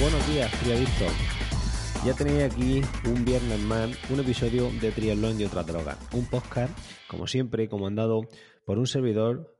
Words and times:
Buenos 0.00 0.26
días, 0.28 0.50
triadictos. 0.62 1.12
Ya 2.06 2.14
tenéis 2.14 2.44
aquí 2.44 2.80
un 3.06 3.22
viernes 3.22 3.58
más, 3.60 3.90
un 4.10 4.20
episodio 4.20 4.70
de 4.80 4.92
Triatlón 4.92 5.38
y 5.38 5.44
otras 5.44 5.66
drogas. 5.66 5.98
Un 6.14 6.24
podcast, 6.24 6.72
como 7.06 7.26
siempre, 7.26 7.68
comandado 7.68 8.22
por 8.64 8.78
un 8.78 8.86
servidor, 8.86 9.54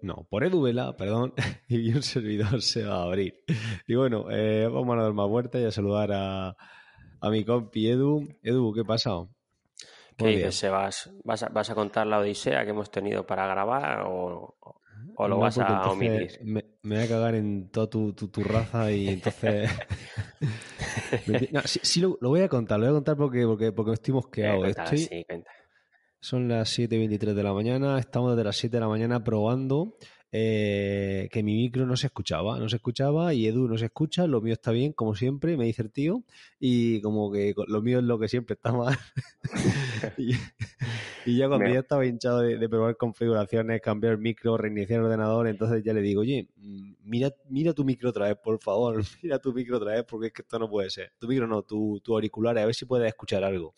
no, 0.00 0.28
por 0.30 0.44
Edu 0.44 0.62
Vela, 0.62 0.96
perdón, 0.96 1.34
y 1.68 1.92
un 1.92 2.04
servidor 2.04 2.62
se 2.62 2.84
va 2.84 2.98
a 2.98 3.02
abrir. 3.02 3.42
Y 3.88 3.96
bueno, 3.96 4.30
eh, 4.30 4.68
vamos 4.68 4.96
a 4.96 5.02
dar 5.02 5.12
más 5.12 5.28
vueltas 5.28 5.60
y 5.60 5.64
a 5.64 5.72
saludar 5.72 6.12
a, 6.12 6.56
a 7.20 7.30
mi 7.30 7.44
compi 7.44 7.88
Edu. 7.88 8.28
Edu, 8.44 8.72
¿qué 8.72 8.84
pasa? 8.84 9.26
¿Qué 10.16 10.28
dices, 10.28 10.54
Sebas? 10.54 11.10
¿Vas 11.24 11.42
a, 11.42 11.48
¿Vas 11.48 11.68
a 11.70 11.74
contar 11.74 12.06
la 12.06 12.20
odisea 12.20 12.62
que 12.62 12.70
hemos 12.70 12.92
tenido 12.92 13.26
para 13.26 13.48
grabar 13.48 14.02
o, 14.06 14.56
o 15.16 15.28
lo 15.28 15.38
vas 15.38 15.58
a 15.58 15.90
omitir? 15.90 16.38
Me, 16.44 16.73
voy 16.84 16.98
a 16.98 17.08
cagar 17.08 17.34
en 17.34 17.68
toda 17.70 17.88
tu, 17.88 18.12
tu, 18.12 18.44
raza 18.44 18.92
y 18.92 19.08
entonces... 19.08 19.70
no, 21.52 21.60
sí, 21.64 22.00
lo, 22.00 22.16
voy 22.20 22.42
a 22.42 22.48
contar, 22.48 22.78
lo 22.78 22.86
voy 22.86 22.92
a 22.92 22.96
contar 22.96 23.16
porque, 23.16 23.46
porque, 23.46 23.72
porque 23.72 23.92
estoy 23.92 24.14
mosqueado. 24.14 24.64
Eh, 24.66 24.74
sí, 24.94 25.08
Son 26.20 26.46
las 26.48 26.78
7.23 26.78 27.32
de 27.32 27.42
la 27.42 27.52
mañana, 27.52 27.98
estamos 27.98 28.32
desde 28.32 28.44
las 28.44 28.56
7 28.56 28.76
de 28.76 28.80
la 28.80 28.88
mañana 28.88 29.24
probando 29.24 29.96
eh, 30.36 31.28
que 31.30 31.44
mi 31.44 31.54
micro 31.54 31.86
no 31.86 31.96
se 31.96 32.08
escuchaba, 32.08 32.58
no 32.58 32.68
se 32.68 32.74
escuchaba 32.74 33.32
y 33.34 33.46
Edu 33.46 33.68
no 33.68 33.78
se 33.78 33.84
escucha, 33.84 34.26
lo 34.26 34.40
mío 34.40 34.54
está 34.54 34.72
bien, 34.72 34.92
como 34.92 35.14
siempre, 35.14 35.56
me 35.56 35.64
dice 35.64 35.82
el 35.82 35.92
tío, 35.92 36.24
y 36.58 37.00
como 37.02 37.30
que 37.30 37.54
lo 37.68 37.82
mío 37.82 38.00
es 38.00 38.04
lo 38.04 38.18
que 38.18 38.26
siempre 38.26 38.54
está 38.54 38.72
mal. 38.72 38.98
y, 40.18 40.32
ya 41.36 41.46
cuando 41.46 41.70
ya 41.70 41.78
estaba 41.78 42.04
hinchado 42.04 42.40
de, 42.40 42.68
probar 42.68 42.96
configuraciones, 42.96 43.80
cambiar 43.80 44.14
el 44.14 44.18
micro, 44.18 44.56
reiniciar 44.56 44.98
el 44.98 45.06
ordenador, 45.06 45.46
entonces 45.46 45.84
ya 45.84 45.92
le 45.92 46.00
digo, 46.00 46.22
oye, 46.22 46.48
mm, 46.56 46.94
mira, 47.04 47.32
mira 47.48 47.72
tu 47.72 47.84
micro 47.84 48.10
otra 48.10 48.26
vez, 48.26 48.36
por 48.42 48.60
favor, 48.60 48.96
mira 49.22 49.38
tu 49.38 49.52
micro 49.52 49.76
otra 49.76 49.92
vez, 49.92 50.02
porque 50.02 50.26
es 50.26 50.32
que 50.32 50.42
esto 50.42 50.58
no 50.58 50.68
puede 50.68 50.90
ser. 50.90 51.12
Tu 51.16 51.28
micro 51.28 51.46
no, 51.46 51.62
tu, 51.62 52.00
tu 52.00 52.12
auricular, 52.12 52.58
a 52.58 52.66
ver 52.66 52.74
si 52.74 52.86
puedes 52.86 53.06
escuchar 53.06 53.44
algo. 53.44 53.72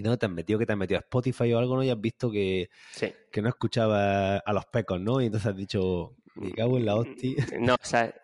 ¿Y 0.00 0.02
dónde 0.02 0.16
te 0.16 0.24
has 0.24 0.32
metido? 0.32 0.58
¿Que 0.58 0.64
te 0.64 0.72
has 0.72 0.78
metido 0.78 0.96
a 0.96 1.02
Spotify 1.02 1.52
o 1.52 1.58
algo, 1.58 1.76
no? 1.76 1.82
Y 1.82 1.90
has 1.90 2.00
visto 2.00 2.30
que, 2.30 2.70
que 3.30 3.42
no 3.42 3.50
escuchaba 3.50 4.38
a 4.38 4.52
los 4.54 4.64
pecos, 4.64 4.98
¿no? 4.98 5.20
Y 5.20 5.26
entonces 5.26 5.50
has 5.50 5.56
dicho, 5.56 6.16
me 6.36 6.52
cago 6.52 6.78
en 6.78 6.86
la 6.86 6.96
hostia. 6.96 7.46
No, 7.58 7.76
¿sabes? 7.82 8.14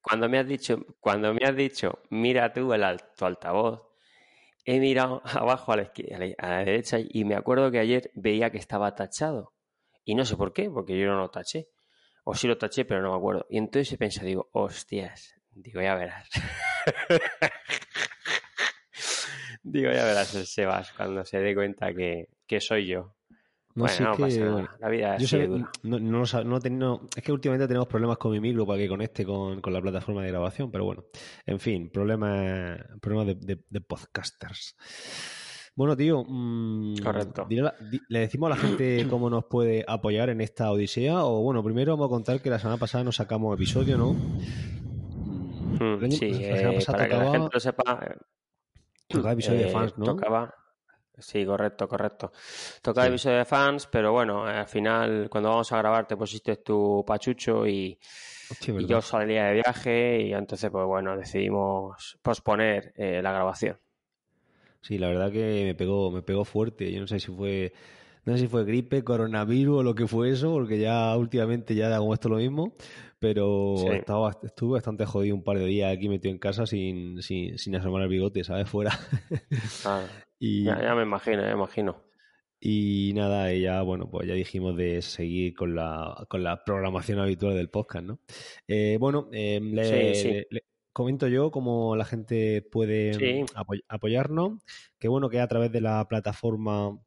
Cuando 0.00 0.26
me 0.30 0.38
has 0.38 0.48
dicho, 0.48 0.86
cuando 0.98 1.34
me 1.34 1.44
has 1.44 1.54
dicho, 1.54 2.00
mira 2.08 2.50
tú 2.50 2.72
el 2.72 2.82
alto 2.82 3.26
altavoz, 3.26 3.82
he 4.64 4.80
mirado 4.80 5.20
abajo 5.26 5.72
a 5.72 5.76
la, 5.76 5.92
a 6.38 6.48
la 6.48 6.58
derecha 6.60 6.96
y 6.98 7.26
me 7.26 7.34
acuerdo 7.34 7.70
que 7.70 7.78
ayer 7.78 8.10
veía 8.14 8.48
que 8.48 8.56
estaba 8.56 8.94
tachado. 8.94 9.52
Y 10.02 10.14
no 10.14 10.24
sé 10.24 10.34
por 10.34 10.54
qué, 10.54 10.70
porque 10.70 10.98
yo 10.98 11.08
no 11.08 11.18
lo 11.18 11.28
taché. 11.28 11.68
O 12.24 12.34
sí 12.34 12.48
lo 12.48 12.56
taché, 12.56 12.86
pero 12.86 13.02
no 13.02 13.10
me 13.10 13.18
acuerdo. 13.18 13.44
Y 13.50 13.58
entonces 13.58 13.92
he 13.92 13.98
pensado, 13.98 14.28
digo, 14.28 14.48
hostias, 14.52 15.34
digo, 15.50 15.82
ya 15.82 15.94
verás. 15.94 16.30
Digo, 19.68 19.90
ya 19.90 20.04
verás 20.04 20.32
el 20.36 20.46
Sebas 20.46 20.92
cuando 20.92 21.24
se 21.24 21.40
dé 21.40 21.52
cuenta 21.52 21.92
que, 21.92 22.28
soy 22.60 22.86
yo. 22.86 23.16
No, 23.74 23.84
bueno, 23.84 24.10
no 24.10 24.16
pasa 24.16 24.40
nada. 24.40 24.70
La 24.78 24.88
vida 24.88 25.16
es 25.16 25.32
no, 25.82 25.98
no, 25.98 26.24
no, 26.44 27.00
Es 27.16 27.22
que 27.22 27.32
últimamente 27.32 27.66
tenemos 27.66 27.88
problemas 27.88 28.16
con 28.16 28.30
mi 28.30 28.38
micro 28.38 28.64
para 28.64 28.78
que 28.78 28.88
conecte 28.88 29.24
con, 29.24 29.60
la 29.60 29.82
plataforma 29.82 30.22
de 30.22 30.28
grabación, 30.28 30.70
pero 30.70 30.84
bueno. 30.84 31.04
En 31.44 31.58
fin, 31.58 31.90
problemas 31.90 32.78
problema 33.00 33.24
de, 33.24 33.80
podcasters. 33.80 34.76
Bueno, 35.74 35.96
tío. 35.96 36.24
Mm, 36.26 36.98
Correcto. 37.02 37.48
¿Le 38.08 38.20
decimos 38.20 38.46
a 38.46 38.54
la 38.54 38.60
gente 38.60 39.06
cómo 39.10 39.28
nos 39.28 39.46
puede 39.46 39.84
apoyar 39.88 40.30
en 40.30 40.42
esta 40.42 40.70
odisea? 40.70 41.24
O 41.24 41.42
bueno, 41.42 41.62
primero 41.64 41.96
vamos 41.96 42.06
a 42.06 42.14
contar 42.14 42.40
que 42.40 42.50
la 42.50 42.60
semana 42.60 42.78
pasada 42.78 43.02
nos 43.02 43.16
sacamos 43.16 43.52
episodio, 43.52 43.98
¿no? 43.98 44.12
Mm, 45.80 46.10
sí, 46.12 46.30
eh, 46.34 46.78
para 46.86 47.08
que 47.08 47.16
la 47.16 47.30
gente 47.32 47.48
lo 47.52 47.60
sepa, 47.60 48.16
Tocaba 49.08 49.32
episodio 49.32 49.60
de 49.60 49.68
fans, 49.68 49.96
¿no? 49.98 50.04
Tocaba. 50.04 50.54
Sí, 51.18 51.46
correcto, 51.46 51.88
correcto. 51.88 52.32
Tocaba 52.82 53.06
episodio 53.06 53.38
de 53.38 53.44
fans, 53.44 53.86
pero 53.86 54.12
bueno, 54.12 54.44
al 54.44 54.66
final, 54.66 55.28
cuando 55.30 55.48
vamos 55.48 55.72
a 55.72 55.78
grabar, 55.78 56.06
te 56.06 56.16
pusiste 56.16 56.56
tu 56.56 57.04
pachucho 57.06 57.66
y, 57.66 57.98
yo 58.86 59.00
salía 59.00 59.46
de 59.46 59.54
viaje 59.54 60.22
y 60.22 60.32
entonces, 60.32 60.70
pues 60.70 60.84
bueno, 60.84 61.16
decidimos 61.16 62.18
posponer 62.22 62.92
eh, 62.96 63.20
la 63.22 63.32
grabación. 63.32 63.78
Sí, 64.82 64.98
la 64.98 65.08
verdad 65.08 65.32
que 65.32 65.64
me 65.64 65.74
pegó, 65.74 66.10
me 66.10 66.22
pegó 66.22 66.44
fuerte. 66.44 66.92
Yo 66.92 67.00
no 67.00 67.06
sé 67.06 67.18
si 67.18 67.32
fue 67.32 67.72
no 68.26 68.32
sé 68.32 68.40
si 68.40 68.48
fue 68.48 68.64
gripe, 68.64 69.04
coronavirus 69.04 69.78
o 69.78 69.82
lo 69.84 69.94
que 69.94 70.08
fue 70.08 70.30
eso, 70.30 70.52
porque 70.52 70.80
ya 70.80 71.16
últimamente 71.16 71.76
ya 71.76 71.94
hago 71.94 72.12
esto 72.12 72.28
lo 72.28 72.38
mismo, 72.38 72.74
pero 73.20 73.92
estaba, 73.92 74.36
estuve 74.42 74.74
bastante 74.74 75.06
jodido 75.06 75.36
un 75.36 75.44
par 75.44 75.58
de 75.58 75.66
días 75.66 75.96
aquí 75.96 76.08
metido 76.08 76.32
en 76.32 76.38
casa 76.38 76.66
sin, 76.66 77.22
sin, 77.22 77.56
sin 77.56 77.76
asomar 77.76 78.02
el 78.02 78.08
bigote, 78.08 78.42
¿sabes? 78.42 78.68
Fuera. 78.68 78.98
Ah, 79.84 80.04
y, 80.40 80.64
ya, 80.64 80.94
me 80.96 81.04
imagino, 81.04 81.42
ya 81.42 81.48
me 81.48 81.54
imagino. 81.54 82.02
Y 82.58 83.12
nada, 83.14 83.52
ya, 83.52 83.80
bueno, 83.82 84.10
pues 84.10 84.26
ya 84.26 84.34
dijimos 84.34 84.76
de 84.76 85.02
seguir 85.02 85.54
con 85.54 85.76
la, 85.76 86.26
con 86.28 86.42
la 86.42 86.64
programación 86.64 87.20
habitual 87.20 87.54
del 87.54 87.70
podcast, 87.70 88.06
¿no? 88.06 88.18
Eh, 88.66 88.96
bueno, 88.98 89.28
eh, 89.30 89.60
le, 89.62 90.64
comento 90.92 91.28
yo 91.28 91.52
cómo 91.52 91.94
la 91.94 92.06
gente 92.06 92.62
puede 92.72 93.44
apoyarnos, 93.88 94.58
que 94.98 95.06
bueno 95.06 95.28
que 95.28 95.38
a 95.38 95.46
través 95.46 95.70
de 95.70 95.82
la 95.82 96.08
plataforma 96.08 96.98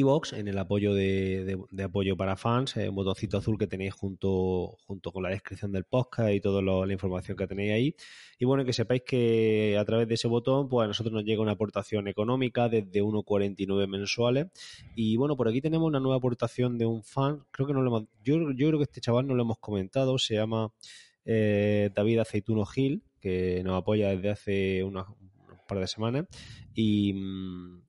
Evox 0.00 0.32
en 0.32 0.48
el 0.48 0.58
apoyo 0.58 0.94
de, 0.94 1.58
apoyo 1.82 2.16
para 2.16 2.36
fans, 2.36 2.76
un 2.76 2.94
botoncito 2.94 3.38
azul 3.38 3.58
que 3.58 3.66
tenéis 3.66 3.94
junto, 3.94 4.76
junto 4.86 5.12
con 5.12 5.22
la 5.22 5.30
descripción 5.30 5.72
del 5.72 5.84
podcast 5.84 6.32
y 6.32 6.40
toda 6.40 6.62
la 6.62 6.92
información 6.92 7.36
que 7.36 7.46
tenéis 7.46 7.72
ahí. 7.72 7.96
Y 8.38 8.44
bueno, 8.44 8.64
que 8.64 8.72
sepáis 8.72 9.02
que 9.02 9.76
a 9.78 9.84
través 9.84 10.08
de 10.08 10.14
ese 10.14 10.28
botón, 10.28 10.68
pues 10.68 10.84
a 10.84 10.88
nosotros 10.88 11.12
nos 11.12 11.24
llega 11.24 11.42
una 11.42 11.52
aportación 11.52 12.08
económica 12.08 12.68
desde 12.68 13.02
1,49 13.02 13.88
mensuales. 13.88 14.46
Y 14.94 15.16
bueno, 15.16 15.36
por 15.36 15.48
aquí 15.48 15.60
tenemos 15.60 15.86
una 15.86 16.00
nueva 16.00 16.16
aportación 16.16 16.78
de 16.78 16.86
un 16.86 17.02
fan, 17.02 17.44
creo 17.50 17.66
que 17.66 17.72
no 17.72 17.82
lo 17.82 17.88
hemos, 17.88 18.08
yo, 18.22 18.36
yo 18.52 18.68
creo 18.68 18.78
que 18.78 18.84
este 18.84 19.00
chaval 19.00 19.26
no 19.26 19.34
lo 19.34 19.42
hemos 19.42 19.58
comentado, 19.58 20.18
se 20.18 20.34
llama 20.34 20.72
eh, 21.24 21.90
David 21.94 22.20
Aceituno 22.20 22.64
Gil, 22.66 23.02
que 23.20 23.62
nos 23.64 23.76
apoya 23.76 24.10
desde 24.10 24.30
hace 24.30 24.84
unos 24.84 25.06
par 25.66 25.78
de 25.78 25.86
semanas. 25.86 26.26
Y, 26.74 27.14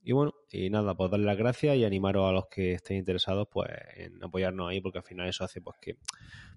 y, 0.03 0.11
bueno, 0.11 0.33
y 0.51 0.69
nada, 0.69 0.95
pues 0.95 1.11
darle 1.11 1.25
las 1.25 1.37
gracias 1.37 1.75
y 1.77 1.85
animaros 1.85 2.29
a 2.29 2.31
los 2.31 2.47
que 2.47 2.73
estén 2.73 2.97
interesados 2.97 3.47
pues 3.51 3.69
en 3.95 4.23
apoyarnos 4.23 4.69
ahí, 4.69 4.81
porque 4.81 4.99
al 4.99 5.03
final 5.03 5.27
eso 5.27 5.43
hace 5.43 5.61
pues 5.61 5.77
que, 5.81 5.97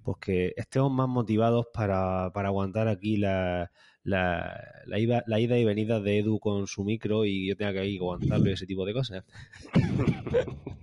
pues 0.02 0.16
que 0.20 0.54
estemos 0.56 0.92
más 0.92 1.08
motivados 1.08 1.66
para, 1.72 2.30
para 2.32 2.48
aguantar 2.48 2.88
aquí 2.88 3.16
la, 3.16 3.70
la, 4.02 4.64
la, 4.86 4.98
ida, 4.98 5.22
la 5.26 5.40
ida 5.40 5.58
y 5.58 5.64
venida 5.64 6.00
de 6.00 6.18
Edu 6.18 6.38
con 6.38 6.66
su 6.66 6.84
micro 6.84 7.24
y 7.24 7.48
yo 7.48 7.56
tenga 7.56 7.72
que 7.72 7.86
ir 7.86 8.00
aguantarlo 8.00 8.50
y 8.50 8.52
ese 8.52 8.66
tipo 8.66 8.84
de 8.84 8.92
cosas. 8.92 9.24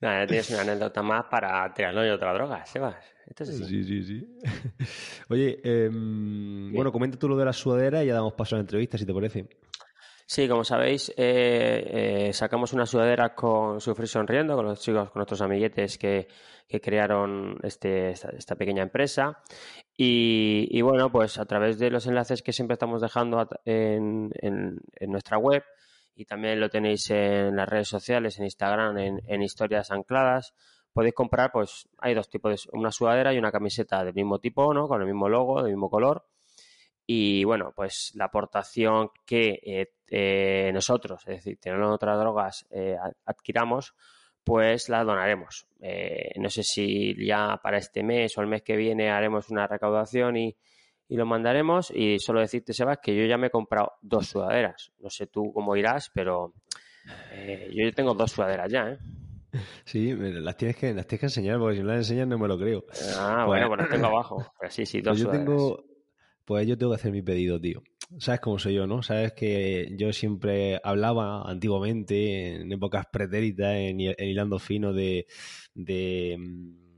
Nada, 0.00 0.26
tienes 0.26 0.48
una 0.50 0.62
anécdota 0.62 1.02
más 1.02 1.26
para 1.26 1.72
tirarlo 1.74 2.06
y 2.06 2.08
otra 2.08 2.32
droga, 2.32 2.64
Sebas. 2.64 3.09
Sí, 3.38 3.84
sí, 3.84 4.02
sí. 4.02 4.38
Oye, 5.28 5.60
em, 5.62 6.72
bueno, 6.72 6.92
comenta 6.92 7.18
tú 7.18 7.28
lo 7.28 7.36
de 7.36 7.44
la 7.44 7.52
sudadera 7.52 8.02
y 8.02 8.08
ya 8.08 8.14
damos 8.14 8.34
paso 8.34 8.54
a 8.54 8.58
la 8.58 8.62
entrevista, 8.62 8.98
si 8.98 9.06
te 9.06 9.14
parece. 9.14 9.48
Sí, 10.26 10.46
como 10.46 10.62
sabéis, 10.62 11.10
eh, 11.16 12.28
eh, 12.28 12.32
sacamos 12.32 12.72
una 12.72 12.86
sudadera 12.86 13.34
con 13.34 13.80
Sufrir 13.80 14.08
Sonriendo, 14.08 14.54
con 14.54 14.66
los 14.66 14.80
chicos, 14.80 15.10
con 15.10 15.20
nuestros 15.20 15.40
amiguetes 15.40 15.98
que, 15.98 16.28
crearon 16.80 17.58
este, 17.64 18.10
esta, 18.10 18.54
pequeña 18.54 18.84
empresa. 18.84 19.42
Y, 19.96 20.80
bueno, 20.82 21.10
pues 21.10 21.38
a 21.38 21.46
través 21.46 21.78
de 21.78 21.90
los 21.90 22.06
enlaces 22.06 22.42
que 22.42 22.52
siempre 22.52 22.74
estamos 22.74 23.02
dejando 23.02 23.48
en, 23.64 24.30
en 24.40 25.10
nuestra 25.10 25.36
web, 25.36 25.64
y 26.20 26.26
también 26.26 26.60
lo 26.60 26.68
tenéis 26.68 27.10
en 27.10 27.56
las 27.56 27.66
redes 27.66 27.88
sociales, 27.88 28.38
en 28.38 28.44
Instagram, 28.44 28.98
en, 28.98 29.42
historias 29.42 29.90
ancladas. 29.90 30.52
Podéis 30.92 31.14
comprar, 31.14 31.52
pues 31.52 31.88
hay 31.98 32.14
dos 32.14 32.28
tipos, 32.28 32.50
de, 32.64 32.70
una 32.78 32.90
sudadera 32.90 33.32
y 33.32 33.38
una 33.38 33.52
camiseta 33.52 34.04
del 34.04 34.14
mismo 34.14 34.38
tipo, 34.38 34.74
¿no? 34.74 34.88
Con 34.88 35.00
el 35.00 35.06
mismo 35.06 35.28
logo, 35.28 35.62
del 35.62 35.72
mismo 35.72 35.88
color. 35.88 36.24
Y 37.06 37.44
bueno, 37.44 37.72
pues 37.74 38.12
la 38.14 38.26
aportación 38.26 39.10
que 39.26 39.60
eh, 39.64 39.92
eh, 40.08 40.70
nosotros, 40.72 41.22
es 41.26 41.38
decir, 41.38 41.58
teniendo 41.60 41.90
otras 41.92 42.18
drogas, 42.18 42.66
eh, 42.70 42.96
adquiramos, 43.24 43.94
pues 44.44 44.88
la 44.88 45.02
donaremos. 45.04 45.66
no 46.36 46.48
sé 46.48 46.62
si 46.62 47.14
ya 47.26 47.58
para 47.62 47.78
este 47.78 48.02
mes 48.02 48.36
o 48.38 48.42
el 48.42 48.46
mes 48.46 48.62
que 48.62 48.76
viene 48.76 49.10
haremos 49.10 49.50
una 49.50 49.66
recaudación 49.66 50.36
y, 50.36 50.56
y 51.08 51.16
lo 51.16 51.26
mandaremos. 51.26 51.90
Y 51.90 52.18
solo 52.20 52.40
decirte, 52.40 52.72
Sebas, 52.72 52.98
que 53.02 53.14
yo 53.14 53.24
ya 53.26 53.36
me 53.36 53.48
he 53.48 53.50
comprado 53.50 53.94
dos 54.02 54.28
sudaderas. 54.28 54.92
No 55.00 55.10
sé 55.10 55.26
tú 55.26 55.52
cómo 55.52 55.76
irás, 55.76 56.10
pero 56.14 56.54
yo 57.72 57.84
ya 57.86 57.92
tengo 57.92 58.14
dos 58.14 58.32
sudaderas 58.32 58.70
ya, 58.70 58.88
¿eh? 58.88 58.98
Sí, 59.84 60.14
las 60.14 60.56
tienes 60.56 60.76
que, 60.76 60.94
las 60.94 61.06
tienes 61.06 61.20
que 61.20 61.26
enseñar, 61.26 61.58
porque 61.58 61.76
si 61.76 61.82
no 61.82 61.88
las 61.88 61.98
enseñas 61.98 62.28
no 62.28 62.38
me 62.38 62.48
lo 62.48 62.58
creo. 62.58 62.84
Ah, 63.16 63.44
bueno, 63.46 63.68
pues 63.68 63.80
las 63.80 63.90
tengo 63.90 64.06
abajo. 64.06 64.52
Pues 64.58 64.74
sí, 64.74 64.86
sí, 64.86 65.00
dos 65.00 65.12
pues 65.12 65.20
yo 65.22 65.30
tengo, 65.30 65.84
pues 66.44 66.66
yo 66.66 66.78
tengo 66.78 66.92
que 66.92 66.96
hacer 66.96 67.12
mi 67.12 67.22
pedido, 67.22 67.60
tío. 67.60 67.82
¿Sabes 68.18 68.40
cómo 68.40 68.58
soy 68.58 68.74
yo, 68.74 68.86
no? 68.86 69.02
Sabes 69.02 69.32
que 69.32 69.92
yo 69.96 70.12
siempre 70.12 70.80
hablaba 70.82 71.48
antiguamente, 71.48 72.56
en 72.56 72.72
épocas 72.72 73.06
pretéritas, 73.12 73.74
en, 73.76 74.00
en 74.00 74.28
hilando 74.28 74.58
fino 74.58 74.92
de, 74.92 75.26
de 75.74 76.36
mm, 76.38 76.90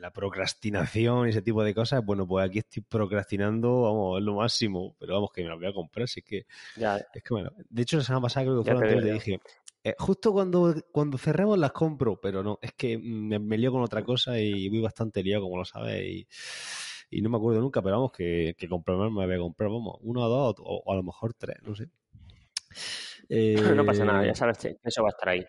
la 0.00 0.12
procrastinación 0.12 1.26
y 1.26 1.30
ese 1.30 1.42
tipo 1.42 1.62
de 1.62 1.74
cosas, 1.74 2.04
bueno, 2.04 2.26
pues 2.26 2.46
aquí 2.46 2.58
estoy 2.58 2.82
procrastinando, 2.82 3.82
vamos, 3.82 4.18
es 4.18 4.24
lo 4.24 4.34
máximo, 4.34 4.96
pero 4.98 5.14
vamos, 5.14 5.30
que 5.32 5.42
me 5.42 5.48
lo 5.48 5.56
voy 5.58 5.66
a 5.66 5.72
comprar, 5.72 6.04
así 6.04 6.22
que... 6.22 6.46
Es 6.76 7.22
que 7.22 7.34
bueno, 7.34 7.50
de 7.68 7.82
hecho 7.82 7.96
la 7.96 8.04
semana 8.04 8.22
pasada 8.22 8.46
creo 8.46 8.62
que 8.62 8.70
fue 8.70 8.84
antes, 8.84 9.04
le 9.04 9.12
dije, 9.12 9.40
eh, 9.84 9.94
justo 9.98 10.32
cuando, 10.32 10.74
cuando 10.90 11.18
cerremos 11.18 11.58
las 11.58 11.72
compro, 11.72 12.20
pero 12.20 12.42
no, 12.42 12.58
es 12.60 12.72
que 12.72 12.98
me, 12.98 13.38
me, 13.38 13.56
lío 13.56 13.72
con 13.72 13.82
otra 13.82 14.04
cosa 14.04 14.38
y 14.40 14.68
voy 14.68 14.80
bastante 14.80 15.22
liado, 15.22 15.44
como 15.44 15.58
lo 15.58 15.64
sabes, 15.64 16.04
y, 16.04 16.28
y 17.10 17.22
no 17.22 17.30
me 17.30 17.36
acuerdo 17.36 17.60
nunca, 17.60 17.80
pero 17.80 17.96
vamos, 17.96 18.12
que, 18.12 18.54
que 18.58 18.68
comprarme 18.68 19.10
me 19.10 19.26
voy 19.26 19.34
a 19.34 19.38
comprar, 19.38 19.70
vamos, 19.70 19.98
uno 20.00 20.22
o 20.22 20.28
dos, 20.28 20.56
o, 20.58 20.92
a 20.92 20.96
lo 20.96 21.02
mejor 21.02 21.34
tres, 21.34 21.56
no 21.62 21.74
sé. 21.74 21.88
no 23.76 23.84
pasa 23.84 24.04
nada, 24.04 24.24
ya 24.24 24.32
eh, 24.32 24.34
sabes 24.34 24.58
que 24.58 24.78
eso 24.82 25.02
va 25.02 25.08
a 25.08 25.10
estar 25.10 25.28
ahí. 25.28 25.44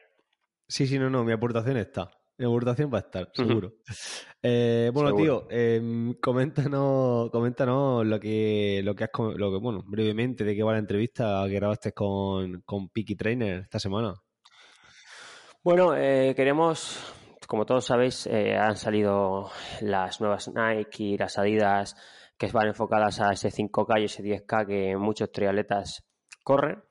Sí, 0.68 0.86
sí, 0.86 1.00
no, 1.00 1.10
no, 1.10 1.24
mi 1.24 1.32
aportación 1.32 1.78
está. 1.78 2.12
Mi 2.40 2.46
aportación 2.46 2.90
va 2.92 3.00
a 3.00 3.02
estar, 3.02 3.30
seguro. 3.34 3.74
Eh, 4.42 4.90
bueno, 4.94 5.14
tío, 5.14 5.48
eh, 5.50 6.16
coméntanos, 6.22 7.30
coméntanos 7.32 8.06
lo 8.06 8.18
que, 8.18 8.80
lo 8.82 8.96
que 8.96 9.04
has, 9.04 9.10
lo 9.14 9.52
que, 9.52 9.58
bueno, 9.58 9.84
brevemente 9.86 10.46
de 10.46 10.56
qué 10.56 10.64
va 10.64 10.72
la 10.72 10.80
entrevista 10.80 11.44
que 11.46 11.56
grabaste 11.56 11.92
con, 11.92 12.62
con 12.62 12.88
Piki 12.88 13.18
Trainer 13.18 13.64
esta 13.64 13.78
semana. 13.78 14.14
Bueno, 15.62 15.94
eh, 15.98 16.34
queremos, 16.34 17.14
como 17.46 17.66
todos 17.66 17.84
sabéis, 17.84 18.26
eh, 18.28 18.56
han 18.56 18.78
salido 18.78 19.50
las 19.82 20.22
nuevas 20.22 20.48
Nike 20.48 21.04
y 21.04 21.18
las 21.18 21.38
Adidas 21.38 21.98
que 22.38 22.48
van 22.48 22.68
enfocadas 22.68 23.20
a 23.20 23.34
ese 23.34 23.50
5K 23.50 24.00
y 24.00 24.06
ese 24.06 24.24
10K 24.24 24.66
que 24.66 24.96
muchos 24.96 25.30
triatletas 25.30 26.08
corren. 26.46 26.82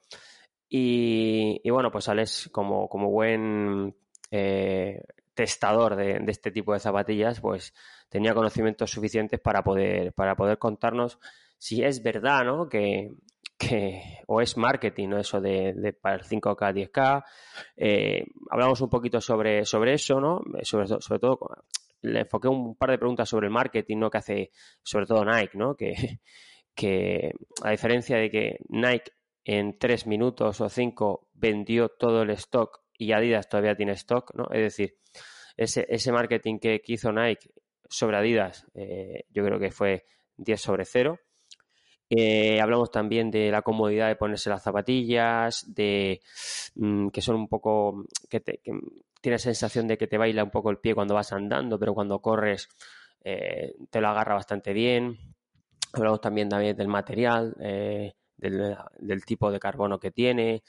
Y, 0.68 1.70
bueno, 1.70 1.90
pues 1.90 2.04
sales 2.04 2.50
como, 2.52 2.86
como 2.90 3.10
buen 3.10 3.96
eh, 4.30 5.00
testador 5.38 5.94
de, 5.94 6.20
este 6.26 6.50
tipo 6.50 6.72
de 6.72 6.80
zapatillas, 6.80 7.40
pues 7.40 7.72
tenía 8.08 8.34
conocimientos 8.34 8.90
suficientes 8.90 9.38
para 9.38 9.62
poder, 9.62 10.12
para 10.12 10.34
poder 10.34 10.58
contarnos 10.58 11.20
si 11.58 11.84
es 11.84 12.02
verdad, 12.02 12.44
¿no? 12.44 12.68
Que, 12.68 13.12
que 13.56 14.02
o 14.26 14.40
es 14.40 14.56
marketing, 14.56 15.10
¿no? 15.10 15.18
Eso 15.20 15.40
de, 15.40 15.96
para 16.02 16.16
el 16.16 16.22
5K, 16.22 16.90
10K. 16.90 17.24
Eh, 17.76 18.24
hablamos 18.50 18.80
un 18.80 18.90
poquito 18.90 19.20
sobre, 19.20 19.64
sobre 19.64 19.92
eso, 19.92 20.20
¿no? 20.20 20.42
Sobre, 20.62 20.88
sobre 20.88 21.20
todo, 21.20 21.38
le 22.00 22.22
enfoqué 22.22 22.48
un 22.48 22.74
par 22.74 22.90
de 22.90 22.98
preguntas 22.98 23.28
sobre 23.28 23.46
el 23.46 23.52
marketing, 23.52 23.98
¿no? 23.98 24.10
Que 24.10 24.18
hace 24.18 24.50
sobre 24.82 25.06
todo 25.06 25.24
Nike, 25.24 25.56
¿no? 25.56 25.76
Que, 25.76 25.94
que 26.74 27.30
a 27.62 27.70
diferencia 27.70 28.16
de 28.16 28.28
que 28.28 28.58
Nike 28.70 29.12
en 29.44 29.78
tres 29.78 30.04
minutos 30.04 30.60
o 30.60 30.68
cinco 30.68 31.28
vendió 31.32 31.90
todo 31.90 32.22
el 32.22 32.30
stock 32.30 32.80
y 32.98 33.12
Adidas 33.12 33.48
todavía 33.48 33.76
tiene 33.76 33.92
stock, 33.92 34.34
¿no? 34.34 34.48
Es 34.50 34.60
decir, 34.60 34.98
ese, 35.56 35.86
ese 35.88 36.12
marketing 36.12 36.58
que, 36.58 36.82
hizo 36.86 37.12
Nike 37.12 37.50
sobre 37.88 38.18
Adidas, 38.18 38.66
eh, 38.74 39.24
yo 39.30 39.44
creo 39.44 39.58
que 39.58 39.70
fue 39.70 40.04
10 40.36 40.60
sobre 40.60 40.84
0. 40.84 41.18
Eh, 42.10 42.60
hablamos 42.60 42.90
también 42.90 43.30
de 43.30 43.50
la 43.50 43.62
comodidad 43.62 44.08
de 44.08 44.16
ponerse 44.16 44.50
las 44.50 44.62
zapatillas, 44.62 45.64
de 45.74 46.20
mm, 46.74 47.08
que 47.08 47.20
son 47.20 47.36
un 47.36 47.48
poco, 47.48 48.04
que, 48.28 48.40
te, 48.40 48.60
tienes 49.20 49.42
sensación 49.42 49.86
de 49.86 49.98
que 49.98 50.06
te 50.06 50.18
baila 50.18 50.44
un 50.44 50.50
poco 50.50 50.70
el 50.70 50.78
pie 50.78 50.94
cuando 50.94 51.14
vas 51.14 51.32
andando, 51.32 51.78
pero 51.78 51.94
cuando 51.94 52.20
corres 52.20 52.68
eh, 53.24 53.74
te 53.90 54.00
lo 54.00 54.08
agarra 54.08 54.34
bastante 54.34 54.72
bien. 54.72 55.18
Hablamos 55.92 56.20
también, 56.20 56.48
también 56.48 56.76
del 56.76 56.88
material, 56.88 57.54
del, 58.38 59.24
tipo 59.24 59.50
de 59.50 59.58
carbono 59.58 59.98
que 59.98 60.10
tiene. 60.10 60.62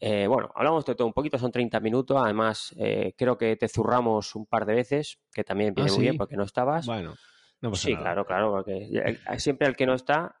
Eh, 0.00 0.26
bueno, 0.26 0.50
hablamos 0.54 0.84
de 0.84 0.94
todo 0.94 1.06
un 1.06 1.12
poquito, 1.12 1.38
son 1.38 1.52
30 1.52 1.78
minutos. 1.80 2.20
Además, 2.20 2.74
eh, 2.78 3.14
creo 3.16 3.38
que 3.38 3.56
te 3.56 3.68
zurramos 3.68 4.34
un 4.34 4.46
par 4.46 4.66
de 4.66 4.74
veces, 4.74 5.18
que 5.32 5.44
también 5.44 5.74
viene 5.74 5.90
ah, 5.90 5.94
muy 5.94 6.02
bien 6.02 6.16
porque 6.16 6.36
no 6.36 6.44
estabas. 6.44 6.86
Bueno, 6.86 7.14
no 7.60 7.74
Sí, 7.74 7.94
claro, 7.94 8.24
claro, 8.24 8.50
porque 8.50 9.18
siempre 9.38 9.68
al 9.68 9.76
que 9.76 9.86
no 9.86 9.94
está, 9.94 10.40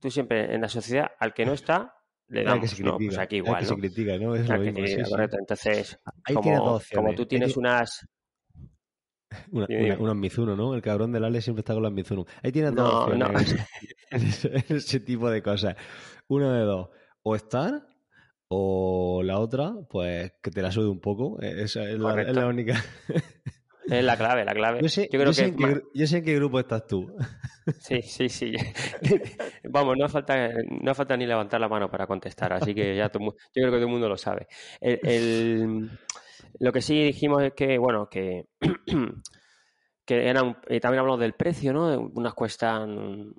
tú 0.00 0.10
siempre 0.10 0.54
en 0.54 0.60
la 0.60 0.68
sociedad, 0.68 1.12
al 1.18 1.32
que 1.32 1.44
no 1.44 1.52
está, 1.52 1.94
le 2.28 2.42
damos, 2.42 2.74
que 2.74 2.82
¿no? 2.82 2.96
Pues 2.96 3.16
aquí 3.18 3.36
igual, 3.36 3.60
que 3.60 3.66
se 3.66 3.74
critica, 3.76 4.18
¿no? 4.18 4.34
Es 4.34 4.48
lo 4.48 4.58
mismo, 4.58 5.08
correcto. 5.08 5.36
Entonces, 5.38 5.98
como, 6.34 6.80
como, 6.94 7.14
tú 7.14 7.26
tienes 7.26 7.56
unas 7.56 8.06
una, 9.52 9.66
unos 9.98 10.16
Mizuno, 10.16 10.56
¿no? 10.56 10.74
El 10.74 10.82
cabrón 10.82 11.12
del 11.12 11.24
Ale 11.24 11.40
siempre 11.40 11.60
está 11.60 11.74
con 11.74 11.82
los 11.82 11.92
Mizuno. 11.92 12.26
Ahí 12.42 12.52
tienes 12.52 12.74
dos 12.74 12.92
opciones 12.92 13.56
En, 14.10 14.76
ese, 14.76 15.00
tipo 15.00 15.28
de 15.28 15.42
cosas. 15.42 15.76
Una 16.28 16.56
de 16.56 16.64
dos. 16.64 16.88
O 17.22 17.36
estar, 17.36 17.86
o 18.48 19.22
la 19.22 19.38
otra, 19.38 19.74
pues 19.90 20.32
que 20.42 20.50
te 20.50 20.62
la 20.62 20.72
sube 20.72 20.88
un 20.88 21.00
poco. 21.00 21.38
Esa 21.42 21.84
es, 21.84 21.98
la, 21.98 22.46
única. 22.46 22.82
Es 23.86 24.02
la 24.02 24.16
clave, 24.16 24.46
la 24.46 24.54
clave. 24.54 24.78
Yo 24.82 24.88
sé, 24.88 25.10
yo 25.12 25.32
sé, 25.34 25.46
en, 25.46 25.56
qué, 25.56 25.82
yo 25.92 26.06
sé 26.06 26.18
en 26.18 26.24
qué 26.24 26.34
grupo 26.36 26.58
estás 26.58 26.86
tú. 26.86 27.14
Sí, 27.80 28.00
sí, 28.00 28.30
sí. 28.30 28.54
Vamos, 29.64 29.96
no 29.98 30.08
falta, 30.08 30.52
no 30.80 30.94
falta 30.94 31.16
ni 31.18 31.26
levantar 31.26 31.60
la 31.60 31.68
mano 31.68 31.90
para 31.90 32.06
contestar, 32.06 32.54
así 32.54 32.74
que 32.74 32.96
ya 32.96 33.10
yo 33.12 33.20
creo 33.52 33.70
que 33.70 33.76
todo 33.76 33.78
el 33.78 33.88
mundo 33.88 34.08
lo 34.08 34.16
sabe. 34.16 34.46
el, 34.80 35.90
lo 36.58 36.72
que 36.72 36.82
sí 36.82 37.02
dijimos 37.02 37.42
es 37.42 37.52
que, 37.54 37.78
bueno, 37.78 38.08
que, 38.08 38.46
que 40.04 40.28
eran, 40.28 40.58
y 40.68 40.80
también 40.80 41.00
hablamos 41.00 41.20
del 41.20 41.34
precio, 41.34 41.72
¿no? 41.72 42.10
Unas 42.14 42.34
cuestan 42.34 43.34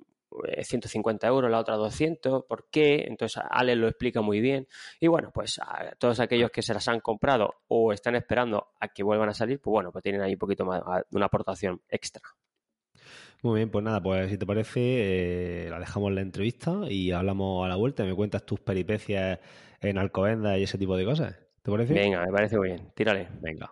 150 0.62 1.26
eh, 1.26 1.30
euros, 1.30 1.50
la 1.50 1.58
otra 1.58 1.76
200. 1.76 2.44
¿Por 2.44 2.68
qué? 2.70 3.04
Entonces 3.06 3.42
Ale 3.50 3.76
lo 3.76 3.88
explica 3.88 4.20
muy 4.20 4.40
bien. 4.40 4.66
Y 5.00 5.08
bueno, 5.08 5.30
pues 5.32 5.58
a 5.58 5.92
todos 5.98 6.20
aquellos 6.20 6.50
que 6.50 6.62
se 6.62 6.74
las 6.74 6.86
han 6.88 7.00
comprado 7.00 7.54
o 7.68 7.92
están 7.92 8.14
esperando 8.16 8.68
a 8.80 8.88
que 8.88 9.02
vuelvan 9.02 9.28
a 9.28 9.34
salir, 9.34 9.60
pues 9.60 9.72
bueno, 9.72 9.92
pues 9.92 10.02
tienen 10.02 10.22
ahí 10.22 10.32
un 10.32 10.38
poquito 10.38 10.64
más, 10.64 10.82
una 11.12 11.26
aportación 11.26 11.80
extra. 11.88 12.22
Muy 13.42 13.60
bien, 13.60 13.70
pues 13.70 13.82
nada, 13.82 14.02
pues 14.02 14.30
si 14.30 14.36
te 14.36 14.44
parece, 14.44 15.64
eh, 15.64 15.70
la 15.70 15.78
dejamos 15.78 16.12
la 16.12 16.20
entrevista 16.20 16.82
y 16.90 17.10
hablamos 17.10 17.64
a 17.64 17.68
la 17.68 17.76
vuelta. 17.76 18.04
Me 18.04 18.14
cuentas 18.14 18.44
tus 18.44 18.60
peripecias 18.60 19.38
en 19.80 19.98
Alcobendas 19.98 20.58
y 20.58 20.64
ese 20.64 20.76
tipo 20.76 20.96
de 20.96 21.06
cosas. 21.06 21.49
¿Te 21.62 21.70
parece? 21.70 21.92
Venga, 21.92 22.24
me 22.24 22.32
parece 22.32 22.56
muy 22.56 22.68
bien. 22.68 22.90
Tírale. 22.94 23.28
Venga. 23.40 23.70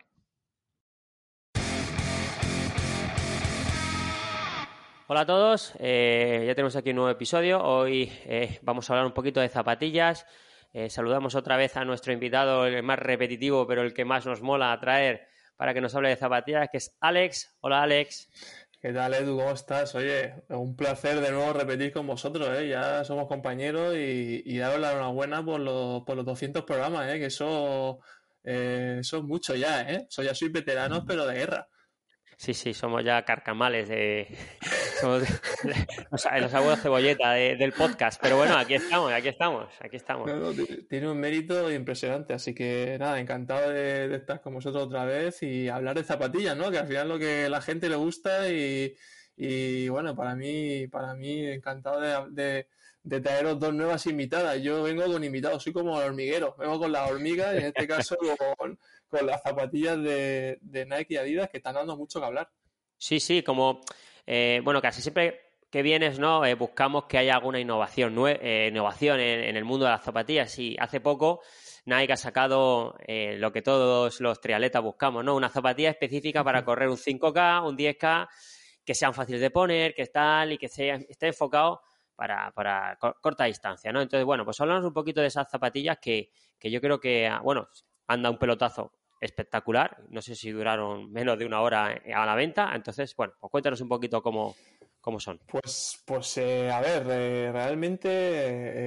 Hola 5.11 5.20
a 5.23 5.26
todos, 5.26 5.73
eh, 5.79 6.44
ya 6.46 6.55
tenemos 6.55 6.76
aquí 6.76 6.90
un 6.90 6.96
nuevo 6.96 7.11
episodio. 7.11 7.64
Hoy 7.64 8.12
eh, 8.26 8.58
vamos 8.61 8.90
a 8.90 8.92
hablar 8.92 9.07
un 9.07 9.14
poquito 9.14 9.40
de 9.40 9.49
zapatillas. 9.49 10.26
Eh, 10.75 10.90
saludamos 10.90 11.35
otra 11.35 11.57
vez 11.57 11.78
a 11.78 11.85
nuestro 11.87 12.12
invitado, 12.12 12.66
el 12.66 12.83
más 12.83 12.99
repetitivo, 12.99 13.66
pero 13.66 13.80
el 13.80 13.95
que 13.95 14.04
más 14.04 14.26
nos 14.26 14.42
mola 14.42 14.71
a 14.71 14.78
traer 14.78 15.26
para 15.57 15.73
que 15.73 15.80
nos 15.80 15.95
hable 15.95 16.11
de 16.11 16.16
zapatillas, 16.16 16.68
que 16.71 16.76
es 16.76 16.95
Alex. 17.00 17.57
Hola 17.61 17.83
Alex. 17.83 18.28
¿Qué 18.80 18.92
tal, 18.92 19.12
Edu? 19.14 19.37
¿Cómo 19.37 19.50
estás? 19.50 19.94
Oye, 19.97 20.35
un 20.50 20.76
placer 20.76 21.20
de 21.20 21.32
nuevo 21.32 21.52
repetir 21.52 21.92
con 21.92 22.06
vosotros, 22.06 22.49
¿eh? 22.56 22.68
Ya 22.68 23.04
somos 23.04 23.26
compañeros 23.26 23.97
y, 23.97 24.42
y 24.44 24.58
daros 24.58 24.78
la 24.80 24.92
enhorabuena 24.92 25.44
por 25.44 25.58
los, 25.58 26.04
por 26.04 26.16
los 26.16 26.25
200 26.25 26.62
programas, 26.64 27.12
¿eh? 27.12 27.18
Que 27.18 27.26
eso, 27.26 27.99
eh, 28.44 28.99
eso 29.00 29.18
es 29.18 29.25
mucho 29.25 29.56
ya, 29.56 29.82
¿eh? 29.82 30.06
So, 30.08 30.23
ya 30.23 30.32
sois 30.32 30.52
veteranos, 30.52 31.02
pero 31.08 31.26
de 31.26 31.35
guerra. 31.35 31.68
Sí, 32.38 32.54
sí, 32.54 32.73
somos 32.73 33.04
ya 33.04 33.25
carcamales 33.25 33.88
de. 33.88 34.28
Somos 35.00 35.23
los 36.40 36.54
abuelos 36.54 36.80
cebolleta 36.80 37.33
del 37.33 37.73
podcast. 37.73 38.21
Pero 38.23 38.37
bueno, 38.37 38.57
aquí 38.57 38.75
estamos, 38.75 39.12
aquí 39.12 39.28
estamos, 39.28 39.68
aquí 39.80 39.97
estamos. 39.97 40.30
tiene 40.88 41.11
un 41.11 41.18
mérito 41.18 41.71
impresionante. 41.73 42.35
Así 42.35 42.54
que 42.54 42.97
nada, 42.99 43.18
encantado 43.18 43.71
de, 43.71 44.14
estar 44.14 44.40
con 44.40 44.54
vosotros 44.54 44.85
otra 44.85 45.04
vez 45.04 45.42
y 45.42 45.68
hablar 45.68 45.97
de 45.97 46.04
zapatillas, 46.04 46.57
¿no? 46.57 46.71
Que 46.71 46.78
al 46.78 46.87
final 46.87 47.09
lo 47.09 47.18
que 47.18 47.47
a 47.47 47.49
la 47.49 47.61
gente 47.61 47.88
le 47.88 47.97
gusta 47.97 48.49
y, 48.49 48.95
y 49.37 49.88
bueno, 49.88 50.14
para 50.14 50.37
mí, 50.37 50.87
para 50.87 51.14
mí, 51.14 51.45
encantado 51.45 52.00
de, 52.30 52.66
de, 53.02 53.21
traeros 53.21 53.59
dos 53.59 53.75
nuevas 53.75 54.07
invitadas. 54.07 54.62
Yo 54.62 54.85
vengo 54.85 55.04
con 55.07 55.25
invitados, 55.25 55.64
soy 55.64 55.73
como 55.73 56.00
el 56.00 56.09
hormiguero, 56.09 56.54
vengo 56.57 56.78
con 56.78 56.92
las 56.92 57.11
hormigas 57.11 57.54
y 57.54 57.59
en 57.59 57.64
este 57.66 57.88
caso 57.88 58.16
con 58.59 58.78
con 59.08 59.26
las 59.26 59.42
zapatillas 59.42 60.00
de, 60.02 60.58
Nike 60.62 61.14
y 61.14 61.16
Adidas 61.16 61.50
que 61.50 61.58
están 61.58 61.74
dando 61.74 61.96
mucho 61.96 62.20
que 62.20 62.26
hablar. 62.26 62.50
Sí, 62.96 63.20
sí, 63.20 63.42
como, 63.42 63.80
eh, 64.26 64.60
bueno, 64.62 64.80
casi 64.80 65.02
siempre 65.02 65.40
que 65.70 65.82
vienes, 65.82 66.18
¿no? 66.18 66.44
Eh, 66.44 66.54
buscamos 66.54 67.04
que 67.04 67.18
haya 67.18 67.34
alguna 67.34 67.60
innovación, 67.60 68.14
eh, 68.26 68.68
innovación 68.70 69.20
en, 69.20 69.56
el 69.56 69.64
mundo 69.64 69.84
de 69.84 69.92
las 69.92 70.04
zapatillas. 70.04 70.58
Y 70.58 70.76
hace 70.78 71.00
poco 71.00 71.42
Nike 71.84 72.12
ha 72.12 72.16
sacado 72.16 72.96
lo 73.06 73.52
que 73.52 73.62
todos 73.62 74.20
los 74.20 74.40
triatletas 74.40 74.82
buscamos, 74.82 75.24
¿no? 75.24 75.36
Una 75.36 75.48
zapatilla 75.48 75.90
específica 75.90 76.42
para 76.42 76.64
correr 76.64 76.88
un 76.88 76.96
5K, 76.96 77.66
un 77.66 77.76
10K, 77.76 78.28
que 78.84 78.94
sean 78.94 79.12
fáciles 79.12 79.40
de 79.40 79.50
poner, 79.50 79.94
que 79.94 80.06
tal 80.06 80.52
y 80.52 80.58
que 80.58 80.68
sea, 80.68 80.94
esté 80.94 81.28
enfocado 81.28 81.82
para, 82.16 82.50
para 82.52 82.98
corta 82.98 83.44
distancia, 83.44 83.92
¿no? 83.92 84.00
Entonces, 84.00 84.24
bueno, 84.24 84.44
pues 84.44 84.60
hablamos 84.60 84.84
un 84.84 84.92
poquito 84.92 85.20
de 85.20 85.28
esas 85.28 85.48
zapatillas 85.48 85.98
que, 86.00 86.30
que 86.58 86.70
yo 86.70 86.80
creo 86.80 86.98
que, 86.98 87.30
bueno, 87.42 87.68
anda 88.08 88.30
un 88.30 88.38
pelotazo 88.38 88.92
espectacular. 89.20 90.02
No 90.08 90.20
sé 90.22 90.34
si 90.34 90.50
duraron 90.50 91.12
menos 91.12 91.38
de 91.38 91.46
una 91.46 91.60
hora 91.60 92.00
a 92.14 92.26
la 92.26 92.34
venta. 92.34 92.72
Entonces, 92.74 93.14
bueno, 93.14 93.34
pues 93.38 93.50
cuéntanos 93.50 93.80
un 93.80 93.88
poquito 93.88 94.22
cómo, 94.22 94.56
cómo 95.00 95.20
son. 95.20 95.40
Pues, 95.46 96.02
pues 96.04 96.36
eh, 96.38 96.70
a 96.70 96.80
ver, 96.80 97.06
eh, 97.08 97.50
realmente 97.52 98.08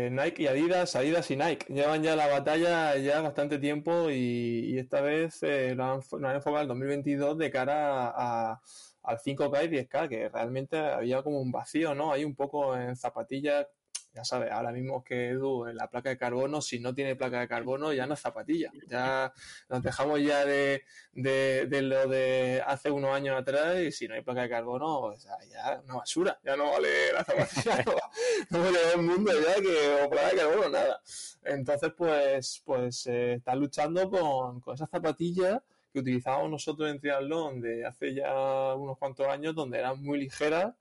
eh, 0.05 0.09
Nike 0.11 0.43
y 0.43 0.47
Adidas, 0.47 0.95
Adidas 0.95 1.29
y 1.31 1.35
Nike 1.35 1.73
llevan 1.73 2.03
ya 2.03 2.15
la 2.15 2.27
batalla 2.27 2.97
ya 2.97 3.21
bastante 3.21 3.59
tiempo 3.59 4.09
y, 4.09 4.77
esta 4.77 5.01
vez 5.01 5.41
lo 5.41 5.83
han, 5.83 6.35
enfocado 6.35 6.61
en 6.61 6.67
2022 6.67 7.37
de 7.37 7.51
cara 7.51 8.09
a, 8.09 8.61
al 9.03 9.17
5K 9.17 9.65
y 9.65 9.67
10K, 9.67 10.09
que 10.09 10.29
realmente 10.29 10.77
había 10.77 11.21
como 11.23 11.39
un 11.39 11.51
vacío, 11.51 11.93
¿no? 11.93 12.11
Hay 12.11 12.23
un 12.23 12.35
poco 12.35 12.75
en 12.75 12.95
zapatillas 12.95 13.67
ya 14.13 14.25
sabes, 14.25 14.51
ahora 14.51 14.71
mismo 14.71 15.03
que 15.03 15.29
Edu, 15.29 15.65
la 15.67 15.89
placa 15.89 16.09
de 16.09 16.17
carbono, 16.17 16.61
si 16.61 16.79
no 16.79 16.93
tiene 16.93 17.15
placa 17.15 17.39
de 17.39 17.47
carbono, 17.47 17.93
ya 17.93 18.05
no 18.05 18.13
es 18.15 18.19
zapatilla. 18.19 18.71
Ya 18.87 19.33
nos 19.69 19.81
dejamos 19.81 20.21
ya 20.21 20.45
de, 20.45 20.83
de, 21.13 21.81
lo 21.81 22.07
de 22.07 22.61
hace 22.65 22.91
unos 22.91 23.15
años 23.15 23.39
atrás 23.39 23.79
y 23.79 23.91
si 23.91 24.07
no 24.07 24.15
hay 24.15 24.21
placa 24.21 24.41
de 24.41 24.49
carbono, 24.49 24.99
o 24.99 25.15
ya 25.15 25.81
una 25.85 25.95
basura, 25.95 26.39
ya 26.43 26.57
no 26.57 26.71
vale 26.71 27.13
la 27.13 27.23
zapatilla, 27.23 27.85
no, 28.49 28.59
vale 28.59 28.79
el 28.95 29.01
mundo 29.01 29.31
ya 29.31 29.61
que 29.61 30.03
o 30.03 30.09
placa 30.09 30.29
de 30.29 30.35
carbono, 30.35 30.69
nada. 30.69 31.01
Entonces, 31.43 31.93
pues, 31.97 32.61
pues 32.65 33.07
eh, 33.07 33.33
está 33.35 33.55
luchando 33.55 34.09
con, 34.09 34.59
con 34.59 34.75
esas 34.75 34.89
zapatillas 34.89 35.61
que 35.93 35.99
utilizábamos 35.99 36.51
nosotros 36.51 36.89
en 36.89 36.99
triatlón 36.99 37.61
de 37.61 37.85
hace 37.85 38.13
ya 38.13 38.75
unos 38.75 38.97
cuantos 38.97 39.27
años, 39.27 39.55
donde 39.55 39.79
eran 39.79 40.01
muy 40.03 40.19
ligeras 40.19 40.73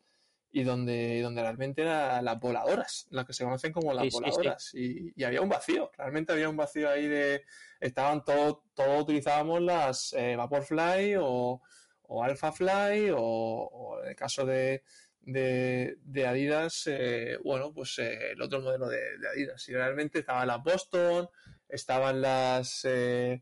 y 0.52 0.64
donde, 0.64 1.21
donde 1.23 1.42
realmente 1.42 1.83
eran 1.83 2.25
las 2.25 2.40
voladoras, 2.40 3.07
las 3.11 3.25
que 3.25 3.33
se 3.33 3.45
conocen 3.45 3.73
como 3.73 3.92
las 3.92 4.11
voladoras. 4.11 4.75
Y, 4.75 5.23
había 5.23 5.40
un 5.40 5.49
vacío, 5.49 5.90
realmente 5.97 6.33
había 6.33 6.49
un 6.49 6.57
vacío 6.57 6.90
ahí 6.90 7.07
de. 7.07 7.45
Estaban 7.78 8.25
todos, 8.25 8.59
todos 8.75 9.02
utilizábamos 9.02 9.62
las 9.62 10.12
eh, 10.12 10.37
Vaporfly 10.37 11.16
o, 11.19 11.62
o 12.02 12.25
Alphafly 12.25 13.11
o, 13.11 13.21
o, 13.21 14.02
en 14.02 14.11
el 14.11 14.16
caso 14.16 14.45
de, 14.45 14.83
de, 15.23 16.26
Adidas, 16.26 16.87
eh, 16.87 17.38
bueno, 17.45 17.73
pues 17.73 17.99
eh, 17.99 18.33
el 18.33 18.42
otro 18.42 18.61
modelo 18.61 18.88
de, 18.88 19.00
Adidas. 19.33 19.69
Y 19.69 19.73
realmente 19.73 20.19
estaban 20.19 20.49
las 20.49 20.62
Boston, 20.62 21.28
estaban 21.69 22.21
las. 22.21 22.85
Eh, 22.85 23.40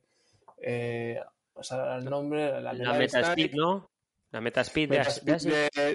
o 1.54 1.62
sea, 1.62 1.96
el 1.96 2.04
nombre, 2.04 2.60
la, 2.60 2.72
la 2.72 2.92
Metaspeed, 2.92 3.54
¿no? 3.54 3.90
La 4.30 4.42
Metaspeed, 4.42 4.90
de, 4.90 4.98
Asics. 5.00 5.44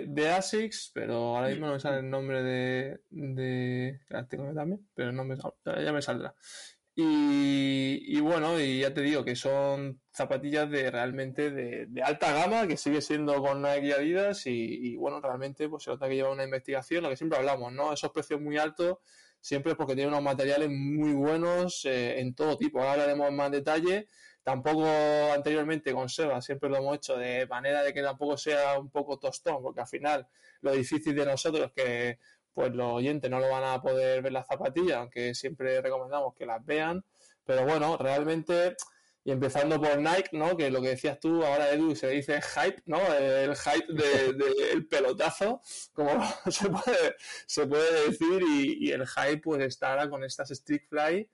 De, 0.08 0.30
Asics, 0.30 0.92
pero 0.94 1.36
ahora 1.38 1.50
mismo 1.50 1.68
no 1.68 1.74
me 1.74 1.80
sale 1.80 2.00
el 2.00 2.10
nombre 2.10 2.42
de. 2.42 3.02
de 3.12 4.00
tengo 4.28 4.52
también, 4.54 4.88
pero 4.96 5.12
no 5.12 5.24
me, 5.24 5.38
ya 5.38 5.94
me 5.94 6.02
saldrá. 6.02 6.34
Y, 6.96 8.20
bueno, 8.22 8.60
y 8.60 8.82
ya 8.82 8.94
te 8.94 9.02
digo 9.02 9.26
que 9.26 9.36
son 9.36 10.00
zapatillas 10.12 10.70
de 10.70 10.92
realmente 10.92 11.50
de, 11.50 12.02
alta 12.04 12.34
gama, 12.34 12.68
que 12.68 12.78
sigue 12.78 13.02
siendo 13.02 13.42
con 13.42 13.62
Nike 13.62 13.88
y 13.88 13.92
Adidas, 13.92 14.46
y, 14.46 14.96
bueno, 14.96 15.20
realmente 15.20 15.68
pues 15.70 15.84
se 15.84 15.92
nota 15.92 16.08
que 16.08 16.16
lleva 16.16 16.32
una 16.32 16.44
investigación, 16.44 17.04
lo 17.04 17.10
que 17.10 17.18
siempre 17.18 17.40
hablamos, 17.40 17.74
¿no? 17.74 17.94
Esos 17.94 18.12
precios 18.12 18.42
muy 18.42 18.58
altos, 18.58 18.98
siempre 19.40 19.72
es 19.72 19.78
porque 19.78 19.96
tienen 19.96 20.14
unos 20.14 20.24
materiales 20.24 20.70
muy 20.70 21.14
buenos 21.14 21.86
eh, 21.86 22.20
en 22.20 22.36
todo 22.36 22.58
tipo. 22.58 22.80
Ahora 22.80 22.94
hablaremos 22.94 23.32
más 23.32 23.52
detalle 23.52 24.08
Tampoco 24.44 24.86
anteriormente 25.34 25.94
con 25.94 26.10
Seba, 26.10 26.42
siempre 26.42 26.70
lo 26.70 26.78
hemos 26.78 26.98
hecho 26.98 27.18
de 27.18 27.48
manera 27.48 27.82
de 27.82 27.94
que 27.94 28.02
tampoco 28.02 28.38
sea 28.38 28.78
un 28.78 28.90
poco 28.90 29.18
tostón, 29.18 29.64
porque 29.64 29.80
al 29.80 29.88
final 29.88 30.28
lo 30.62 30.74
difícil 30.74 31.16
de 31.16 31.26
nosotros 31.26 31.68
es 31.68 31.72
que 31.72 32.20
pues 32.54 32.74
los 32.76 32.94
oyentes 32.94 33.32
no 33.32 33.40
lo 33.40 33.50
van 33.50 33.64
a 33.64 33.82
poder 33.82 34.22
ver 34.22 34.34
las 34.34 34.46
zapatillas, 34.46 34.98
aunque 34.98 35.34
siempre 35.34 35.82
recomendamos 35.82 36.36
que 36.36 36.46
las 36.46 36.64
vean. 36.66 37.04
Pero 37.46 37.66
bueno, 37.66 37.98
realmente, 37.98 38.76
y 39.24 39.32
empezando 39.32 39.82
por 39.82 39.98
Nike, 39.98 40.30
¿no? 40.34 40.56
Que 40.56 40.70
lo 40.70 40.82
que 40.82 40.90
decías 40.90 41.20
tú, 41.20 41.44
ahora 41.44 41.72
Edu, 41.72 41.96
se 41.96 42.10
dice 42.10 42.42
hype, 42.42 42.84
¿no? 42.86 43.00
El 43.14 43.56
hype 43.56 43.94
del 43.94 44.38
de, 44.38 44.82
pelotazo, 44.90 45.62
como 45.94 46.12
se 46.52 46.70
puede, 46.70 47.16
se 47.48 47.66
puede 47.66 48.10
decir, 48.10 48.44
y, 48.44 48.88
y, 48.88 48.92
el 48.92 49.08
hype 49.08 49.38
pues 49.38 49.62
está 49.64 49.92
ahora 49.92 50.10
con 50.10 50.24
estas 50.24 50.50
Stick 50.50 50.88
Fly 50.90 51.28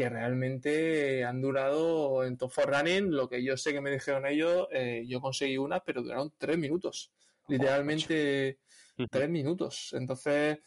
que 0.00 0.08
realmente 0.08 1.26
han 1.26 1.42
durado 1.42 2.24
en 2.24 2.38
Top 2.38 2.50
for 2.50 2.64
Running, 2.64 3.14
lo 3.14 3.28
que 3.28 3.44
yo 3.44 3.58
sé 3.58 3.74
que 3.74 3.82
me 3.82 3.90
dijeron 3.90 4.24
ellos, 4.24 4.66
eh, 4.72 5.04
yo 5.06 5.20
conseguí 5.20 5.58
una, 5.58 5.80
pero 5.80 6.02
duraron 6.02 6.32
tres 6.38 6.56
minutos. 6.56 7.12
Literalmente 7.48 8.60
tres 9.10 9.28
minutos. 9.28 9.90
Entonces, 9.92 10.58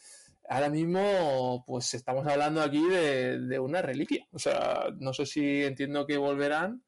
ahora 0.48 0.68
mismo, 0.68 1.64
pues 1.66 1.94
estamos 1.94 2.24
hablando 2.28 2.62
aquí 2.62 2.80
de, 2.88 3.58
una 3.58 3.82
reliquia. 3.82 4.24
O 4.30 4.38
sea, 4.38 4.84
no 5.00 5.12
sé 5.12 5.26
si 5.26 5.64
entiendo 5.64 6.06
que 6.06 6.16
volverán, 6.16 6.84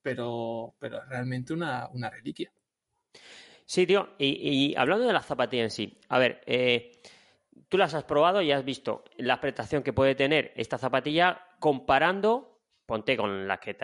pero, 0.00 0.74
pero 0.78 0.96
es 0.96 1.08
realmente 1.10 1.52
una, 1.52 1.90
reliquia. 2.10 2.50
Sí, 3.66 3.86
tío. 3.86 4.14
Y, 4.16 4.74
hablando 4.78 5.06
de 5.06 5.12
la 5.12 5.22
zapatilla 5.22 5.64
en 5.64 5.70
sí, 5.70 5.98
a 6.08 6.18
ver, 6.18 6.40
eh, 6.46 7.02
tú 7.72 7.78
las 7.78 7.94
has 7.94 8.04
probado 8.04 8.42
y 8.42 8.52
has 8.52 8.66
visto 8.66 9.02
la 9.16 9.40
prestación 9.40 9.82
que 9.82 9.94
puede 9.94 10.14
tener 10.14 10.52
esta 10.56 10.76
zapatilla 10.76 11.46
comparando, 11.58 12.60
ponte 12.84 13.16
con 13.16 13.48
las 13.48 13.60
que 13.60 13.74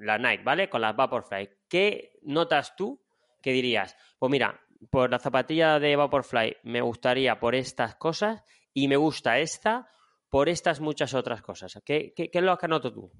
la 0.00 0.16
Nike, 0.16 0.42
¿vale? 0.42 0.70
Con 0.70 0.80
las 0.80 0.96
Vaporfly. 0.96 1.50
¿Qué 1.68 2.18
notas 2.22 2.74
tú 2.74 3.04
que 3.42 3.52
dirías? 3.52 3.98
Pues 4.18 4.32
mira, 4.32 4.58
por 4.90 5.10
la 5.10 5.18
zapatilla 5.18 5.78
de 5.78 5.94
Vaporfly 5.94 6.56
me 6.62 6.80
gustaría 6.80 7.38
por 7.38 7.54
estas 7.54 7.96
cosas 7.96 8.42
y 8.72 8.88
me 8.88 8.96
gusta 8.96 9.38
esta 9.38 9.90
por 10.30 10.48
estas 10.48 10.80
muchas 10.80 11.12
otras 11.12 11.42
cosas. 11.42 11.78
¿Qué, 11.84 12.14
es 12.16 12.42
lo 12.42 12.56
que 12.56 12.66
notas 12.66 12.94
tú? 12.94 13.12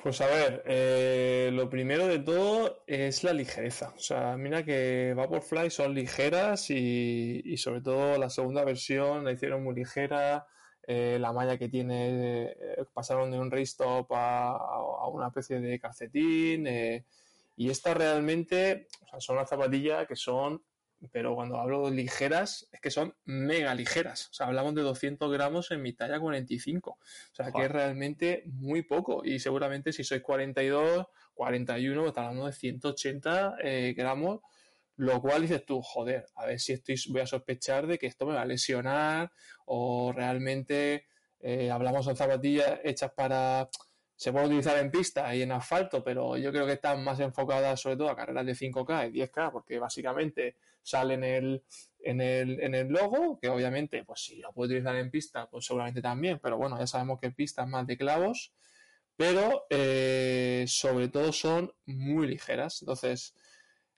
Pues 0.00 0.20
a 0.20 0.26
ver, 0.28 0.62
eh, 0.64 1.50
lo 1.52 1.68
primero 1.68 2.06
de 2.06 2.20
todo 2.20 2.84
es 2.86 3.24
la 3.24 3.32
ligereza. 3.32 3.92
O 3.96 3.98
sea, 3.98 4.36
mira 4.36 4.64
que 4.64 5.12
Vaporfly 5.16 5.70
son 5.70 5.92
ligeras 5.92 6.70
y, 6.70 7.56
sobre 7.56 7.80
todo 7.80 8.16
la 8.16 8.30
segunda 8.30 8.64
versión 8.64 9.24
la 9.24 9.32
hicieron 9.32 9.64
muy 9.64 9.74
ligera. 9.74 10.46
Eh, 10.86 11.18
la 11.20 11.32
malla 11.32 11.58
que 11.58 11.68
tiene, 11.68 12.44
eh, 12.52 12.84
pasaron 12.94 13.32
de 13.32 13.40
un 13.40 13.50
restop 13.50 14.12
a, 14.12 14.52
a, 14.52 15.08
una 15.08 15.26
especie 15.28 15.60
de 15.60 15.80
calcetín. 15.80 16.68
y 17.56 17.70
esta 17.70 17.92
realmente, 17.92 18.86
son 19.18 19.36
las 19.36 19.48
zapatillas 19.48 20.06
que 20.06 20.16
son 20.16 20.62
pero 21.12 21.34
cuando 21.34 21.58
hablo 21.58 21.88
de 21.88 21.96
ligeras, 21.96 22.68
es 22.72 22.80
que 22.80 22.90
son 22.90 23.14
mega 23.24 23.74
ligeras. 23.74 24.28
O 24.30 24.34
sea, 24.34 24.46
hablamos 24.46 24.74
de 24.74 24.82
200 24.82 25.30
gramos 25.32 25.70
en 25.70 25.82
mi 25.82 25.92
talla 25.92 26.18
45. 26.18 26.90
O 26.90 26.98
sea, 27.32 27.52
que 27.52 27.64
es 27.64 27.70
realmente 27.70 28.42
muy 28.46 28.82
poco. 28.82 29.24
Y 29.24 29.38
seguramente 29.38 29.92
si 29.92 30.02
sois 30.02 30.22
42, 30.22 31.06
41, 31.34 32.06
estamos 32.06 32.28
hablando 32.28 32.46
de 32.46 32.52
180 32.52 33.56
eh, 33.62 33.94
gramos. 33.96 34.40
Lo 34.96 35.20
cual 35.22 35.42
dices 35.42 35.64
tú, 35.64 35.80
joder, 35.80 36.26
a 36.34 36.46
ver 36.46 36.58
si 36.58 36.72
estoy, 36.72 36.96
voy 37.10 37.20
a 37.20 37.26
sospechar 37.26 37.86
de 37.86 37.98
que 37.98 38.08
esto 38.08 38.26
me 38.26 38.34
va 38.34 38.42
a 38.42 38.46
lesionar 38.46 39.30
o 39.66 40.12
realmente 40.12 41.06
eh, 41.38 41.70
hablamos 41.70 42.06
de 42.06 42.16
zapatillas 42.16 42.80
hechas 42.82 43.12
para 43.12 43.68
se 44.18 44.32
puede 44.32 44.46
utilizar 44.46 44.76
en 44.78 44.90
pista 44.90 45.32
y 45.32 45.42
en 45.42 45.52
asfalto, 45.52 46.02
pero 46.02 46.36
yo 46.36 46.50
creo 46.50 46.66
que 46.66 46.72
están 46.72 47.04
más 47.04 47.20
enfocadas 47.20 47.80
sobre 47.80 47.96
todo 47.96 48.10
a 48.10 48.16
carreras 48.16 48.44
de 48.44 48.52
5K 48.52 49.08
y 49.08 49.20
10K, 49.20 49.52
porque 49.52 49.78
básicamente 49.78 50.56
sale 50.82 51.14
en 51.14 51.22
el, 51.22 51.62
en 52.00 52.20
el, 52.20 52.60
en 52.60 52.74
el 52.74 52.88
logo, 52.88 53.38
que 53.40 53.48
obviamente, 53.48 54.02
pues 54.02 54.24
si 54.24 54.40
lo 54.40 54.52
puedo 54.52 54.66
utilizar 54.66 54.96
en 54.96 55.12
pista, 55.12 55.48
pues 55.48 55.66
seguramente 55.66 56.02
también, 56.02 56.40
pero 56.42 56.56
bueno, 56.56 56.76
ya 56.80 56.88
sabemos 56.88 57.20
que 57.20 57.30
pista 57.30 57.62
es 57.62 57.68
más 57.68 57.86
de 57.86 57.96
clavos, 57.96 58.52
pero 59.14 59.66
eh, 59.70 60.64
sobre 60.66 61.06
todo 61.06 61.32
son 61.32 61.72
muy 61.86 62.26
ligeras. 62.26 62.82
Entonces, 62.82 63.36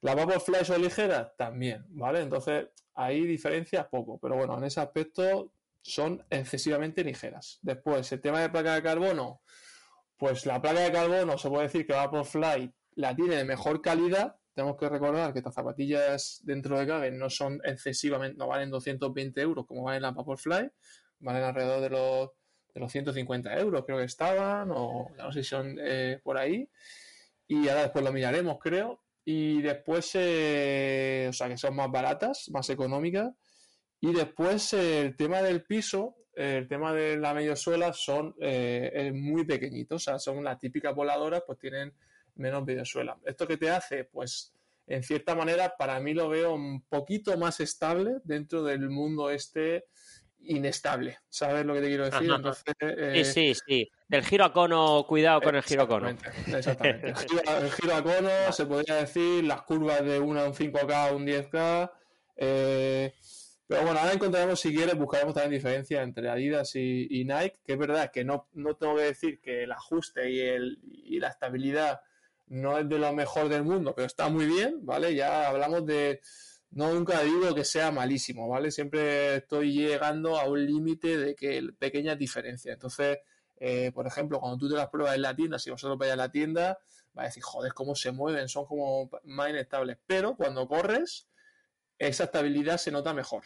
¿la 0.02 0.14
Vaporfly 0.14 0.66
son 0.66 0.82
ligeras? 0.82 1.34
También, 1.38 1.86
¿vale? 1.88 2.20
Entonces, 2.20 2.66
ahí 2.92 3.24
diferencia 3.24 3.88
poco, 3.88 4.18
pero 4.18 4.36
bueno, 4.36 4.58
en 4.58 4.64
ese 4.64 4.80
aspecto 4.80 5.54
son 5.80 6.22
excesivamente 6.28 7.02
ligeras. 7.04 7.58
Después, 7.62 8.12
el 8.12 8.20
tema 8.20 8.42
de 8.42 8.50
placa 8.50 8.74
de 8.74 8.82
carbono, 8.82 9.40
pues 10.20 10.44
la 10.44 10.60
placa 10.60 10.80
de 10.80 10.92
carbono 10.92 11.38
se 11.38 11.48
puede 11.48 11.62
decir 11.62 11.86
que 11.86 11.94
Vaporfly 11.94 12.70
la 12.96 13.16
tiene 13.16 13.36
de 13.36 13.44
mejor 13.44 13.80
calidad. 13.80 14.36
Tenemos 14.52 14.76
que 14.76 14.86
recordar 14.86 15.32
que 15.32 15.38
estas 15.38 15.54
zapatillas 15.54 16.42
dentro 16.44 16.78
de 16.78 16.86
Cabe 16.86 17.10
no 17.10 17.30
son 17.30 17.58
excesivamente, 17.64 18.36
no 18.36 18.46
valen 18.46 18.68
220 18.68 19.40
euros 19.40 19.64
como 19.66 19.84
valen 19.84 20.02
las 20.02 20.14
Vaporfly, 20.14 20.70
valen 21.20 21.42
alrededor 21.42 21.80
de 21.80 21.88
los, 21.88 22.30
de 22.74 22.80
los 22.80 22.92
150 22.92 23.58
euros, 23.60 23.82
creo 23.86 23.96
que 23.96 24.04
estaban, 24.04 24.70
o 24.74 25.08
ya 25.16 25.24
no 25.24 25.32
sé 25.32 25.42
si 25.42 25.48
son 25.48 25.78
eh, 25.80 26.20
por 26.22 26.36
ahí. 26.36 26.68
Y 27.48 27.66
ahora 27.68 27.84
después 27.84 28.04
lo 28.04 28.12
miraremos, 28.12 28.58
creo. 28.60 29.02
Y 29.24 29.62
después, 29.62 30.10
eh, 30.16 31.28
o 31.30 31.32
sea, 31.32 31.48
que 31.48 31.56
son 31.56 31.74
más 31.74 31.90
baratas, 31.90 32.50
más 32.50 32.68
económicas. 32.68 33.32
Y 33.98 34.12
después 34.12 34.74
eh, 34.74 35.00
el 35.00 35.16
tema 35.16 35.40
del 35.40 35.64
piso, 35.64 36.14
el 36.40 36.68
tema 36.68 36.92
de 36.92 37.16
la 37.16 37.34
mediosuela 37.34 37.92
son 37.92 38.34
eh, 38.40 39.12
muy 39.14 39.44
pequeñitos, 39.44 40.02
o 40.02 40.04
sea, 40.04 40.18
son 40.18 40.42
las 40.42 40.58
típicas 40.58 40.94
voladoras, 40.94 41.42
pues 41.46 41.58
tienen 41.58 41.92
menos 42.36 42.64
mediosuela. 42.64 43.18
¿Esto 43.24 43.46
qué 43.46 43.56
te 43.56 43.70
hace? 43.70 44.04
Pues 44.04 44.54
en 44.86 45.02
cierta 45.02 45.34
manera 45.34 45.74
para 45.78 46.00
mí 46.00 46.14
lo 46.14 46.28
veo 46.28 46.54
un 46.54 46.82
poquito 46.82 47.36
más 47.36 47.60
estable 47.60 48.16
dentro 48.24 48.64
del 48.64 48.88
mundo 48.88 49.30
este 49.30 49.86
inestable. 50.42 51.18
¿Sabes 51.28 51.66
lo 51.66 51.74
que 51.74 51.80
te 51.80 51.88
quiero 51.88 52.10
decir? 52.10 53.24
sí, 53.24 53.54
sí, 53.54 53.62
sí. 53.66 53.90
Del 54.08 54.24
giro 54.24 54.44
a 54.44 54.52
cono, 54.52 55.04
cuidado 55.06 55.40
con 55.40 55.54
el 55.54 55.62
giro 55.62 55.82
a 55.82 55.88
cono. 55.88 56.08
Exactamente. 56.08 57.08
El 57.60 57.70
giro, 57.70 57.94
a 57.94 58.02
cono, 58.02 58.52
se 58.52 58.66
podría 58.66 58.96
decir, 58.96 59.44
las 59.44 59.62
curvas 59.62 60.04
de 60.04 60.18
una 60.18 60.44
un 60.44 60.54
5K, 60.54 61.14
un 61.14 61.26
10K. 61.26 61.92
Eh, 62.36 63.14
pero 63.70 63.84
bueno, 63.84 64.00
ahora 64.00 64.14
encontraremos, 64.14 64.58
si 64.58 64.74
quieres, 64.74 64.96
buscaremos 64.96 65.32
también 65.32 65.52
diferencia 65.52 66.02
entre 66.02 66.28
Adidas 66.28 66.74
y, 66.74 67.24
Nike, 67.24 67.60
que 67.64 67.74
es 67.74 67.78
verdad 67.78 68.10
que 68.10 68.24
no, 68.24 68.48
no 68.54 68.74
tengo 68.74 68.96
que 68.96 69.02
decir 69.02 69.40
que 69.40 69.62
el 69.62 69.70
ajuste 69.70 70.28
y, 70.28 70.40
el, 70.40 70.80
y 70.82 71.20
la 71.20 71.28
estabilidad 71.28 72.00
no 72.48 72.78
es 72.78 72.88
de 72.88 72.98
lo 72.98 73.12
mejor 73.12 73.48
del 73.48 73.62
mundo, 73.62 73.94
pero 73.94 74.08
está 74.08 74.28
muy 74.28 74.46
bien, 74.46 74.84
¿vale? 74.84 75.14
Ya 75.14 75.48
hablamos 75.48 75.86
de, 75.86 76.20
no 76.72 76.92
nunca 76.92 77.22
digo 77.22 77.54
que 77.54 77.64
sea 77.64 77.92
malísimo, 77.92 78.48
¿vale? 78.48 78.72
Siempre 78.72 79.36
estoy 79.36 79.72
llegando 79.72 80.36
a 80.36 80.48
un 80.48 80.66
límite 80.66 81.16
de 81.16 81.36
que 81.36 81.62
pequeñas 81.78 82.18
diferencias. 82.18 82.74
Entonces, 82.74 83.18
eh, 83.56 83.92
por 83.94 84.04
ejemplo, 84.04 84.40
cuando 84.40 84.58
tú 84.58 84.68
te 84.68 84.74
las 84.74 84.88
pruebas 84.88 85.14
en 85.14 85.22
la 85.22 85.36
tienda, 85.36 85.60
si 85.60 85.70
vosotros 85.70 85.96
vais 85.96 86.10
a 86.10 86.16
la 86.16 86.32
tienda, 86.32 86.80
va 87.16 87.22
a 87.22 87.26
decir, 87.26 87.44
joder, 87.44 87.72
cómo 87.72 87.94
se 87.94 88.10
mueven, 88.10 88.48
son 88.48 88.66
como 88.66 89.08
más 89.22 89.50
inestables. 89.50 89.96
Pero 90.08 90.34
cuando 90.34 90.66
corres, 90.66 91.28
esa 92.00 92.24
estabilidad 92.24 92.76
se 92.76 92.90
nota 92.90 93.14
mejor. 93.14 93.44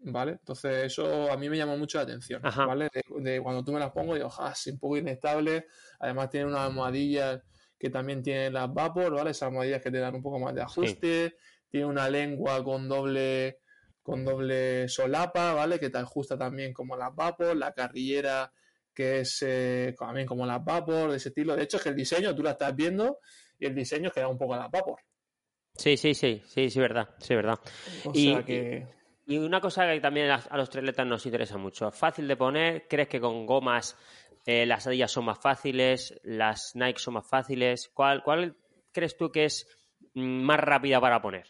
¿Vale? 0.00 0.32
Entonces, 0.32 0.84
eso 0.84 1.30
a 1.30 1.36
mí 1.36 1.48
me 1.48 1.56
llama 1.56 1.76
mucho 1.76 1.98
la 1.98 2.04
atención. 2.04 2.40
¿Vale? 2.42 2.88
De, 3.20 3.40
cuando 3.40 3.64
tú 3.64 3.72
me 3.72 3.80
las 3.80 3.90
pongo, 3.90 4.14
digo, 4.14 4.30
ah, 4.38 4.52
es 4.52 4.66
un 4.68 4.78
poco 4.78 4.96
inestable. 4.96 5.66
Además, 5.98 6.30
tiene 6.30 6.46
unas 6.46 6.60
almohadillas 6.60 7.42
que 7.78 7.90
también 7.90 8.22
tienen 8.22 8.52
las 8.52 8.72
vapor, 8.72 9.12
¿vale? 9.12 9.30
Esas 9.30 9.48
almohadillas 9.48 9.82
que 9.82 9.90
te 9.90 9.98
dan 9.98 10.14
un 10.14 10.22
poco 10.22 10.38
más 10.38 10.54
de 10.54 10.62
ajuste. 10.62 11.36
Tiene 11.68 11.86
una 11.86 12.08
lengua 12.08 12.62
con 12.64 12.88
doble 12.88 13.60
con 14.02 14.24
doble 14.24 14.88
solapa, 14.88 15.52
¿vale? 15.52 15.78
Que 15.78 15.90
te 15.90 15.98
ajusta 15.98 16.38
también 16.38 16.72
como 16.72 16.96
las 16.96 17.14
vapor, 17.14 17.54
la 17.54 17.72
carrillera 17.72 18.50
que 18.98 19.20
es 19.20 19.44
eh, 19.46 19.94
también 19.96 20.26
como 20.26 20.44
las 20.44 20.64
vapor, 20.64 21.12
de 21.12 21.18
ese 21.18 21.28
estilo. 21.28 21.54
De 21.54 21.62
hecho, 21.62 21.76
es 21.76 21.84
que 21.84 21.90
el 21.90 21.94
diseño 21.94 22.34
tú 22.34 22.42
la 22.42 22.50
estás 22.50 22.74
viendo 22.74 23.20
y 23.56 23.66
el 23.66 23.72
diseño 23.72 24.10
queda 24.10 24.26
un 24.26 24.36
poco 24.36 24.54
a 24.54 24.58
las 24.58 24.70
vapor. 24.72 24.98
Sí, 25.76 25.96
sí, 25.96 26.14
sí, 26.14 26.42
sí, 26.44 26.68
sí, 26.68 26.80
verdad, 26.80 27.08
sí, 27.20 27.36
verdad. 27.36 27.60
y, 28.12 28.32
y, 29.28 29.38
una 29.38 29.60
cosa 29.60 29.86
que 29.86 30.00
también 30.00 30.30
a, 30.30 30.56
los 30.56 30.70
treletas 30.70 31.06
nos 31.06 31.24
interesa 31.26 31.56
mucho, 31.58 31.90
fácil 31.90 32.26
de 32.26 32.36
poner, 32.36 32.86
¿crees 32.88 33.08
que 33.08 33.20
con 33.20 33.46
gomas 33.46 33.96
eh, 34.46 34.66
las 34.66 34.86
Adidas 34.86 35.12
son 35.12 35.26
más 35.26 35.38
fáciles, 35.38 36.18
las 36.24 36.72
Nike 36.74 36.98
son 36.98 37.14
más 37.14 37.28
fáciles? 37.28 37.90
¿Cuál, 37.94 38.22
cuál 38.22 38.56
crees 38.92 39.16
tú 39.16 39.30
que 39.30 39.44
es 39.44 39.66
mm, 40.14 40.42
más 40.42 40.60
rápida 40.60 41.00
para 41.00 41.20
poner? 41.20 41.46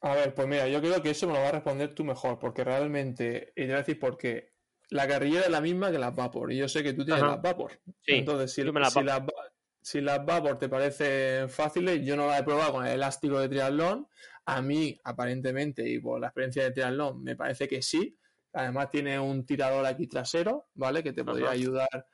A 0.00 0.14
ver, 0.14 0.32
pues 0.32 0.46
mira, 0.46 0.68
yo 0.68 0.80
creo 0.80 1.02
que 1.02 1.10
eso 1.10 1.26
me 1.26 1.32
lo 1.32 1.40
va 1.40 1.48
a 1.48 1.52
responder 1.52 1.94
tú 1.94 2.04
mejor, 2.04 2.38
porque 2.38 2.62
realmente, 2.62 3.52
y 3.56 3.62
te 3.62 3.66
voy 3.66 3.74
a 3.74 3.78
decir 3.78 3.98
por 3.98 4.16
qué 4.16 4.52
la 4.90 5.06
carrillera 5.06 5.44
es 5.44 5.50
la 5.50 5.60
misma 5.60 5.90
que 5.90 5.98
las 5.98 6.14
Vapor. 6.14 6.52
Y 6.52 6.56
yo 6.56 6.68
sé 6.68 6.82
que 6.82 6.92
tú 6.92 7.04
tienes 7.04 7.22
las 7.22 7.42
Vapor. 7.42 7.80
Entonces, 8.06 8.52
si, 8.52 10.00
las, 10.00 10.24
Vapor 10.24 10.58
te 10.58 10.68
parecen 10.68 11.48
fáciles, 11.48 12.04
yo 12.04 12.16
no 12.16 12.26
las 12.26 12.40
he 12.40 12.44
probado 12.44 12.72
con 12.72 12.86
el 12.86 12.92
elástico 12.92 13.38
de 13.38 13.48
triatlón. 13.48 14.08
A 14.50 14.62
mí, 14.62 14.98
aparentemente, 15.04 15.86
y 15.86 15.98
por 15.98 16.18
la 16.18 16.28
experiencia 16.28 16.64
de 16.64 16.70
triatlón, 16.70 17.22
me 17.22 17.36
parece 17.36 17.68
que 17.68 17.82
sí. 17.82 18.16
Además, 18.54 18.88
tiene 18.88 19.20
un 19.20 19.44
tirador 19.44 19.84
aquí 19.84 20.06
trasero, 20.06 20.68
¿vale? 20.74 21.02
Que 21.02 21.12
te 21.12 21.22
podría 21.22 21.50
ayudar. 21.50 22.06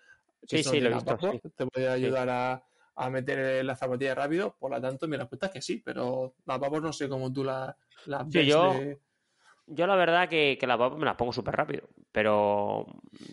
Sí, 0.42 0.64
sí, 0.64 0.80
lo 0.80 0.90
he 0.90 0.94
visto, 0.94 1.16
Te 1.54 1.64
podría 1.64 1.92
ayudar 1.92 2.28
a, 2.96 3.10
meter 3.10 3.64
la 3.64 3.76
zapatilla 3.76 4.16
rápido. 4.16 4.56
Por 4.58 4.72
lo 4.72 4.80
tanto, 4.80 5.06
mi 5.06 5.16
respuesta 5.16 5.46
es 5.46 5.52
que 5.52 5.62
sí, 5.62 5.80
pero 5.84 6.34
las 6.44 6.58
Vapor 6.58 6.82
no 6.82 6.92
sé 6.92 7.08
cómo 7.08 7.32
tú 7.32 7.44
las, 7.44 7.72
las 8.06 8.28
ves. 8.28 8.48
Yo... 8.48 8.74
Yo 9.66 9.86
la 9.86 9.96
verdad 9.96 10.28
que, 10.28 10.58
que 10.58 10.66
las 10.66 10.78
me 10.78 11.06
las 11.06 11.16
pongo 11.16 11.32
súper 11.32 11.54
rápido, 11.56 11.88
pero 12.12 12.86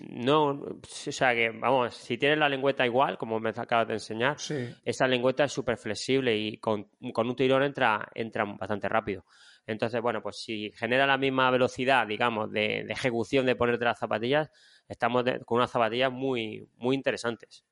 no, 0.09 0.45
o 0.47 0.79
sea 0.85 1.33
que, 1.33 1.49
vamos, 1.49 1.93
si 1.93 2.17
tienes 2.17 2.37
la 2.37 2.47
lengüeta 2.47 2.85
igual, 2.85 3.17
como 3.17 3.39
me 3.39 3.49
acabas 3.49 3.87
de 3.87 3.95
enseñar, 3.95 4.37
esa 4.85 5.07
lengüeta 5.07 5.43
es 5.43 5.51
súper 5.51 5.77
flexible 5.77 6.37
y 6.37 6.57
con, 6.57 6.87
un 6.99 7.35
tirón 7.35 7.63
entra, 7.63 8.09
entra 8.15 8.45
bastante 8.45 8.87
rápido. 8.87 9.25
Entonces, 9.67 10.01
bueno, 10.01 10.21
pues 10.21 10.37
si 10.37 10.71
genera 10.71 11.05
la 11.05 11.17
misma 11.17 11.51
velocidad, 11.51 12.07
digamos, 12.07 12.51
de, 12.51 12.79
ejecución 12.89 13.45
de 13.45 13.55
ponerte 13.55 13.83
las 13.83 13.99
zapatillas, 13.99 14.49
estamos 14.87 15.25
con 15.45 15.57
unas 15.57 15.69
zapatillas 15.69 16.11
muy, 16.11 16.67
muy 16.77 16.95
interesantes. 16.95 17.65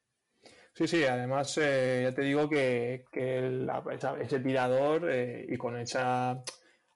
Sí, 0.73 0.87
sí, 0.87 1.03
además 1.05 1.57
eh, 1.57 2.01
ya 2.03 2.13
te 2.13 2.21
digo 2.21 2.47
que, 2.49 3.05
que 3.11 3.67
ese 4.21 4.39
tirador 4.39 5.09
eh, 5.09 5.45
y 5.49 5.57
con 5.57 5.77
esa 5.77 6.43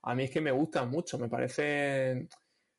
a 0.04 0.16
mí 0.16 0.24
es 0.26 0.32
que 0.32 0.42
me 0.42 0.52
gustan 0.52 0.90
mucho, 0.90 1.18
me 1.18 1.30
parecen, 1.30 2.28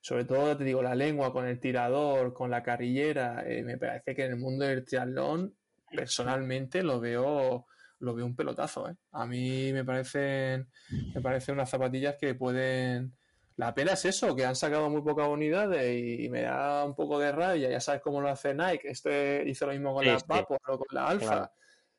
sobre 0.01 0.27
todo 0.27 0.57
te 0.57 0.65
digo, 0.65 0.83
la 0.83 0.95
lengua 0.95 1.33
con 1.33 1.47
el 1.47 1.59
tirador, 1.59 2.35
con 2.35 2.51
la 2.51 2.63
carrillera, 2.63 3.43
eh, 3.47 3.63
me 3.63 3.79
parece 3.79 4.15
que 4.15 4.27
en 4.27 4.33
el 4.33 4.39
mundo 4.39 4.67
del 4.67 4.85
triatlón, 4.85 5.57
personalmente 5.91 6.83
lo 6.83 7.01
veo, 7.01 7.67
lo 8.01 8.15
veo 8.15 8.27
un 8.27 8.37
pelotazo, 8.37 8.91
¿eh? 8.91 8.97
A 9.13 9.25
mí 9.25 9.73
me 9.73 9.85
parecen, 9.85 10.69
me 11.15 11.21
parecen 11.23 11.55
unas 11.55 11.71
zapatillas 11.71 12.17
que 12.21 12.35
pueden... 12.35 13.17
La 13.57 13.73
pena 13.73 13.93
es 13.93 14.05
eso, 14.05 14.35
que 14.35 14.45
han 14.45 14.57
sacado 14.57 14.91
muy 14.91 15.01
pocas 15.01 15.29
unidades 15.29 16.21
y, 16.21 16.29
me 16.29 16.43
da 16.43 16.85
un 16.85 16.97
poco 16.97 17.21
de 17.21 17.31
rabia. 17.31 17.71
Ya 17.71 17.79
sabes 17.79 18.03
cómo 18.03 18.21
lo 18.21 18.29
hace 18.29 18.53
Nike. 18.53 18.91
Este 18.91 19.45
hizo 19.47 19.67
lo 19.67 19.73
mismo 19.73 19.95
con 19.95 20.05
la 20.05 20.19
Vapor 20.27 20.59
o 20.67 20.79
con 20.79 20.89
la 20.91 21.07
Alfa. 21.07 21.53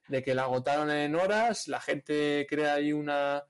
De 0.10 0.22
que 0.22 0.36
la 0.36 0.44
agotaron 0.44 0.92
en 0.92 1.16
horas, 1.16 1.70
la 1.70 1.80
gente 1.80 2.46
crea 2.50 2.74
ahí 2.74 2.92
una, 2.92 3.42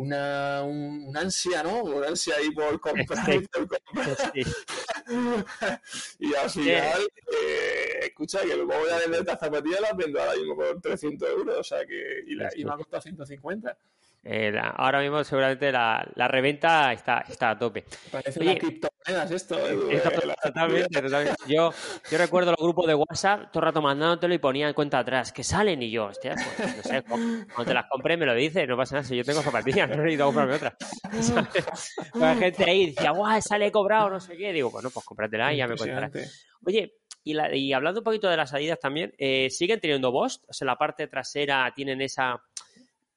una, 0.00 0.62
un, 0.62 1.14
ansia, 1.14 1.62
¿no? 1.62 1.84
Una 1.84 2.08
ansia 2.08 2.36
ahí 2.36 2.50
por 2.52 2.80
comprar 2.80 3.34
y 3.34 3.46
por 3.48 3.68
comprar. 3.68 4.32
y 6.18 6.34
al 6.34 6.50
final, 6.50 7.02
eh, 7.32 7.98
escucha, 8.02 8.40
que 8.40 8.56
luego 8.56 8.72
voy 8.78 8.90
a 8.90 8.98
vender 8.98 9.20
esta 9.20 9.36
zapatilla 9.36 9.80
las 9.80 9.96
vendo 9.96 10.18
ahora 10.18 10.36
mismo 10.36 10.56
por 10.56 10.80
300 10.80 11.28
euros, 11.28 11.58
o 11.58 11.64
sea 11.64 11.84
que, 11.84 12.22
y, 12.26 12.34
la, 12.34 12.48
y 12.56 12.64
me 12.64 12.72
ha 12.72 12.76
costado 12.76 13.02
150. 13.02 13.76
Eh, 14.22 14.52
ahora 14.76 15.00
mismo 15.00 15.24
seguramente 15.24 15.72
la, 15.72 16.06
la, 16.14 16.28
reventa 16.28 16.92
está, 16.92 17.24
está 17.26 17.50
a 17.50 17.58
tope. 17.58 17.86
Parece 18.10 18.40
una 18.40 18.54
criptomonedas 18.54 19.30
esto. 19.30 19.58
Eh, 19.58 20.02
totalmente, 20.42 21.00
totalmente. 21.00 21.36
Yo, 21.48 21.72
yo 22.10 22.18
recuerdo 22.18 22.50
los 22.50 22.60
grupos 22.60 22.86
de 22.86 22.94
WhatsApp 22.94 23.50
todo 23.50 23.62
el 23.62 23.66
rato 23.66 23.80
mandándotelo 23.80 24.34
y 24.34 24.38
ponía 24.38 24.68
en 24.68 24.74
cuenta 24.74 24.98
atrás 24.98 25.32
que 25.32 25.42
salen 25.42 25.82
y 25.82 25.90
yo, 25.90 26.06
hostia, 26.06 26.34
pues, 26.34 26.76
no 26.76 26.82
sé, 26.82 27.02
cuando 27.02 27.64
te 27.64 27.74
las 27.74 27.86
compré 27.88 28.16
me 28.16 28.26
lo 28.26 28.34
dices, 28.34 28.68
no 28.68 28.76
pasa 28.76 28.96
nada, 28.96 29.08
si 29.08 29.16
yo 29.16 29.24
tengo 29.24 29.40
zapatillas, 29.40 29.88
no 29.88 29.96
necesito 29.96 30.26
comprarme 30.26 30.54
otra. 30.54 30.76
La 32.14 32.36
gente 32.36 32.70
ahí 32.70 32.86
decía, 32.90 33.12
guau, 33.12 33.40
sale 33.40 33.72
cobrado, 33.72 34.10
no 34.10 34.20
sé 34.20 34.36
qué. 34.36 34.52
Digo, 34.52 34.70
bueno, 34.70 34.90
pues 34.90 35.04
cómpratela 35.04 35.52
y 35.52 35.58
ya 35.58 35.66
me 35.66 35.76
contarás. 35.76 36.12
Oye, 36.64 36.94
y, 37.24 37.34
la, 37.34 37.54
y, 37.54 37.72
hablando 37.72 38.00
un 38.00 38.04
poquito 38.04 38.28
de 38.28 38.36
las 38.36 38.50
salidas 38.50 38.78
también, 38.78 39.12
eh, 39.18 39.48
¿siguen 39.50 39.80
teniendo 39.80 40.12
Bost? 40.12 40.44
O 40.48 40.52
sea, 40.52 40.66
la 40.66 40.76
parte 40.76 41.06
trasera 41.06 41.72
tienen 41.74 42.00
esa 42.00 42.42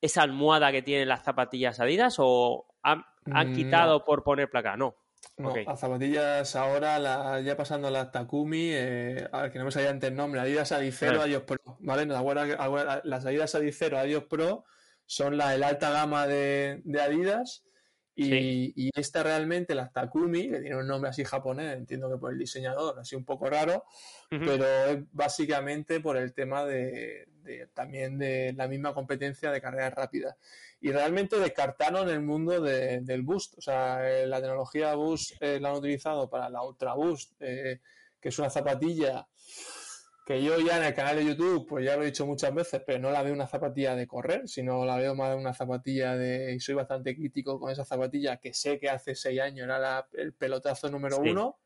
esa 0.03 0.21
almohada 0.21 0.73
que 0.73 0.81
tienen 0.81 1.07
las 1.07 1.23
zapatillas 1.23 1.79
Adidas 1.79 2.15
o 2.17 2.67
han, 2.81 3.05
mm, 3.25 3.55
quitado 3.55 4.03
por 4.03 4.21
poner 4.21 4.49
placa? 4.49 4.75
No. 4.75 4.97
No, 5.37 5.55
las 5.55 5.79
zapatillas 5.79 6.55
ahora, 6.57 7.39
ya 7.39 7.55
pasando 7.55 7.87
a 7.87 7.91
las 7.91 8.11
Takumi, 8.11 8.71
eh, 8.71 9.29
que 9.51 9.57
no 9.57 9.65
me 9.65 9.71
salía 9.71 9.89
antes 9.89 10.09
el 10.09 10.15
nombre, 10.17 10.41
Adidas 10.41 10.73
Adicero, 10.73 11.21
Adios 11.21 11.43
Pro, 11.43 11.77
¿vale? 11.79 12.05
las 12.05 13.25
Adidas 13.25 13.55
Adicero, 13.55 13.97
Adios 13.97 14.25
Pro 14.25 14.65
son 15.05 15.37
la, 15.37 15.55
el 15.55 15.63
alta 15.63 15.89
gama 15.89 16.27
de, 16.27 16.83
Adidas 17.01 17.63
y, 18.13 18.91
esta 18.99 19.23
realmente, 19.23 19.73
las 19.73 19.93
Takumi, 19.93 20.49
que 20.49 20.59
tiene 20.59 20.75
un 20.75 20.87
nombre 20.87 21.09
así 21.09 21.23
japonés, 21.23 21.77
entiendo 21.77 22.11
que 22.11 22.17
por 22.17 22.33
el 22.33 22.37
diseñador, 22.37 22.99
así 22.99 23.15
un 23.15 23.23
poco 23.23 23.49
raro, 23.49 23.85
pero 24.29 24.65
es 24.65 24.99
básicamente 25.13 26.01
por 26.01 26.17
el 26.17 26.33
tema 26.33 26.65
de, 26.65 27.25
también 27.73 28.17
de 28.17 28.53
la 28.53 28.67
misma 28.67 28.93
competencia 28.93 29.51
de 29.51 29.61
carreras 29.61 29.93
rápidas. 29.93 30.35
Y 30.81 30.91
realmente 30.91 31.39
descartaron 31.39 32.09
el 32.09 32.21
mundo 32.21 32.59
del 32.61 33.21
boost. 33.21 33.57
O 33.57 33.61
sea, 33.61 34.09
eh, 34.09 34.27
la 34.27 34.41
tecnología 34.41 34.95
boost 34.95 35.41
eh, 35.41 35.59
la 35.59 35.69
han 35.69 35.77
utilizado 35.77 36.29
para 36.29 36.49
la 36.49 36.63
Ultra 36.63 36.93
Boost, 36.93 37.33
eh, 37.39 37.79
que 38.19 38.29
es 38.29 38.39
una 38.39 38.49
zapatilla 38.49 39.27
que 40.25 40.41
yo 40.41 40.57
ya 40.59 40.77
en 40.77 40.83
el 40.83 40.93
canal 40.93 41.17
de 41.17 41.25
YouTube, 41.25 41.67
pues 41.67 41.85
ya 41.85 41.97
lo 41.97 42.03
he 42.03 42.05
dicho 42.05 42.25
muchas 42.25 42.53
veces, 42.53 42.81
pero 42.85 42.97
no 42.97 43.11
la 43.11 43.23
veo 43.23 43.33
una 43.33 43.47
zapatilla 43.47 43.95
de 43.95 44.07
correr, 44.07 44.47
sino 44.47 44.85
la 44.85 44.97
veo 44.97 45.15
más 45.15 45.35
una 45.35 45.53
zapatilla 45.53 46.15
de... 46.15 46.53
Y 46.53 46.59
soy 46.61 46.75
bastante 46.75 47.13
crítico 47.13 47.59
con 47.59 47.71
esa 47.71 47.83
zapatilla 47.83 48.37
que 48.37 48.53
sé 48.53 48.79
que 48.79 48.89
hace 48.89 49.15
seis 49.15 49.41
años 49.41 49.65
era 49.65 50.07
el 50.13 50.33
pelotazo 50.33 50.89
número 50.89 51.17
uno 51.17 51.59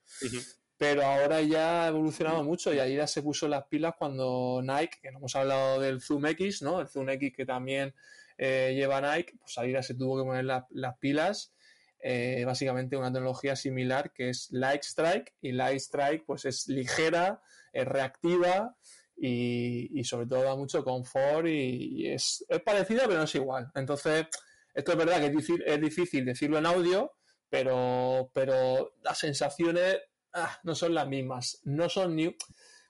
pero 0.78 1.04
ahora 1.04 1.42
ya 1.42 1.86
ha 1.86 1.88
evolucionado 1.88 2.44
mucho 2.44 2.74
y 2.74 2.80
Adidas 2.80 3.12
se 3.12 3.24
puso 3.24 3.48
las 3.48 3.66
pilas 3.66 3.96
cuando 3.98 4.62
Nike, 4.64 5.00
que 5.02 5.12
no 5.12 5.18
hemos 5.18 5.36
hablado 5.36 5.82
del 5.82 6.02
Zoom 6.02 6.28
X, 6.28 6.62
¿no? 6.62 6.80
El 6.80 6.88
Zoom 6.88 7.10
X 7.10 7.34
que 7.36 7.46
también 7.46 7.96
eh, 8.38 8.74
lleva 8.76 9.02
Nike, 9.02 9.34
pues 9.40 9.58
Adidas 9.58 9.88
se 9.88 9.96
tuvo 9.96 10.18
que 10.18 10.28
poner 10.28 10.46
las 10.46 10.98
pilas. 11.00 11.54
Eh, 12.00 12.44
básicamente 12.46 12.96
una 12.96 13.12
tecnología 13.12 13.56
similar 13.56 14.14
que 14.14 14.30
es 14.30 14.50
Light 14.52 14.84
Strike 14.84 15.34
y 15.42 15.52
Light 15.52 15.80
Strike 15.80 16.26
pues 16.28 16.46
es 16.46 16.68
ligera, 16.68 17.42
es 17.74 17.88
reactiva 17.88 18.78
y, 19.20 20.04
sobre 20.04 20.28
todo 20.28 20.44
da 20.44 20.56
mucho 20.56 20.84
confort 20.84 21.48
y, 21.48 22.08
es, 22.08 22.46
es, 22.48 22.62
parecida 22.62 23.04
pero 23.08 23.18
no 23.18 23.24
es 23.24 23.34
igual. 23.34 23.72
Entonces, 23.74 24.28
esto 24.76 24.92
es 24.92 24.98
verdad 24.98 25.20
que 25.20 25.26
es 25.26 25.32
difícil, 25.32 25.64
es 25.66 25.82
difícil 25.82 26.26
decirlo 26.26 26.60
en 26.60 26.68
audio, 26.68 27.14
pero, 27.50 28.30
pero 28.32 28.94
las 29.02 29.18
sensaciones 29.18 29.98
Ah, 30.34 30.58
no 30.64 30.76
son 30.76 30.94
las 30.94 31.08
mismas. 31.08 31.62
No 31.64 31.90
son 31.90 32.16
ni. 32.16 32.36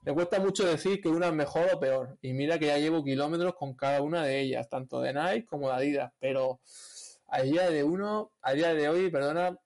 Me 0.02 0.14
cuesta 0.14 0.40
mucho 0.40 0.66
decir 0.66 1.02
que 1.02 1.10
una 1.10 1.28
es 1.28 1.34
mejor 1.34 1.70
o 1.74 1.80
peor. 1.80 2.18
Y 2.22 2.34
mira 2.34 2.58
que 2.58 2.68
ya 2.68 2.78
llevo 2.78 3.04
kilómetros 3.04 3.56
con 3.56 3.76
cada 3.76 4.02
una 4.02 4.24
de 4.24 4.40
ellas, 4.40 4.70
tanto 4.70 5.02
de 5.02 5.14
Nike 5.14 5.46
como 5.46 5.68
de 5.68 5.76
Adidas. 5.76 6.14
Pero 6.20 6.62
a 7.28 7.42
día 7.42 7.70
de 7.70 7.84
uno, 7.84 8.32
a 8.42 8.54
día 8.54 8.74
de 8.74 8.88
hoy, 8.90 9.10
perdona, 9.10 9.58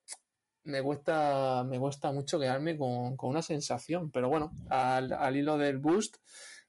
me 0.64 0.82
cuesta, 0.82 1.64
me 1.64 1.80
cuesta 1.80 2.12
mucho 2.12 2.40
quedarme 2.40 2.78
con, 2.78 3.16
una 3.20 3.42
sensación. 3.42 4.12
Pero 4.12 4.30
bueno, 4.30 4.52
al, 4.70 5.36
hilo 5.36 5.58
del 5.58 5.78
boost, 5.78 6.18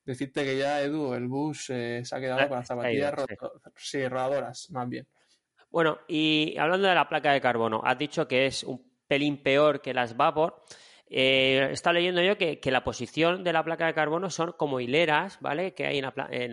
decirte 0.05 0.45
que 0.45 0.59
ya, 0.59 0.83
Edu, 0.83 1.15
el 1.15 1.29
boost 1.29 1.71
eh, 1.71 2.03
se 2.05 2.17
ha 2.17 2.21
quedado 2.21 2.49
con 2.49 2.59
las 2.59 2.67
zapatillas 2.67 3.15
rodadoras, 4.11 4.71
más 4.71 4.89
bien. 4.89 5.07
Bueno, 5.71 6.01
y 6.07 6.57
hablando 6.59 6.89
de 6.89 6.95
la 6.95 7.09
placa 7.09 7.33
de 7.33 7.41
carbono, 7.41 7.81
has 7.83 7.99
dicho 7.99 8.29
que 8.29 8.45
es 8.45 8.63
un 8.63 8.93
pelín 9.07 9.43
peor 9.43 9.81
que 9.81 9.95
las 9.95 10.17
Vapor. 10.17 10.63
Eh, 11.15 11.69
está 11.71 11.93
leyendo 11.93 12.23
yo 12.23 12.39
que, 12.39 12.59
la 12.71 12.85
posición 12.85 13.45
de 13.45 13.53
la 13.53 13.63
placa 13.63 13.85
de 13.85 13.93
carbono 13.93 14.31
son 14.31 14.53
como 14.53 14.81
hileras, 14.81 15.37
¿vale? 15.43 15.75
Que 15.75 15.87
hay 15.87 15.99
en 15.99 16.05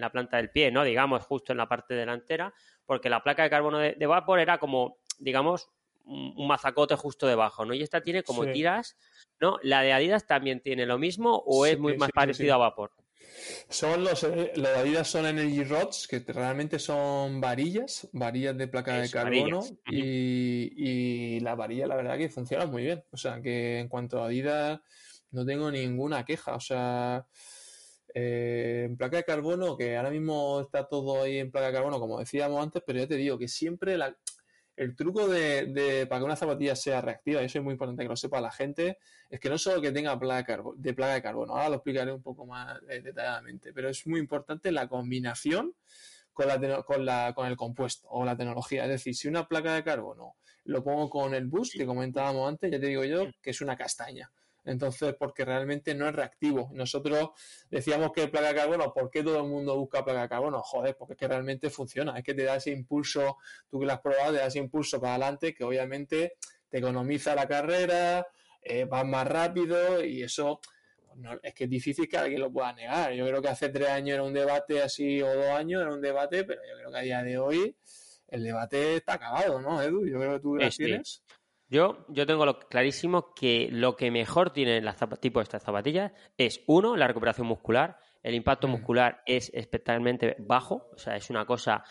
la, 0.02 0.12
planta 0.12 0.36
del 0.36 0.50
pie, 0.50 0.70
¿no? 0.70 0.84
Digamos, 0.84 1.24
justo 1.24 1.54
en 1.54 1.58
la 1.58 1.70
parte 1.70 1.94
delantera, 1.94 2.54
porque 2.86 3.10
la 3.10 3.24
placa 3.24 3.44
de 3.44 3.50
carbono 3.50 3.78
de, 3.78 4.06
Vapor 4.06 4.38
era 4.40 4.58
como, 4.58 4.98
digamos, 5.18 5.70
un, 6.04 6.46
mazacote 6.46 6.98
justo 6.98 7.26
debajo, 7.26 7.64
¿no? 7.64 7.74
Y 7.74 7.82
esta 7.82 8.02
tiene 8.02 8.22
como 8.22 8.46
tiras, 8.48 8.98
¿no? 9.40 9.60
¿La 9.64 9.82
de 9.82 9.94
Adidas 9.94 10.28
también 10.28 10.60
tiene 10.60 10.86
lo 10.86 10.98
mismo 10.98 11.42
o 11.46 11.66
es 11.66 11.80
muy 11.80 11.96
más 11.96 12.12
parecido 12.12 12.54
a 12.56 12.58
Vapor? 12.58 12.92
Son 13.70 14.04
los, 14.04 14.24
eh, 14.24 14.52
los 14.56 14.70
Adidas 14.70 15.08
son 15.08 15.26
Energy 15.26 15.64
Rods, 15.64 16.08
que 16.08 16.20
realmente 16.20 16.80
son 16.80 17.40
varillas, 17.40 18.08
varillas 18.14 18.58
de 18.58 18.68
placa 18.68 19.00
de 19.00 19.10
carbono. 19.10 19.64
Y, 19.90 21.40
la 21.42 21.56
varilla, 21.56 21.88
la 21.88 21.96
verdad, 21.96 22.18
que 22.18 22.30
funciona 22.30 22.66
muy 22.66 22.84
bien. 22.84 23.04
O 23.12 23.18
sea, 23.18 23.42
que 23.42 23.80
en 23.80 23.88
cuanto 23.88 24.22
a 24.22 24.28
Adidas, 24.28 24.80
no 25.32 25.46
tengo 25.46 25.72
ninguna 25.72 26.26
queja. 26.26 26.56
O 26.56 26.60
sea, 26.60 27.26
eh, 28.14 28.86
en 28.86 28.98
placa 28.98 29.18
de 29.18 29.24
carbono, 29.24 29.78
que 29.78 29.96
ahora 29.98 30.10
mismo 30.10 30.62
está 30.62 30.88
todo 30.88 31.24
ahí 31.24 31.38
en 31.38 31.52
placa 31.52 31.68
de 31.68 31.74
carbono, 31.74 32.00
como 32.00 32.20
decíamos 32.20 32.62
antes, 32.62 32.82
pero 32.86 33.00
ya 33.00 33.08
te 33.08 33.16
digo 33.16 33.38
que 33.38 33.48
siempre 33.48 33.98
la, 33.98 34.16
el 34.80 34.96
truco 34.96 35.28
de, 35.28 36.08
para 36.10 36.20
que 36.20 36.26
una 36.26 36.38
zapatilla 36.38 36.74
sea 36.74 37.02
reactiva, 37.02 37.42
y 37.42 37.46
eso 37.46 37.58
es 37.58 37.64
muy 37.64 37.74
importante 37.74 38.04
que 38.04 38.08
lo 38.08 38.16
sepa 38.16 38.40
la 38.40 38.50
gente, 38.50 38.98
es 39.30 39.38
que 39.42 39.50
no 39.50 39.58
solo 39.58 39.82
que 39.82 39.92
tenga 39.92 40.18
placa 40.18 40.64
de, 40.78 40.94
placa 40.94 41.16
de 41.16 41.22
carbono, 41.22 41.54
ahora 41.54 41.68
lo 41.68 41.76
explicaré 41.76 42.14
un 42.14 42.22
poco 42.22 42.46
más 42.46 42.80
eh, 42.90 43.02
detalladamente, 43.02 43.74
pero 43.74 43.90
es 43.90 44.08
muy 44.08 44.22
importante 44.22 44.72
la 44.72 44.88
combinación 44.88 45.76
con, 46.32 46.48
la, 46.48 46.84
con, 46.84 47.06
la, 47.06 47.34
con 47.36 47.48
el 47.48 47.58
compuesto 47.58 48.08
o 48.10 48.24
la 48.24 48.38
tecnología. 48.38 48.86
Es 48.86 48.90
decir, 48.90 49.14
si 49.16 49.28
una 49.28 49.50
placa 49.50 49.74
de 49.74 49.84
carbono 49.84 50.38
lo 50.64 50.82
pongo 50.82 51.10
con 51.10 51.34
el 51.34 51.48
boost 51.48 51.74
que 51.74 51.86
comentábamos 51.86 52.48
antes, 52.48 52.72
ya 52.72 52.80
te 52.80 52.88
digo 52.88 53.04
yo 53.04 53.26
que 53.42 53.50
es 53.50 53.60
una 53.60 53.76
castaña. 53.76 54.32
Entonces, 54.66 55.16
porque 55.18 55.46
realmente 55.46 55.96
no 55.96 56.08
es 56.08 56.16
reactivo. 56.16 56.70
Nosotros 56.74 57.30
decíamos 57.70 58.12
que 58.12 58.28
placa 58.28 58.50
de 58.50 58.56
carbono, 58.56 58.94
¿por 58.94 59.10
qué 59.10 59.24
todo 59.24 59.38
el 59.38 59.48
mundo 59.48 59.78
busca 59.78 60.04
placa 60.04 60.24
de 60.24 60.30
carbono? 60.30 60.62
Joder, 60.62 60.96
porque 60.98 61.14
es 61.14 61.20
que 61.20 61.28
realmente 61.28 61.70
funciona. 61.70 62.18
Es 62.18 62.24
que 62.24 62.34
te 62.34 62.44
da 62.44 62.56
ese 62.56 62.72
impulso, 62.72 63.38
tú 63.70 63.80
que 63.80 63.86
lo 63.86 63.94
has 63.94 64.02
probado, 64.02 64.34
te 64.34 64.40
da 64.40 64.46
ese 64.46 64.60
impulso 64.60 65.00
para 65.00 65.16
adelante 65.16 65.54
que 65.54 65.64
obviamente 65.64 66.34
te 66.70 66.78
economiza 66.78 67.34
la 67.36 67.48
carrera, 67.48 68.28
eh, 68.62 68.86
vas 68.86 69.06
más 69.06 69.28
rápido 69.28 70.04
y 70.04 70.22
eso 70.22 70.60
es 71.42 71.54
que 71.54 71.66
es 71.66 71.70
difícil 71.70 72.08
que 72.08 72.18
alguien 72.18 72.42
lo 72.42 72.52
pueda 72.52 72.74
negar. 72.74 73.14
Yo 73.14 73.26
creo 73.28 73.42
que 73.42 73.50
hace 73.50 73.70
tres 73.70 73.90
años 73.90 74.16
era 74.16 74.24
un 74.24 74.34
debate 74.34 74.82
así 74.82 75.22
o 75.22 75.34
dos 75.34 75.48
años 75.48 75.82
era 75.82 75.94
un 75.94 76.02
debate, 76.02 76.44
pero 76.44 76.62
yo 76.70 76.76
creo 76.78 76.92
que 76.92 76.98
a 76.98 77.02
día 77.02 77.24
de 77.24 77.38
hoy 77.38 77.76
el 78.28 78.44
debate 78.44 78.98
está 78.98 79.14
acabado, 79.14 79.60
¿no, 79.62 79.82
Edu? 79.82 80.06
Yo 80.06 80.20
creo 80.20 80.34
que 80.34 80.40
tú 80.40 80.56
lo 80.56 80.70
tienes. 80.70 81.24
Yo, 81.70 82.06
yo 82.08 82.26
tengo 82.26 82.46
lo 82.46 82.60
clarísimo 82.60 83.34
que 83.36 83.70
lo 83.72 83.96
que 83.96 84.10
mejor 84.10 84.52
tiene 84.52 84.78
el 84.78 84.90
tipo 85.20 85.40
de 85.40 85.44
estas 85.44 85.62
zapatillas 85.62 86.12
es, 86.36 86.64
uno, 86.66 86.98
la 86.98 87.08
recuperación 87.08 87.46
muscular. 87.46 88.00
El 88.24 88.34
impacto 88.34 88.68
mm. 88.68 88.72
muscular 88.72 89.22
es 89.26 89.52
espectacularmente 89.54 90.36
bajo, 90.40 90.90
o 90.94 90.98
sea, 90.98 91.16
es 91.16 91.30
una 91.30 91.46
cosa... 91.46 91.84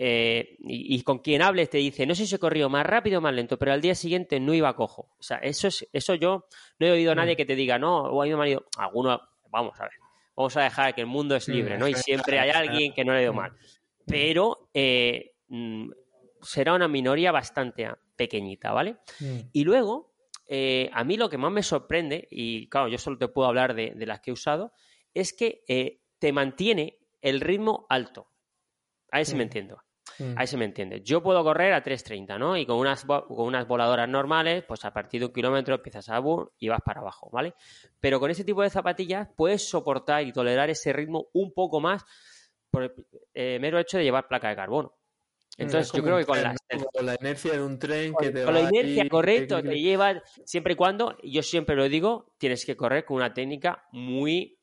Eh, 0.00 0.56
y, 0.60 1.02
con 1.02 1.18
quien 1.18 1.42
hables 1.42 1.70
te 1.70 1.78
dice, 1.78 2.06
no 2.06 2.14
sé 2.14 2.24
si 2.24 2.36
he 2.36 2.38
corrido 2.38 2.68
más 2.68 2.86
rápido 2.86 3.18
o 3.18 3.20
más 3.20 3.34
lento, 3.34 3.58
pero 3.58 3.72
al 3.72 3.80
día 3.80 3.96
siguiente 3.96 4.38
no 4.38 4.54
iba 4.54 4.76
cojo. 4.76 5.08
O 5.18 5.22
sea, 5.24 5.38
eso 5.38 5.66
es, 5.66 5.88
eso 5.92 6.14
yo 6.14 6.46
no 6.78 6.86
he 6.86 6.92
oído 6.92 7.10
a 7.10 7.16
nadie 7.16 7.34
mm. 7.34 7.36
que 7.36 7.44
te 7.44 7.56
diga, 7.56 7.80
no, 7.80 8.02
o 8.02 8.22
ha 8.22 8.28
ido 8.28 8.38
mal. 8.38 8.64
Alguno, 8.76 9.20
vamos 9.50 9.80
a 9.80 9.82
ver, 9.82 9.92
vamos 10.36 10.56
a 10.56 10.62
dejar 10.62 10.94
que 10.94 11.00
el 11.00 11.08
mundo 11.08 11.34
es 11.34 11.48
libre, 11.48 11.76
¿no? 11.76 11.88
Y 11.88 11.94
siempre 11.94 12.38
hay 12.38 12.50
alguien 12.50 12.92
que 12.92 13.04
no 13.04 13.12
le 13.12 13.18
ha 13.18 13.22
ido 13.22 13.32
mal. 13.32 13.52
Pero 14.06 14.70
eh, 14.72 15.32
mm, 15.48 15.90
será 16.42 16.74
una 16.74 16.88
minoría 16.88 17.32
bastante 17.32 17.88
pequeñita, 18.16 18.72
¿vale? 18.72 18.96
Mm. 19.20 19.38
Y 19.52 19.64
luego, 19.64 20.14
eh, 20.46 20.90
a 20.92 21.04
mí 21.04 21.16
lo 21.16 21.28
que 21.28 21.38
más 21.38 21.52
me 21.52 21.62
sorprende, 21.62 22.28
y 22.30 22.68
claro, 22.68 22.88
yo 22.88 22.98
solo 22.98 23.18
te 23.18 23.28
puedo 23.28 23.48
hablar 23.48 23.74
de, 23.74 23.94
las 24.06 24.20
que 24.20 24.30
he 24.30 24.32
usado, 24.32 24.72
es 25.14 25.32
que 25.32 25.64
eh, 25.68 26.00
te 26.18 26.32
mantiene 26.32 26.98
el 27.20 27.40
ritmo 27.40 27.86
alto. 27.88 28.30
A 29.10 29.20
ese 29.20 29.34
me 29.34 29.40
mm. 29.40 29.42
entiendo. 29.42 29.82
Mm. 30.18 30.34
A 30.36 30.42
ese 30.42 30.56
me 30.56 30.64
entiende. 30.64 31.00
Yo 31.02 31.22
puedo 31.22 31.42
correr 31.44 31.72
a 31.72 31.82
3.30, 31.82 32.38
¿no? 32.38 32.56
Y 32.56 32.66
con 32.66 32.78
unas, 32.78 33.04
con 33.04 33.46
unas 33.46 33.66
voladoras 33.66 34.08
normales, 34.08 34.64
pues 34.66 34.84
a 34.84 34.92
partir 34.92 35.20
de 35.20 35.26
un 35.26 35.32
kilómetro 35.32 35.76
empiezas 35.76 36.08
a 36.08 36.18
bur 36.18 36.52
y 36.58 36.68
vas 36.68 36.80
para 36.84 37.00
abajo, 37.00 37.30
¿vale? 37.30 37.54
Pero 38.00 38.18
con 38.18 38.30
ese 38.30 38.44
tipo 38.44 38.62
de 38.62 38.70
zapatillas 38.70 39.28
puedes 39.36 39.68
soportar 39.68 40.22
y 40.24 40.32
tolerar 40.32 40.70
ese 40.70 40.92
ritmo 40.92 41.28
un 41.32 41.52
poco 41.52 41.80
más 41.80 42.04
por 42.70 42.82
el 42.82 42.92
eh, 43.34 43.58
mero 43.60 43.78
hecho 43.78 43.98
de 43.98 44.04
llevar 44.04 44.28
placa 44.28 44.48
de 44.48 44.56
carbono. 44.56 44.97
Entonces, 45.58 45.92
yo 45.92 46.04
creo 46.04 46.18
que 46.18 46.24
con 46.24 46.40
la, 46.40 46.54
la, 47.02 47.16
inercia 47.20 47.52
de 47.52 47.62
un 47.62 47.78
tren 47.80 48.14
que 48.14 48.30
te 48.30 48.44
con 48.44 48.54
la 48.54 48.60
inercia, 48.60 49.08
correcto, 49.08 49.60
te 49.60 49.80
lleva 49.80 50.22
siempre 50.44 50.74
y 50.74 50.76
cuando, 50.76 51.16
yo 51.24 51.42
siempre 51.42 51.74
lo 51.74 51.88
digo, 51.88 52.32
tienes 52.38 52.64
que 52.64 52.76
correr 52.76 53.04
con 53.04 53.16
una 53.16 53.34
técnica 53.34 53.84
muy 53.90 54.56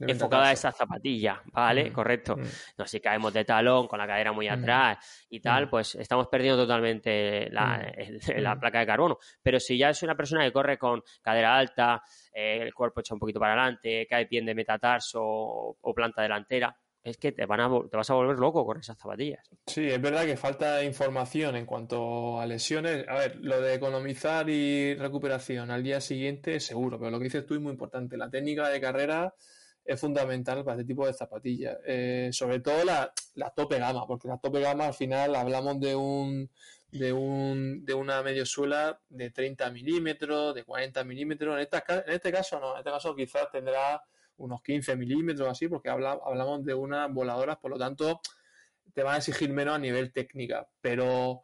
enfocada 0.00 0.48
a 0.48 0.52
esa 0.52 0.72
zapatilla, 0.72 1.42
¿vale? 1.52 1.90
Mm, 1.90 1.92
correcto. 1.92 2.36
Mm. 2.36 2.44
No, 2.78 2.86
si 2.86 3.00
caemos 3.00 3.32
de 3.32 3.44
talón 3.44 3.86
con 3.86 3.98
la 3.98 4.06
cadera 4.06 4.32
muy 4.32 4.48
mm, 4.48 4.52
atrás 4.52 5.26
y 5.28 5.40
tal, 5.40 5.68
pues 5.68 5.94
estamos 5.96 6.28
perdiendo 6.28 6.62
totalmente 6.62 7.48
la, 7.50 7.92
la, 8.36 8.58
placa 8.58 8.80
de 8.80 8.86
carbono. 8.86 9.18
Pero 9.42 9.60
si 9.60 9.76
ya 9.76 9.90
es 9.90 10.02
una 10.02 10.14
persona 10.14 10.44
que 10.44 10.52
corre 10.52 10.78
con 10.78 11.02
cadera 11.20 11.56
alta, 11.56 12.02
eh, 12.32 12.58
el 12.62 12.74
cuerpo 12.74 13.00
echa 13.00 13.14
un 13.14 13.20
poquito 13.20 13.38
para 13.38 13.52
adelante, 13.52 14.06
cae 14.08 14.26
bien 14.26 14.46
de 14.46 14.54
metatarso 14.54 15.20
o 15.22 15.94
planta 15.94 16.22
delantera, 16.22 16.74
es 17.02 17.16
que 17.16 17.32
te, 17.32 17.46
van 17.46 17.60
a, 17.60 17.68
vas 17.68 18.10
a 18.10 18.14
volver 18.14 18.38
loco 18.38 18.64
con 18.64 18.78
esas 18.78 18.96
zapatillas. 18.96 19.44
Sí, 19.66 19.88
es 19.88 20.00
verdad 20.00 20.24
que 20.24 20.36
falta 20.36 20.84
información 20.84 21.56
en 21.56 21.66
cuanto 21.66 22.40
a 22.40 22.46
lesiones. 22.46 23.06
A 23.08 23.14
ver, 23.14 23.36
lo 23.40 23.60
de 23.60 23.74
economizar 23.74 24.48
y 24.48 24.94
recuperación 24.94 25.70
al 25.70 25.82
día 25.82 26.00
siguiente, 26.00 26.60
seguro, 26.60 26.98
pero 26.98 27.10
lo 27.10 27.18
que 27.18 27.24
dices 27.24 27.44
tú 27.44 27.54
es 27.54 27.60
muy 27.60 27.72
importante. 27.72 28.16
La 28.16 28.30
técnica 28.30 28.68
de 28.68 28.80
carrera 28.80 29.34
es 29.84 30.00
fundamental 30.00 30.64
para 30.64 30.76
este 30.76 30.86
tipo 30.86 31.06
de 31.06 31.12
zapatillas. 31.12 31.78
Eh, 31.84 32.30
sobre 32.32 32.60
todo 32.60 32.84
la, 32.84 33.12
la, 33.34 33.50
tope 33.50 33.78
gama, 33.78 34.06
porque 34.06 34.28
la 34.28 34.38
tope 34.38 34.60
gama 34.60 34.86
al 34.86 34.94
final 34.94 35.34
hablamos 35.34 35.80
de 35.80 35.96
un 35.96 36.50
de 36.92 37.12
un 37.12 37.84
de 37.84 37.94
una 37.94 38.22
mediosuela 38.22 39.00
de 39.08 39.30
30 39.30 39.70
milímetros, 39.70 40.54
de 40.54 40.62
40 40.62 41.02
milímetros. 41.04 41.58
En, 41.58 41.68
en 42.06 42.12
este 42.12 42.30
caso 42.30 42.60
no, 42.60 42.74
en 42.74 42.78
este 42.78 42.90
caso 42.90 43.16
quizás 43.16 43.50
tendrá 43.50 44.02
unos 44.42 44.62
15 44.62 44.96
milímetros 44.96 45.48
así, 45.48 45.68
porque 45.68 45.88
hablamos 45.88 46.64
de 46.64 46.74
unas 46.74 47.12
voladoras, 47.12 47.58
por 47.58 47.70
lo 47.70 47.78
tanto, 47.78 48.20
te 48.92 49.02
van 49.02 49.14
a 49.14 49.18
exigir 49.18 49.50
menos 49.52 49.74
a 49.74 49.78
nivel 49.78 50.12
técnica. 50.12 50.68
Pero, 50.80 51.42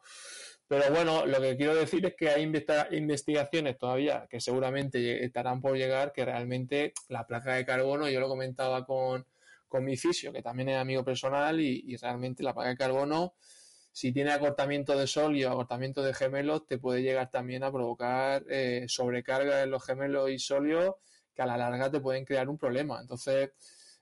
pero 0.67 0.91
bueno, 0.93 1.25
lo 1.25 1.41
que 1.41 1.55
quiero 1.55 1.75
decir 1.75 2.05
es 2.05 2.15
que 2.15 2.29
hay 2.29 2.43
investigaciones 2.91 3.77
todavía 3.77 4.27
que 4.29 4.41
seguramente 4.41 5.23
estarán 5.23 5.61
por 5.61 5.77
llegar, 5.77 6.11
que 6.11 6.25
realmente 6.25 6.93
la 7.07 7.25
placa 7.25 7.55
de 7.55 7.65
carbono, 7.65 8.09
yo 8.09 8.19
lo 8.19 8.27
comentaba 8.27 8.85
con, 8.85 9.25
con 9.67 9.83
mi 9.85 9.97
fisio, 9.97 10.33
que 10.33 10.41
también 10.41 10.69
es 10.69 10.77
amigo 10.77 11.03
personal, 11.03 11.59
y, 11.59 11.95
realmente 11.97 12.43
la 12.43 12.53
placa 12.53 12.69
de 12.69 12.77
carbono 12.77 13.33
si 13.91 14.13
tiene 14.13 14.31
acortamiento 14.31 14.97
de 14.97 15.07
sol 15.07 15.35
y 15.35 15.43
acortamiento 15.43 16.03
de 16.03 16.13
gemelos, 16.13 16.67
te 16.67 16.77
puede 16.77 17.01
llegar 17.01 17.31
también 17.31 17.63
a 17.63 17.71
provocar 17.71 18.45
eh, 18.47 18.85
sobrecarga 18.87 19.63
en 19.63 19.71
los 19.71 19.83
gemelos 19.83 20.29
y 20.29 20.37
sólidos 20.37 20.95
que 21.39 21.43
a 21.43 21.45
la 21.45 21.57
larga 21.57 21.89
te 21.89 22.01
pueden 22.01 22.25
crear 22.25 22.49
un 22.49 22.57
problema. 22.57 22.99
Entonces, 22.99 23.51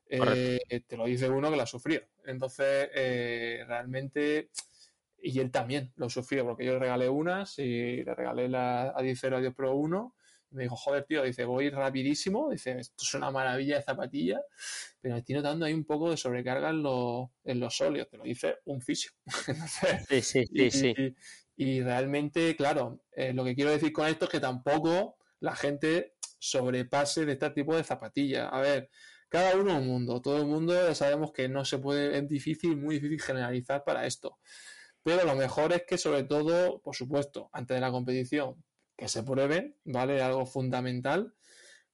eh, 0.10 0.60
te 0.88 0.98
lo 0.98 1.06
dice 1.06 1.30
uno 1.30 1.52
que 1.52 1.58
la 1.58 1.68
sufrió. 1.68 2.02
Entonces, 2.26 2.90
eh, 2.96 3.64
realmente, 3.68 4.50
y 5.22 5.40
él 5.40 5.52
también 5.52 5.94
lo 5.98 6.10
sufrió, 6.10 6.46
porque 6.46 6.66
yo 6.66 6.74
le 6.74 6.80
regalé 6.80 7.08
unas 7.10 7.60
y 7.60 8.04
le 8.04 8.16
regalé 8.16 8.50
la 8.50 8.90
Adicero 8.90 9.38
Adios 9.38 9.54
Pro 9.54 9.76
1. 9.76 10.16
Y 10.50 10.56
me 10.56 10.64
dijo, 10.64 10.76
joder, 10.76 11.04
tío, 11.04 11.22
dice, 11.22 11.46
voy 11.46 11.70
rapidísimo. 11.70 12.50
Dice, 12.50 12.80
esto 12.80 13.04
es 13.04 13.14
una 13.14 13.30
maravilla 13.30 13.78
de 13.78 13.84
zapatilla, 13.84 14.42
pero 15.00 15.18
estoy 15.18 15.36
notando 15.36 15.66
ahí 15.66 15.74
un 15.74 15.86
poco 15.86 16.10
de 16.10 16.18
sobrecarga 16.18 16.72
en 16.72 16.82
los, 16.82 17.30
en 17.44 17.60
los 17.60 17.80
óleos. 17.82 18.10
Te 18.10 18.18
lo 18.18 18.24
dice 18.24 18.56
un 18.66 18.82
fisio. 18.82 19.12
sí, 20.10 20.22
sí, 20.22 20.44
sí, 20.48 20.72
sí. 20.72 21.16
Y, 21.56 21.82
realmente, 21.82 22.56
claro, 22.56 23.02
eh, 23.12 23.32
lo 23.32 23.44
que 23.44 23.54
quiero 23.54 23.70
decir 23.70 23.94
con 23.94 24.08
esto 24.08 24.26
es 24.26 24.32
que 24.32 24.40
tampoco 24.40 25.18
la 25.40 25.56
gente 25.56 26.17
sobrepase 26.40 27.26
de 27.26 27.34
este 27.34 27.50
tipo 27.52 27.76
de 27.76 27.84
zapatillas. 27.84 28.50
A 28.52 28.62
ver, 28.62 28.90
cada 29.30 29.56
uno 29.56 29.78
un 29.78 29.88
mundo, 29.88 30.22
todo 30.22 30.38
el 30.38 30.46
mundo 30.46 30.74
ya 30.74 30.96
sabemos 30.96 31.32
que 31.34 31.50
no 31.50 31.66
se 31.66 31.80
puede, 31.80 32.18
es 32.18 32.28
difícil, 32.28 32.78
muy 32.78 32.96
difícil 32.96 33.22
generalizar 33.22 33.84
para 33.84 34.06
esto. 34.06 34.40
Pero 35.04 35.26
lo 35.26 35.36
mejor 35.36 35.74
es 35.74 35.84
que 35.88 35.98
sobre 35.98 36.24
todo, 36.24 36.82
por 36.82 36.96
supuesto, 36.96 37.50
antes 37.54 37.76
de 37.76 37.82
la 37.82 37.92
competición, 37.92 38.64
que 38.98 39.08
se 39.08 39.24
prueben, 39.24 39.78
¿vale? 39.86 40.22
Algo 40.22 40.46
fundamental 40.46 41.37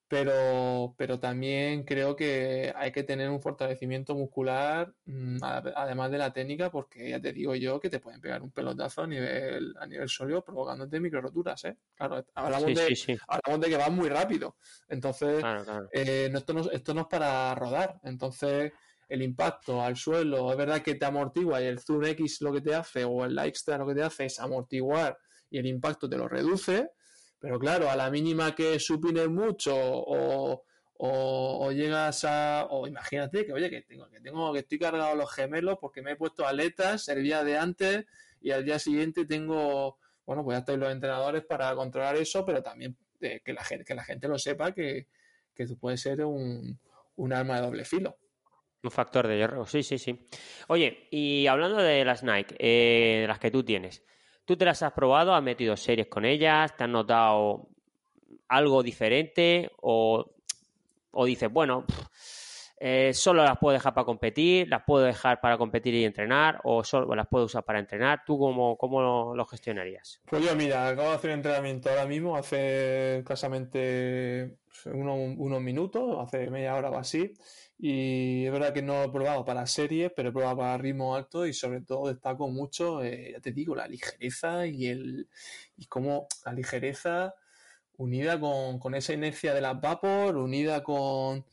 pero, 0.07 0.93
pero 0.97 1.19
también 1.19 1.83
creo 1.83 2.15
que 2.15 2.71
hay 2.75 2.91
que 2.91 3.03
tener 3.03 3.29
un 3.29 3.41
fortalecimiento 3.41 4.15
muscular, 4.15 4.93
mm, 5.05 5.37
además 5.41 6.11
de 6.11 6.17
la 6.17 6.31
técnica, 6.31 6.69
porque 6.69 7.09
ya 7.09 7.19
te 7.19 7.33
digo 7.33 7.55
yo 7.55 7.79
que 7.79 7.89
te 7.89 7.99
pueden 7.99 8.21
pegar 8.21 8.41
un 8.41 8.51
pelotazo 8.51 9.03
a 9.03 9.07
nivel, 9.07 9.73
a 9.79 9.87
nivel 9.87 10.09
sólido 10.09 10.43
provocándote 10.43 10.99
micro 10.99 11.21
roturas, 11.21 11.63
¿eh? 11.65 11.77
Claro, 11.95 12.23
hablamos, 12.35 12.75
de, 12.75 13.19
hablamos 13.27 13.61
de 13.65 13.69
que 13.69 13.77
vas 13.77 13.91
muy 13.91 14.09
rápido. 14.09 14.57
Entonces, 14.87 15.43
eh, 15.91 16.31
esto, 16.33 16.53
no, 16.53 16.71
esto 16.71 16.93
no 16.93 17.01
es 17.01 17.07
para 17.07 17.55
rodar. 17.55 17.99
Entonces, 18.03 18.71
el 19.09 19.21
impacto 19.21 19.81
al 19.81 19.95
suelo, 19.95 20.51
es 20.51 20.57
verdad 20.57 20.81
que 20.81 20.95
te 20.95 21.05
amortigua 21.05 21.61
y 21.61 21.65
el 21.65 21.79
Zoom 21.79 22.03
X 22.05 22.41
lo 22.41 22.51
que 22.51 22.61
te 22.61 22.75
hace 22.75 23.03
o 23.03 23.25
el 23.25 23.37
Extra 23.39 23.77
lo 23.77 23.87
que 23.87 23.95
te 23.95 24.03
hace 24.03 24.25
es 24.25 24.39
amortiguar 24.39 25.17
y 25.49 25.59
el 25.59 25.67
impacto 25.67 26.09
te 26.09 26.17
lo 26.17 26.27
reduce, 26.27 26.91
pero 27.43 27.59
claro, 27.59 27.89
a 27.89 27.97
la 27.97 28.09
mínima 28.09 28.55
que 28.55 28.79
supines 28.79 29.27
mucho 29.27 29.75
o, 29.75 31.71
llegas 31.73 32.23
a, 32.23 32.67
o 32.69 32.87
imagínate 32.87 33.45
que, 33.45 33.51
oye, 33.51 33.69
que 33.69 33.81
tengo, 33.81 34.09
que 34.09 34.21
tengo, 34.21 34.53
que 34.53 34.59
estoy 34.59 34.79
cargado 34.79 35.13
los 35.13 35.29
gemelos 35.29 35.77
porque 35.81 36.01
me 36.01 36.11
he 36.11 36.15
puesto 36.15 36.47
aletas 36.47 37.09
el 37.09 37.21
día 37.21 37.43
de 37.43 37.57
antes 37.57 38.05
y 38.39 38.51
al 38.51 38.63
día 38.63 38.79
siguiente 38.79 39.25
tengo, 39.25 39.97
bueno, 40.25 40.45
pues 40.45 40.55
ya 40.55 40.59
estoy 40.59 40.77
los 40.77 40.89
entrenadores 40.89 41.43
para 41.43 41.75
controlar 41.75 42.15
eso, 42.15 42.45
pero 42.45 42.63
también 42.63 42.95
eh, 43.19 43.41
que, 43.43 43.51
la 43.51 43.65
gente, 43.65 43.83
que 43.83 43.93
la 43.93 44.05
gente 44.05 44.29
lo 44.29 44.39
sepa 44.39 44.71
que, 44.71 45.07
que 45.53 45.67
tú 45.67 45.77
puedes 45.77 45.99
ser 45.99 46.23
un, 46.23 46.79
un 47.17 47.33
arma 47.33 47.57
de 47.57 47.61
doble 47.63 47.83
filo. 47.83 48.15
Un 48.83 48.91
factor 48.91 49.27
de 49.27 49.35
hierro, 49.35 49.65
sí, 49.65 49.83
sí, 49.83 49.97
sí. 49.97 50.25
Oye, 50.69 51.09
y 51.11 51.45
hablando 51.47 51.81
de 51.81 52.05
las 52.05 52.23
Nike, 52.23 52.55
eh, 52.57 53.25
las 53.27 53.39
que 53.39 53.51
tú 53.51 53.65
tienes, 53.65 54.01
¿tú 54.45 54.55
te 54.57 54.65
las 54.65 54.81
has 54.83 54.93
probado? 54.93 55.33
¿Has 55.33 55.43
metido 55.43 55.75
series 55.77 56.07
con 56.07 56.25
ellas? 56.25 56.75
¿Te 56.75 56.83
has 56.83 56.89
notado 56.89 57.67
algo 58.47 58.83
diferente? 58.83 59.71
¿O, 59.81 60.25
o 61.11 61.25
dices, 61.25 61.51
bueno, 61.51 61.85
eh, 62.85 63.13
solo 63.13 63.45
las 63.45 63.57
puedo 63.59 63.71
dejar 63.71 63.93
para 63.93 64.03
competir, 64.03 64.67
las 64.67 64.83
puedo 64.83 65.05
dejar 65.05 65.39
para 65.39 65.57
competir 65.57 65.93
y 65.93 66.03
entrenar, 66.03 66.59
o 66.65 66.83
solo 66.83 67.15
las 67.15 67.29
puedo 67.29 67.45
usar 67.45 67.63
para 67.63 67.79
entrenar? 67.79 68.23
¿Tú 68.25 68.37
cómo, 68.37 68.77
cómo 68.77 69.01
lo, 69.01 69.45
gestionarías? 69.45 70.19
Pues 70.25 70.43
yo, 70.43 70.53
mira, 70.53 70.89
acabo 70.89 71.11
de 71.11 71.15
hacer 71.15 71.31
entrenamiento 71.31 71.89
ahora 71.89 72.05
mismo, 72.05 72.35
hace 72.35 73.19
escasamente 73.19 74.57
unos 74.87 75.61
minutos, 75.61 76.17
hace 76.19 76.49
media 76.49 76.75
hora 76.75 76.89
o 76.89 76.97
así. 76.97 77.31
Y 77.77 78.45
es 78.45 78.51
verdad 78.51 78.73
que 78.73 78.81
no 78.81 79.03
he 79.03 79.09
probado 79.09 79.45
para 79.45 79.65
series, 79.65 80.11
pero 80.13 80.27
he 80.27 80.31
probado 80.33 80.57
para 80.57 80.77
ritmo 80.77 81.15
alto 81.15 81.47
y 81.47 81.53
sobre 81.53 81.83
todo 81.83 82.09
destaco 82.09 82.49
mucho, 82.49 83.01
eh, 83.01 83.31
ya 83.31 83.39
te 83.39 83.53
digo, 83.53 83.75
la 83.75 83.87
ligereza 83.87 84.67
y 84.67 84.87
el 84.87 85.29
y 85.77 85.85
cómo 85.85 86.27
la 86.45 86.51
ligereza 86.51 87.33
unida 87.95 88.37
con, 88.41 88.77
con 88.77 88.93
esa 88.93 89.13
inercia 89.13 89.53
de 89.53 89.61
las 89.61 89.79
vapor, 89.79 90.35
unida 90.35 90.83
con 90.83 91.45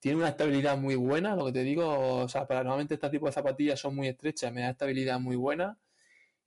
tiene 0.00 0.18
una 0.18 0.30
estabilidad 0.30 0.78
muy 0.78 0.96
buena, 0.96 1.36
lo 1.36 1.46
que 1.46 1.52
te 1.52 1.62
digo, 1.62 2.22
o 2.22 2.28
sea, 2.28 2.46
para 2.46 2.64
normalmente 2.64 2.94
este 2.94 3.10
tipo 3.10 3.26
de 3.26 3.32
zapatillas 3.32 3.78
son 3.78 3.94
muy 3.94 4.08
estrechas, 4.08 4.52
me 4.52 4.62
da 4.62 4.70
estabilidad 4.70 5.20
muy 5.20 5.36
buena 5.36 5.78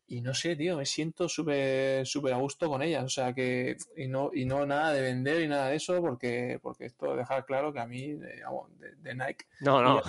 y 0.08 0.22
no 0.22 0.34
sé, 0.34 0.56
tío, 0.56 0.78
me 0.78 0.86
siento 0.86 1.30
súper 1.30 2.06
súper 2.06 2.34
a 2.34 2.38
gusto 2.38 2.68
con 2.68 2.82
ellas, 2.82 3.04
o 3.04 3.10
sea 3.10 3.34
que 3.34 3.78
y 3.96 4.08
no 4.08 4.32
y 4.34 4.46
no 4.46 4.66
nada 4.66 4.92
de 4.92 5.02
vender 5.02 5.42
y 5.42 5.48
nada 5.48 5.70
de 5.70 5.78
eso 5.78 6.02
porque 6.02 6.60
porque 6.62 6.86
esto 6.86 7.16
dejar 7.16 7.46
claro 7.46 7.72
que 7.72 7.80
a 7.80 7.88
mí 7.88 8.14
de, 8.14 9.16
Nike 9.16 9.46
no, 9.62 9.82
no. 9.82 10.02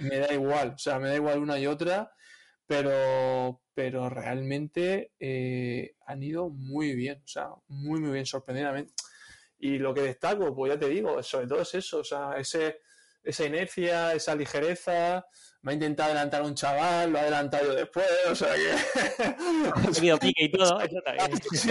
Me, 0.00 0.18
da 0.18 0.32
igual, 0.34 0.74
o 0.74 0.78
sea, 0.78 0.98
me 0.98 1.08
da 1.08 1.16
igual 1.16 1.38
una 1.38 1.58
y 1.58 1.66
otra, 1.66 2.12
pero 2.66 3.62
pero 3.74 4.10
realmente 4.10 5.12
eh, 5.18 5.94
han 6.04 6.22
ido 6.22 6.50
muy 6.50 6.94
bien, 6.94 7.22
o 7.24 7.28
sea, 7.28 7.50
muy 7.68 8.00
muy 8.00 8.10
bien 8.12 8.26
sorprendidamente. 8.26 8.92
Y 9.60 9.78
lo 9.78 9.92
que 9.92 10.02
destaco, 10.02 10.54
pues 10.54 10.72
ya 10.72 10.78
te 10.78 10.88
digo, 10.88 11.20
sobre 11.22 11.48
todo 11.48 11.62
es 11.62 11.74
eso, 11.74 11.98
o 11.98 12.04
sea, 12.04 12.36
ese 12.38 12.80
esa 13.28 13.44
inercia, 13.44 14.14
esa 14.14 14.34
ligereza, 14.34 15.26
me 15.60 15.72
ha 15.72 15.74
intentado 15.74 16.12
adelantar 16.12 16.42
un 16.42 16.54
chaval, 16.54 17.12
lo 17.12 17.18
ha 17.18 17.20
adelantado 17.20 17.66
yo 17.66 17.74
después, 17.74 18.06
o 18.30 18.34
sea 18.34 18.54
que. 18.54 19.22
Ha 19.22 19.92
tenido 19.92 20.18
pique 20.18 20.44
y 20.44 20.50
todo, 20.50 20.80
eso 20.80 20.96
Sí, 21.52 21.70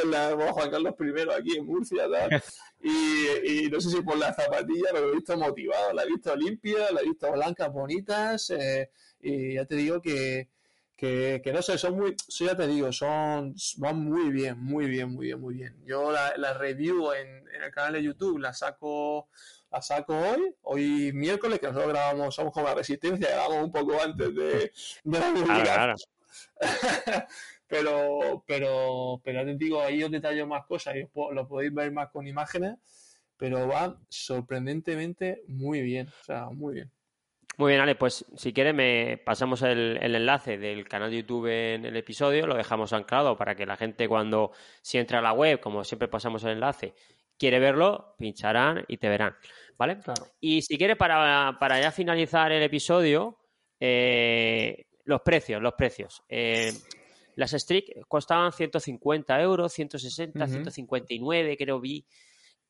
en 0.00 0.10
la, 0.12 0.30
Juan 0.30 0.70
Carlos 0.70 0.94
I 1.00 1.30
aquí 1.36 1.56
en 1.56 1.66
Murcia, 1.66 2.04
tal. 2.08 2.42
Y, 2.82 3.64
y, 3.66 3.68
no 3.68 3.78
sé 3.78 3.90
si 3.90 4.00
por 4.00 4.16
la 4.16 4.32
zapatilla, 4.32 4.92
lo 4.94 5.10
he 5.10 5.16
visto 5.16 5.36
motivado, 5.36 5.92
la 5.92 6.04
he 6.04 6.06
visto 6.06 6.34
limpia, 6.34 6.90
la 6.92 7.02
he 7.02 7.04
visto 7.04 7.30
blancas, 7.30 7.70
bonitas, 7.70 8.48
eh, 8.48 8.90
y 9.20 9.56
ya 9.56 9.66
te 9.66 9.74
digo 9.74 10.00
que, 10.00 10.48
que, 10.96 11.42
que, 11.44 11.52
no 11.52 11.60
sé, 11.60 11.76
son 11.76 11.98
muy, 11.98 12.16
eso 12.26 12.46
ya 12.46 12.56
te 12.56 12.66
digo, 12.66 12.90
son, 12.90 13.54
van 13.76 14.02
muy 14.02 14.30
bien, 14.30 14.58
muy 14.58 14.86
bien, 14.86 15.10
muy 15.10 15.26
bien, 15.26 15.40
muy 15.42 15.56
bien. 15.56 15.76
Yo 15.84 16.10
la, 16.10 16.34
la 16.38 16.54
review 16.54 17.12
en, 17.12 17.46
en 17.54 17.62
el 17.64 17.70
canal 17.70 17.92
de 17.92 18.02
YouTube 18.02 18.38
la 18.38 18.54
saco 18.54 19.28
la 19.70 19.82
saco 19.82 20.16
hoy, 20.16 20.54
hoy 20.62 21.12
miércoles, 21.12 21.58
que 21.58 21.66
nosotros 21.66 21.92
grabamos, 21.92 22.34
somos 22.34 22.52
como 22.52 22.66
la 22.66 22.74
resistencia, 22.74 23.28
grabamos 23.28 23.64
un 23.64 23.72
poco 23.72 24.00
antes 24.02 24.34
de, 24.34 24.72
la 25.04 25.32
publicación. 25.32 25.96
pero, 27.68 28.44
pero, 28.46 29.20
pero 29.22 29.44
te 29.44 29.54
digo, 29.54 29.80
ahí 29.80 30.02
os 30.02 30.10
detallo 30.10 30.46
más 30.46 30.66
cosas 30.66 30.96
y 30.96 31.08
lo 31.34 31.46
podéis 31.46 31.72
ver 31.72 31.92
más 31.92 32.10
con 32.10 32.26
imágenes, 32.26 32.76
pero 33.36 33.68
va 33.68 33.96
sorprendentemente 34.08 35.42
muy 35.46 35.80
bien, 35.82 36.08
o 36.08 36.24
sea, 36.24 36.46
muy 36.50 36.74
bien. 36.74 36.90
Muy 37.56 37.72
bien, 37.72 37.80
Ale, 37.82 37.94
pues 37.94 38.24
si 38.36 38.52
quieres 38.52 38.74
me 38.74 39.20
pasamos 39.24 39.60
el, 39.62 39.98
el, 40.00 40.14
enlace 40.14 40.56
del 40.56 40.88
canal 40.88 41.10
de 41.10 41.18
YouTube 41.18 41.46
en 41.46 41.84
el 41.84 41.96
episodio, 41.96 42.46
lo 42.46 42.56
dejamos 42.56 42.92
anclado 42.92 43.36
para 43.36 43.54
que 43.54 43.66
la 43.66 43.76
gente 43.76 44.08
cuando 44.08 44.52
si 44.80 44.96
entra 44.98 45.18
a 45.18 45.22
la 45.22 45.32
web, 45.32 45.60
como 45.60 45.84
siempre 45.84 46.08
pasamos 46.08 46.42
el 46.44 46.52
enlace, 46.52 46.94
quiere 47.40 47.58
verlo, 47.58 48.14
pincharán 48.18 48.84
y 48.86 48.98
te 48.98 49.08
verán. 49.08 49.34
¿Vale? 49.78 49.98
Y 50.40 50.60
si 50.60 50.76
quieres, 50.76 50.98
para, 50.98 51.80
ya 51.80 51.90
finalizar 51.90 52.52
el 52.52 52.62
episodio, 52.62 53.38
eh, 53.80 54.84
los 55.04 55.22
precios, 55.22 55.62
los 55.62 55.72
precios. 55.72 56.22
Eh, 56.28 56.70
las 57.36 57.52
Strict 57.52 58.06
costaban 58.06 58.52
150 58.52 59.40
euros, 59.40 59.72
160, 59.72 60.46
159, 60.46 61.56
creo 61.56 61.80
vi. 61.80 62.04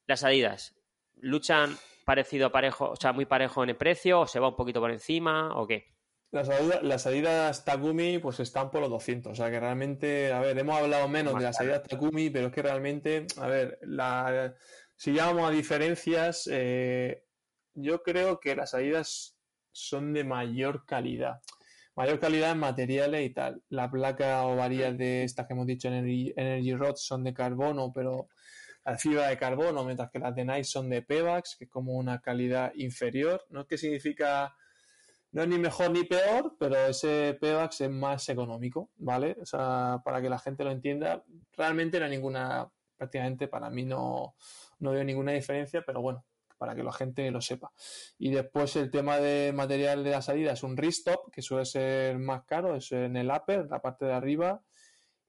Las 0.07 0.23
Adidas, 0.23 0.77
¿luchan 1.17 1.77
parecido 2.05 2.47
a 2.47 2.53
parejo, 2.53 2.91
o 2.91 2.97
sea, 2.97 3.13
muy 3.13 3.27
parejo 3.27 3.65
en 3.65 3.71
el 3.71 3.77
precio, 3.77 4.21
o 4.21 4.27
se 4.29 4.39
va 4.39 4.49
un 4.49 4.57
poquito 4.57 4.81
por 4.81 4.93
encima, 4.93 5.57
o 5.57 5.67
qué? 5.67 5.89
Las 6.33 6.49
las 6.83 7.07
Adidas 7.07 7.64
Takumi 7.64 8.19
pues 8.19 8.38
están 8.38 8.71
por 8.71 8.81
los 8.81 8.90
200, 8.90 9.33
o 9.33 9.35
sea 9.35 9.51
que 9.51 9.59
realmente, 9.59 10.33
a 10.33 10.40
ver, 10.40 10.57
hemos 10.57 10.79
hablado 10.79 11.09
menos 11.09 11.35
de 11.35 11.43
las 11.43 11.61
Adidas 11.61 11.83
Takumi, 11.83 12.31
pero 12.31 12.47
es 12.49 12.53
que 12.53 12.62
realmente, 12.62 13.27
a 13.37 13.49
ver, 13.49 13.79
la, 13.83 14.55
si 14.95 15.12
llamamos 15.12 15.49
a 15.49 15.53
diferencias, 15.53 16.49
eh, 16.53 17.25
yo 17.75 18.03
creo 18.03 18.38
que 18.38 18.55
las 18.55 18.75
Adidas 18.75 19.38
son 19.73 20.12
de 20.12 20.25
mayor 20.25 20.85
calidad. 20.85 21.40
Mayor 21.97 22.19
calidad 22.19 22.53
en 22.53 22.59
materiales 22.59 23.27
y 23.27 23.31
tal. 23.31 23.62
La 23.69 23.90
placa 23.90 24.47
o 24.47 24.57
varillas 24.57 24.97
de 24.97 25.25
estas 25.25 25.47
que 25.47 25.55
hemos 25.55 25.66
dicho, 25.66 25.88
Energy, 25.88 26.33
Energy 26.37 26.75
Rods, 26.75 27.03
son 27.03 27.25
de 27.25 27.35
carbono, 27.35 27.93
pero 27.93 28.29
la 28.85 28.97
fibra 28.97 29.29
de 29.29 29.38
carbono, 29.38 29.85
mientras 29.85 30.11
que 30.11 30.19
las 30.19 30.35
de 30.35 30.45
Nike 30.45 30.64
son 30.64 30.88
de 30.88 31.03
Pebax, 31.03 31.57
que 31.57 31.64
es 31.64 31.71
como 31.71 31.95
una 31.95 32.21
calidad 32.21 32.73
inferior. 32.75 33.45
No 33.51 33.62
es 33.62 33.66
que 33.66 33.79
significa, 33.79 34.55
no 35.33 35.43
es 35.43 35.49
ni 35.49 35.59
mejor 35.59 35.90
ni 35.90 36.05
peor, 36.05 36.57
pero 36.59 36.77
ese 36.87 37.37
Pebax 37.40 37.83
es 37.83 37.90
más 37.90 38.29
económico, 38.29 38.90
¿vale? 38.97 39.37
O 39.40 39.47
sea, 39.47 40.01
para 40.05 40.21
que 40.21 40.29
la 40.29 40.38
gente 40.38 40.64
lo 40.64 40.71
entienda, 40.71 41.25
realmente 41.57 41.99
no 41.99 42.07
hay 42.07 42.11
ninguna, 42.11 42.69
prácticamente 42.97 43.49
para 43.49 43.71
mí 43.71 43.85
no, 43.85 44.35
no 44.81 44.90
veo 44.90 45.05
ninguna 45.05 45.33
diferencia, 45.33 45.83
pero 45.87 46.01
bueno, 46.01 46.25
para 46.59 46.75
que 46.75 46.83
la 46.83 46.93
gente 46.93 47.31
lo 47.31 47.40
sepa. 47.40 47.73
Y 48.19 48.31
después 48.31 48.75
el 48.77 48.90
tema 48.90 49.19
de 49.19 49.53
material 49.55 50.03
de 50.05 50.11
la 50.11 50.23
salida 50.23 50.53
es 50.53 50.62
un 50.62 50.77
restop, 50.77 51.31
que 51.33 51.43
suele 51.43 51.64
ser 51.64 52.19
más 52.19 52.45
caro, 52.45 52.75
es 52.75 52.90
en 52.93 53.16
el 53.16 53.31
upper, 53.31 53.66
la 53.71 53.81
parte 53.81 54.07
de 54.07 54.12
arriba, 54.12 54.62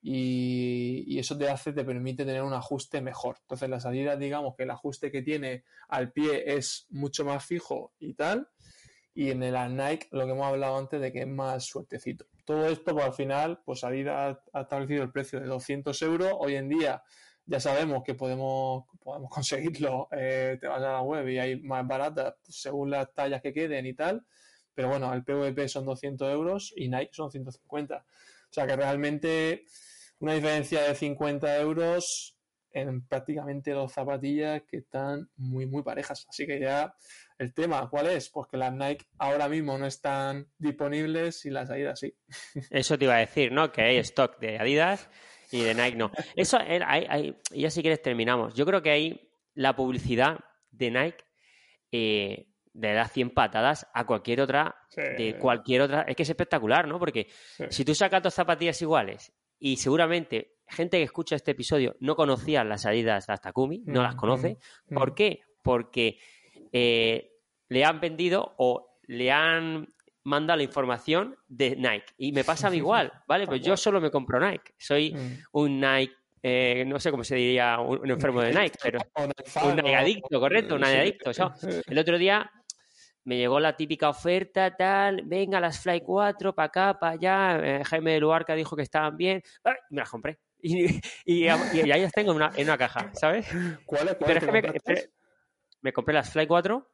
y, 0.01 1.19
eso 1.19 1.37
te 1.37 1.47
hace, 1.47 1.73
te 1.73 1.85
permite 1.85 2.25
tener 2.25 2.41
un 2.41 2.53
ajuste 2.53 3.01
mejor. 3.01 3.37
Entonces 3.41 3.69
la 3.69 3.79
salida, 3.79 4.15
digamos 4.15 4.55
que 4.55 4.63
el 4.63 4.71
ajuste 4.71 5.11
que 5.11 5.21
tiene 5.21 5.63
al 5.87 6.11
pie 6.11 6.55
es 6.55 6.87
mucho 6.89 7.23
más 7.23 7.45
fijo 7.45 7.93
y 7.99 8.15
tal, 8.15 8.49
y 9.13 9.31
en 9.31 9.43
el 9.43 9.75
Nike 9.75 10.07
lo 10.11 10.25
que 10.25 10.31
hemos 10.31 10.47
hablado 10.47 10.77
antes 10.77 11.01
de 11.01 11.11
que 11.11 11.21
es 11.21 11.27
más 11.27 11.65
suertecito. 11.65 12.25
Todo 12.45 12.67
esto, 12.67 12.93
pues 12.93 13.05
al 13.05 13.13
final, 13.13 13.61
pues 13.65 13.81
salida 13.81 14.41
ha 14.53 14.61
establecido 14.61 15.03
el 15.03 15.11
precio 15.11 15.39
de 15.39 15.47
200 15.47 16.01
euros. 16.01 16.29
Hoy 16.39 16.55
en 16.55 16.69
día 16.69 17.03
ya 17.45 17.59
sabemos 17.59 18.03
que 18.03 18.15
podemos, 18.15 18.85
podemos 19.03 19.29
conseguirlo, 19.33 20.07
eh, 20.11 20.57
te 20.59 20.67
vas 20.67 20.77
a 20.77 20.93
la 20.93 21.01
web 21.01 21.27
y 21.27 21.39
hay 21.39 21.59
más 21.61 21.85
baratas 21.85 22.35
según 22.47 22.91
las 22.91 23.13
tallas 23.13 23.41
que 23.41 23.53
queden 23.53 23.85
y 23.85 23.93
tal, 23.93 24.25
pero 24.73 24.89
bueno, 24.89 25.13
el 25.13 25.23
PVP 25.23 25.67
son 25.67 25.85
200 25.85 26.31
euros 26.31 26.73
y 26.75 26.87
Nike 26.89 27.11
son 27.11 27.31
150. 27.31 27.97
O 27.97 28.53
sea 28.53 28.67
que 28.67 28.75
realmente 28.75 29.65
una 30.19 30.33
diferencia 30.33 30.83
de 30.83 30.95
50 30.95 31.57
euros 31.57 32.37
en 32.73 33.05
prácticamente 33.07 33.71
dos 33.71 33.91
zapatillas 33.91 34.63
que 34.69 34.77
están 34.77 35.29
muy, 35.35 35.65
muy 35.65 35.83
parejas. 35.83 36.25
Así 36.29 36.45
que 36.45 36.59
ya 36.59 36.93
el 37.37 37.53
tema, 37.53 37.89
¿cuál 37.89 38.07
es? 38.07 38.29
Pues 38.29 38.47
que 38.47 38.57
las 38.57 38.73
Nike 38.73 39.05
ahora 39.17 39.49
mismo 39.49 39.77
no 39.77 39.85
están 39.85 40.47
disponibles 40.57 41.45
y 41.45 41.49
las 41.49 41.69
Adidas 41.69 41.99
sí. 41.99 42.15
Eso 42.69 42.97
te 42.97 43.05
iba 43.05 43.15
a 43.15 43.19
decir, 43.19 43.51
¿no? 43.51 43.71
Que 43.71 43.81
hay 43.81 43.97
stock 43.97 44.39
de 44.39 44.57
Adidas 44.57 45.09
y 45.51 45.61
de 45.61 45.73
Nike 45.73 45.97
no. 45.97 46.11
Eso, 46.35 46.57
hay, 46.59 47.35
ya 47.51 47.69
si 47.69 47.81
quieres 47.81 48.01
terminamos. 48.01 48.53
Yo 48.53 48.65
creo 48.65 48.81
que 48.81 48.91
ahí 48.91 49.33
la 49.53 49.75
publicidad 49.75 50.39
de 50.69 50.91
Nike 50.91 51.25
eh, 51.91 52.47
le 52.73 52.93
da 52.93 53.07
100 53.07 53.31
patadas 53.31 53.87
a 53.93 54.05
cualquier 54.05 54.41
otra, 54.41 54.75
de 54.95 55.37
cualquier 55.37 55.81
otra. 55.81 56.03
Es 56.03 56.15
que 56.15 56.23
es 56.23 56.29
espectacular, 56.29 56.87
¿no? 56.87 56.99
Porque 56.99 57.27
si 57.69 57.83
tú 57.83 57.93
sacas 57.93 58.23
dos 58.23 58.33
zapatillas 58.33 58.81
iguales 58.81 59.33
y 59.61 59.77
seguramente 59.77 60.55
gente 60.67 60.97
que 60.97 61.03
escucha 61.03 61.35
este 61.35 61.51
episodio 61.51 61.95
no 61.99 62.15
conocía 62.15 62.63
las 62.63 62.81
salidas 62.81 63.27
de 63.27 63.37
Takumi, 63.37 63.83
no 63.85 64.01
las 64.01 64.15
conoce. 64.15 64.57
Mm, 64.87 64.95
¿Por 64.95 65.11
mm. 65.11 65.15
qué? 65.15 65.41
Porque 65.61 66.17
eh, 66.73 67.31
le 67.69 67.85
han 67.85 67.99
vendido 67.99 68.55
o 68.57 68.97
le 69.03 69.31
han 69.31 69.93
mandado 70.23 70.57
la 70.57 70.63
información 70.63 71.37
de 71.47 71.75
Nike. 71.75 72.13
Y 72.17 72.31
me 72.31 72.43
pasa 72.43 72.73
igual, 72.75 73.11
¿vale? 73.27 73.45
Pues 73.45 73.61
yo 73.61 73.77
solo 73.77 74.01
me 74.01 74.09
compro 74.09 74.39
Nike. 74.39 74.73
Soy 74.77 75.13
mm. 75.13 75.43
un 75.53 75.79
Nike 75.79 76.15
eh, 76.43 76.83
no 76.87 76.99
sé 76.99 77.11
cómo 77.11 77.23
se 77.23 77.35
diría 77.35 77.79
un, 77.79 78.09
enfermo 78.09 78.41
de 78.41 78.51
Nike, 78.53 78.77
pero 78.81 78.99
un 79.63 79.75
Nike 79.75 79.95
adicto, 79.95 80.39
correcto, 80.39 80.75
un 80.75 80.81
Nike 80.81 80.99
adicto. 80.99 81.31
el 81.87 81.97
otro 81.97 82.17
día 82.17 82.51
me 83.23 83.37
llegó 83.37 83.59
la 83.59 83.75
típica 83.75 84.09
oferta, 84.09 84.75
tal, 84.75 85.23
venga, 85.25 85.59
las 85.59 85.79
Fly 85.79 86.01
4, 86.01 86.55
para 86.55 86.65
acá, 86.67 86.99
para 86.99 87.13
allá, 87.13 87.59
eh, 87.63 87.83
Jaime 87.83 88.13
de 88.13 88.19
Luarca 88.19 88.55
dijo 88.55 88.75
que 88.75 88.81
estaban 88.81 89.15
bien, 89.17 89.43
y 89.89 89.95
me 89.95 90.01
las 90.01 90.09
compré. 90.09 90.39
Y, 91.25 91.47
ahí 91.47 92.01
las 92.01 92.11
tengo 92.11 92.31
en 92.31 92.37
una, 92.37 92.51
en 92.55 92.67
una 92.67 92.77
caja, 92.77 93.11
¿sabes? 93.13 93.47
¿Cuáles? 93.85 94.15
¿Cuál 94.15 94.51
me, 94.51 94.61
me, 95.81 95.93
compré 95.93 96.13
las 96.13 96.31
Fly 96.31 96.45
4 96.45 96.87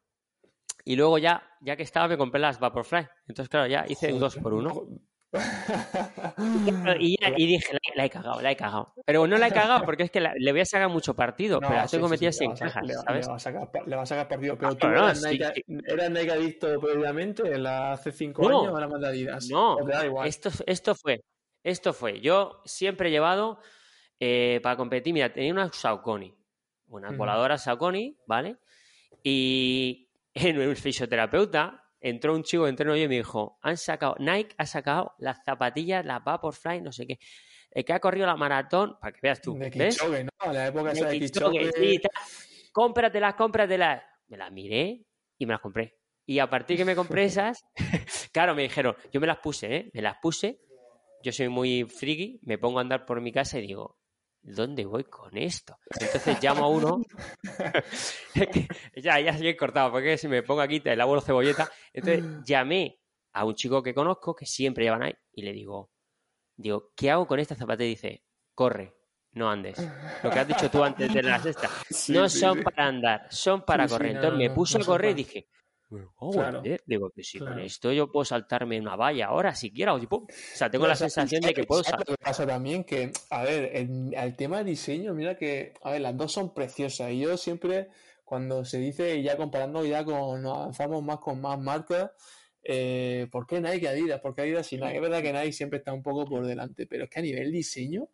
y 0.85 0.95
luego 0.95 1.17
ya, 1.17 1.43
ya 1.59 1.75
que 1.75 1.83
estaba, 1.83 2.07
me 2.07 2.17
compré 2.17 2.39
las 2.39 2.59
Vaporfly. 2.59 3.05
Entonces, 3.27 3.49
claro, 3.49 3.67
ya 3.67 3.83
hice 3.87 4.13
un 4.13 4.19
2 4.19 4.37
por 4.37 4.53
1 4.53 4.87
y, 6.99 7.45
dije, 7.45 7.77
la, 7.95 8.05
he 8.05 8.09
cagado, 8.09 8.41
la 8.41 8.51
he 8.51 8.55
cagado. 8.55 8.93
Pero 9.05 9.27
no 9.27 9.37
la 9.37 9.47
he 9.47 9.51
cagado 9.51 9.83
porque 9.83 10.03
es 10.03 10.11
que 10.11 10.21
le 10.21 10.51
voy 10.51 10.61
a 10.61 10.65
sacar 10.65 10.89
mucho 10.89 11.15
partido, 11.15 11.59
pero 11.59 11.75
la 11.75 11.87
tengo 11.87 12.07
metida 12.07 12.31
sin 12.31 12.55
cajas, 12.55 12.83
le, 12.85 12.93
¿sabes? 12.93 13.25
Le 13.25 13.31
va, 13.31 13.35
a 13.35 13.39
sacar, 13.39 13.69
le 13.85 13.95
va 13.95 14.01
a 14.03 14.05
sacar 14.05 14.27
partido. 14.27 14.57
Pero 14.57 14.75
tú 14.75 14.87
eras, 14.87 15.21
Nike, 15.23 16.31
adicto 16.31 16.79
previamente, 16.79 17.57
la 17.57 17.93
hace 17.93 18.11
cinco 18.11 18.47
años 18.47 18.73
o 18.73 18.79
la 18.79 19.07
Adidas. 19.07 19.47
No, 19.49 19.77
esto, 20.23 20.49
esto 20.65 20.95
fue, 20.95 21.21
esto 21.63 21.93
fue. 21.93 22.19
Yo 22.21 22.61
siempre 22.65 23.09
he 23.09 23.11
llevado 23.11 23.59
eh, 24.19 24.59
para 24.63 24.75
competir, 24.75 25.13
mira, 25.13 25.31
tenía 25.31 25.51
una 25.51 25.71
Saucony, 25.71 26.33
una 26.87 27.15
coladora 27.15 27.57
Saucony, 27.57 28.17
¿vale? 28.25 28.57
Y 29.23 30.09
en 30.33 30.59
un 30.59 30.75
fisioterapeuta 30.75 31.86
entró 31.99 32.35
un 32.35 32.43
chico 32.43 32.63
de 32.63 32.69
entreno 32.69 32.95
y 32.95 33.07
me 33.07 33.15
dijo, 33.15 33.57
han 33.61 33.77
sacado, 33.77 34.15
Nike 34.19 34.55
ha 34.57 34.65
sacado 34.65 35.13
las 35.17 35.43
zapatillas, 35.43 36.05
las 36.05 36.23
Vaporfly, 36.23 36.81
no 36.81 36.91
sé 36.91 37.07
qué. 37.07 37.19
El 37.71 37.85
que 37.85 37.93
ha 37.93 37.99
corrido 37.99 38.25
la 38.25 38.35
maratón, 38.35 38.97
para 38.99 39.11
que 39.11 39.19
veas 39.21 39.41
tú. 39.41 39.57
De 39.57 39.69
¿ves? 39.69 39.97
¿no? 40.01 40.53
la 40.53 40.67
época 40.67 40.93
de, 40.93 41.03
de 41.03 41.19
Kichogue. 41.19 41.71
Sí, 41.73 42.01
cómpratelas, 42.71 43.35
cómpratelas. 43.35 44.03
Me 44.27 44.37
las 44.37 44.51
miré 44.51 45.05
y 45.37 45.45
me 45.45 45.53
las 45.53 45.61
compré. 45.61 45.97
Y 46.25 46.39
a 46.39 46.49
partir 46.49 46.77
que 46.77 46.85
me 46.85 46.95
compré 46.95 47.23
esas, 47.25 47.65
claro, 48.31 48.55
me 48.55 48.63
dijeron, 48.63 48.95
yo 49.11 49.19
me 49.19 49.27
las 49.27 49.39
puse, 49.39 49.75
¿eh? 49.75 49.91
Me 49.93 50.01
las 50.01 50.17
puse. 50.21 50.61
Yo 51.23 51.31
soy 51.31 51.49
muy 51.49 51.83
friki, 51.85 52.39
me 52.43 52.57
pongo 52.57 52.77
a 52.77 52.81
andar 52.81 53.05
por 53.05 53.21
mi 53.21 53.31
casa 53.31 53.57
y 53.57 53.67
digo, 53.67 53.97
¿dónde 54.47 54.85
voy 54.85 55.03
con 55.03 55.37
esto? 55.37 55.77
Entonces 55.99 56.41
llamo 56.41 56.65
a 56.65 56.69
uno, 56.69 57.01
ya, 58.95 59.19
ya 59.19 59.37
se 59.37 59.49
he 59.49 59.57
cortado, 59.57 59.91
porque 59.91 60.17
si 60.17 60.27
me 60.27 60.43
pongo 60.43 60.61
aquí 60.61 60.79
te 60.79 60.93
elaboro 60.93 61.21
cebolleta. 61.21 61.69
Entonces 61.93 62.23
llamé 62.45 62.99
a 63.33 63.45
un 63.45 63.55
chico 63.55 63.83
que 63.83 63.93
conozco 63.93 64.33
que 64.33 64.45
siempre 64.45 64.85
lleva 64.85 64.97
Nike 64.97 65.19
y 65.33 65.43
le 65.43 65.51
digo, 65.51 65.91
digo, 66.55 66.91
¿qué 66.95 67.11
hago 67.11 67.27
con 67.27 67.39
esta 67.39 67.55
zapatilla? 67.55 67.87
Y 67.87 67.89
dice, 67.89 68.23
corre, 68.53 68.95
no 69.33 69.49
andes. 69.49 69.77
Lo 70.23 70.29
que 70.29 70.39
has 70.39 70.47
dicho 70.47 70.71
tú 70.71 70.83
antes 70.83 71.13
de 71.13 71.23
la 71.23 71.39
sexta. 71.39 71.69
no 72.09 72.29
son 72.29 72.63
para 72.63 72.87
andar, 72.87 73.27
son 73.29 73.63
para 73.63 73.87
correr. 73.87 74.15
Entonces 74.15 74.39
me 74.39 74.49
puse 74.49 74.77
a 74.77 74.85
correr 74.85 75.11
y 75.11 75.15
dije, 75.15 75.47
Oh, 76.17 76.61
digo 76.85 77.09
que 77.11 77.23
si 77.23 77.39
con 77.39 77.59
esto 77.59 77.93
yo 77.93 78.11
puedo 78.11 78.25
saltarme 78.25 78.79
una 78.79 78.97
valla 78.97 79.27
ahora 79.27 79.55
siquiera 79.55 79.93
o 79.93 79.99
tipo, 79.99 80.17
o 80.17 80.27
sea, 80.29 80.69
tengo 80.69 80.85
la 80.85 80.97
sensación 80.97 81.41
de 81.41 81.53
que 81.53 81.63
puedo 81.63 81.81
saltar. 81.81 82.09
Lo 82.09 82.17
que 82.17 82.23
pasa 82.23 82.45
también 82.45 82.83
que, 82.83 83.13
a 83.29 83.43
ver, 83.43 83.71
el, 83.73 84.35
tema 84.35 84.57
de 84.57 84.65
diseño, 84.65 85.13
mira 85.13 85.37
que, 85.37 85.73
a 85.83 85.91
ver, 85.91 86.01
las 86.01 86.17
dos 86.17 86.33
son 86.33 86.53
preciosas 86.53 87.11
y 87.11 87.19
yo 87.19 87.37
siempre 87.37 87.87
cuando 88.25 88.65
se 88.65 88.79
dice 88.79 89.21
ya 89.23 89.37
comparando 89.37 89.85
ya 89.85 90.03
con 90.03 90.41
nos 90.41 90.57
avanzamos 90.57 91.01
más 91.01 91.19
con 91.19 91.39
más 91.39 91.57
marcas, 91.57 92.11
eh, 92.63 93.27
¿por 93.31 93.47
qué 93.47 93.61
Nike 93.61 93.87
Adidas? 93.87 94.19
Porque 94.19 94.41
Adidas 94.41 94.71
y 94.73 94.77
Nike, 94.77 94.95
es 94.95 95.01
verdad 95.01 95.21
que 95.21 95.31
Nike 95.31 95.53
siempre 95.53 95.79
está 95.79 95.93
un 95.93 96.03
poco 96.03 96.25
por 96.25 96.45
delante, 96.45 96.85
pero 96.85 97.05
es 97.05 97.09
que 97.09 97.19
a 97.19 97.23
nivel 97.23 97.49
diseño 97.49 98.09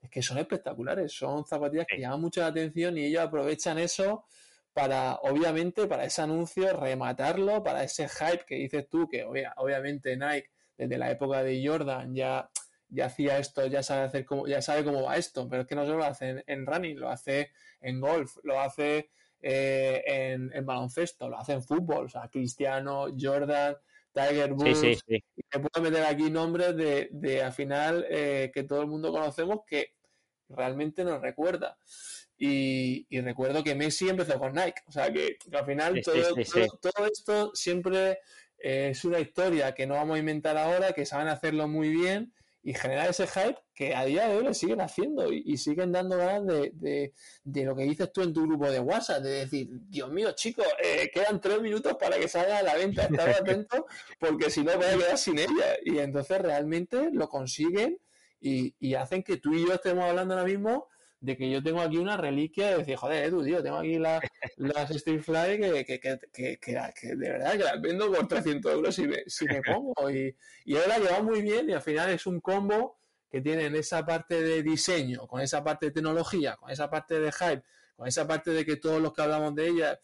es 0.00 0.08
que 0.08 0.22
son 0.22 0.38
espectaculares, 0.38 1.12
son 1.12 1.44
zapatillas 1.44 1.86
que 1.86 2.00
llaman 2.00 2.22
mucho 2.22 2.40
la 2.40 2.46
atención 2.46 2.96
y 2.96 3.04
ellos 3.04 3.20
aprovechan 3.20 3.78
eso 3.78 4.24
para, 4.78 5.16
obviamente, 5.22 5.88
para 5.88 6.04
ese 6.04 6.22
anuncio, 6.22 6.72
rematarlo, 6.72 7.64
para 7.64 7.82
ese 7.82 8.08
hype 8.08 8.44
que 8.46 8.54
dices 8.54 8.88
tú, 8.88 9.08
que 9.08 9.24
obviamente 9.24 10.16
Nike, 10.16 10.50
desde 10.76 10.98
la 10.98 11.10
época 11.10 11.42
de 11.42 11.66
Jordan, 11.66 12.14
ya, 12.14 12.48
ya 12.88 13.06
hacía 13.06 13.38
esto, 13.38 13.66
ya 13.66 13.82
sabe 13.82 14.02
hacer 14.02 14.24
cómo, 14.24 14.46
ya 14.46 14.62
sabe 14.62 14.84
cómo 14.84 15.02
va 15.02 15.16
esto, 15.16 15.48
pero 15.48 15.62
es 15.62 15.68
que 15.68 15.74
no 15.74 15.84
solo 15.84 15.98
lo 15.98 16.04
hace 16.04 16.44
en, 16.46 16.64
running, 16.64 16.96
lo 16.96 17.10
hace 17.10 17.50
en 17.80 18.00
golf, 18.00 18.36
lo 18.44 18.60
hace 18.60 19.10
eh, 19.42 20.38
en, 20.54 20.64
baloncesto, 20.64 21.28
lo 21.28 21.38
hace 21.38 21.54
en 21.54 21.64
fútbol, 21.64 22.06
o 22.06 22.08
sea, 22.08 22.28
Cristiano, 22.28 23.06
Jordan, 23.18 23.76
Tiger 24.12 24.52
Woods, 24.52 25.02
y 25.08 25.20
te 25.48 25.58
puedo 25.58 25.90
meter 25.90 26.04
aquí 26.04 26.30
nombres 26.30 26.76
de, 26.76 27.08
de 27.10 27.42
al 27.42 27.52
final 27.52 28.06
eh, 28.08 28.52
que 28.54 28.62
todo 28.62 28.82
el 28.82 28.86
mundo 28.86 29.10
conocemos 29.10 29.62
que 29.66 29.94
realmente 30.48 31.02
nos 31.02 31.20
recuerda. 31.20 31.76
Y, 32.38 33.06
recuerdo 33.20 33.64
que 33.64 33.74
Messi 33.74 34.08
empezó 34.08 34.38
con 34.38 34.52
Nike. 34.52 34.82
O 34.86 34.92
sea 34.92 35.12
que, 35.12 35.38
al 35.52 35.66
final 35.66 36.00
todo, 36.02 37.06
esto 37.06 37.50
siempre 37.54 38.20
eh, 38.58 38.90
es 38.90 39.04
una 39.04 39.18
historia 39.18 39.74
que 39.74 39.86
no 39.86 39.94
vamos 39.94 40.16
a 40.16 40.20
inventar 40.20 40.56
ahora, 40.56 40.92
que 40.92 41.04
saben 41.04 41.28
hacerlo 41.28 41.66
muy 41.66 41.88
bien 41.88 42.32
y 42.62 42.74
generar 42.74 43.08
ese 43.10 43.26
hype 43.26 43.58
que 43.74 43.94
a 43.94 44.04
día 44.04 44.28
de 44.28 44.36
hoy 44.36 44.44
lo 44.44 44.52
siguen 44.52 44.80
haciendo 44.80 45.32
y, 45.32 45.56
siguen 45.56 45.90
dando 45.90 46.16
ganas 46.16 46.46
de, 46.74 47.12
lo 47.44 47.74
que 47.74 47.84
dices 47.84 48.12
tú 48.12 48.22
en 48.22 48.32
tu 48.32 48.42
grupo 48.42 48.70
de 48.70 48.80
WhatsApp, 48.80 49.22
de 49.22 49.30
decir, 49.30 49.68
Dios 49.88 50.10
mío, 50.10 50.32
chicos, 50.32 50.66
eh, 50.82 51.10
quedan 51.12 51.40
tres 51.40 51.60
minutos 51.60 51.96
para 51.98 52.18
que 52.18 52.28
salga 52.28 52.58
a 52.58 52.62
la 52.62 52.74
venta, 52.74 53.04
estar 53.04 53.30
atentos 53.42 53.82
porque 54.18 54.50
si 54.50 54.62
no 54.62 54.76
voy 54.76 54.86
a 54.86 54.96
quedar 54.96 55.18
sin 55.18 55.38
ella. 55.38 55.76
Y 55.84 55.98
entonces 55.98 56.40
realmente 56.40 57.10
lo 57.12 57.28
consiguen 57.28 57.98
y, 58.40 58.74
y 58.78 58.94
hacen 58.94 59.22
que 59.22 59.38
tú 59.38 59.54
y 59.54 59.66
yo 59.66 59.74
estemos 59.74 60.04
hablando 60.04 60.34
ahora 60.34 60.46
mismo 60.46 60.88
de 61.20 61.36
que 61.36 61.50
yo 61.50 61.62
tengo 61.62 61.80
aquí 61.80 61.96
una 61.96 62.16
reliquia 62.16 62.70
de 62.70 62.78
decir, 62.78 62.96
joder, 62.96 63.24
Edu, 63.24 63.44
tío, 63.44 63.62
tengo 63.62 63.78
aquí 63.78 63.98
las, 63.98 64.22
las 64.56 65.02
Fly 65.02 65.58
que, 65.58 65.84
que, 65.84 66.00
que, 66.32 66.58
que, 66.58 67.16
de 67.16 67.30
verdad 67.30 67.52
que 67.52 67.64
las 67.64 67.80
vendo 67.80 68.12
por 68.12 68.28
300 68.28 68.72
euros 68.72 68.94
si 68.94 69.06
me, 69.06 69.24
si 69.26 69.44
me 69.46 69.60
pongo. 69.62 70.10
Y, 70.10 70.34
y 70.64 70.74
la 70.74 70.98
lleva 70.98 71.22
muy 71.22 71.42
bien 71.42 71.68
y 71.68 71.72
al 71.72 71.82
final 71.82 72.10
es 72.10 72.26
un 72.26 72.40
combo 72.40 72.98
que 73.30 73.40
tienen 73.40 73.74
esa 73.74 74.06
parte 74.06 74.40
de 74.40 74.62
diseño, 74.62 75.26
con 75.26 75.40
esa 75.40 75.62
parte 75.62 75.86
de 75.86 75.92
tecnología, 75.92 76.56
con 76.56 76.70
esa 76.70 76.88
parte 76.88 77.20
de 77.20 77.32
hype, 77.32 77.62
con 77.96 78.06
esa 78.06 78.26
parte 78.26 78.52
de 78.52 78.64
que 78.64 78.76
todos 78.76 79.02
los 79.02 79.12
que 79.12 79.22
hablamos 79.22 79.54
de 79.54 79.68
ella, 79.68 79.98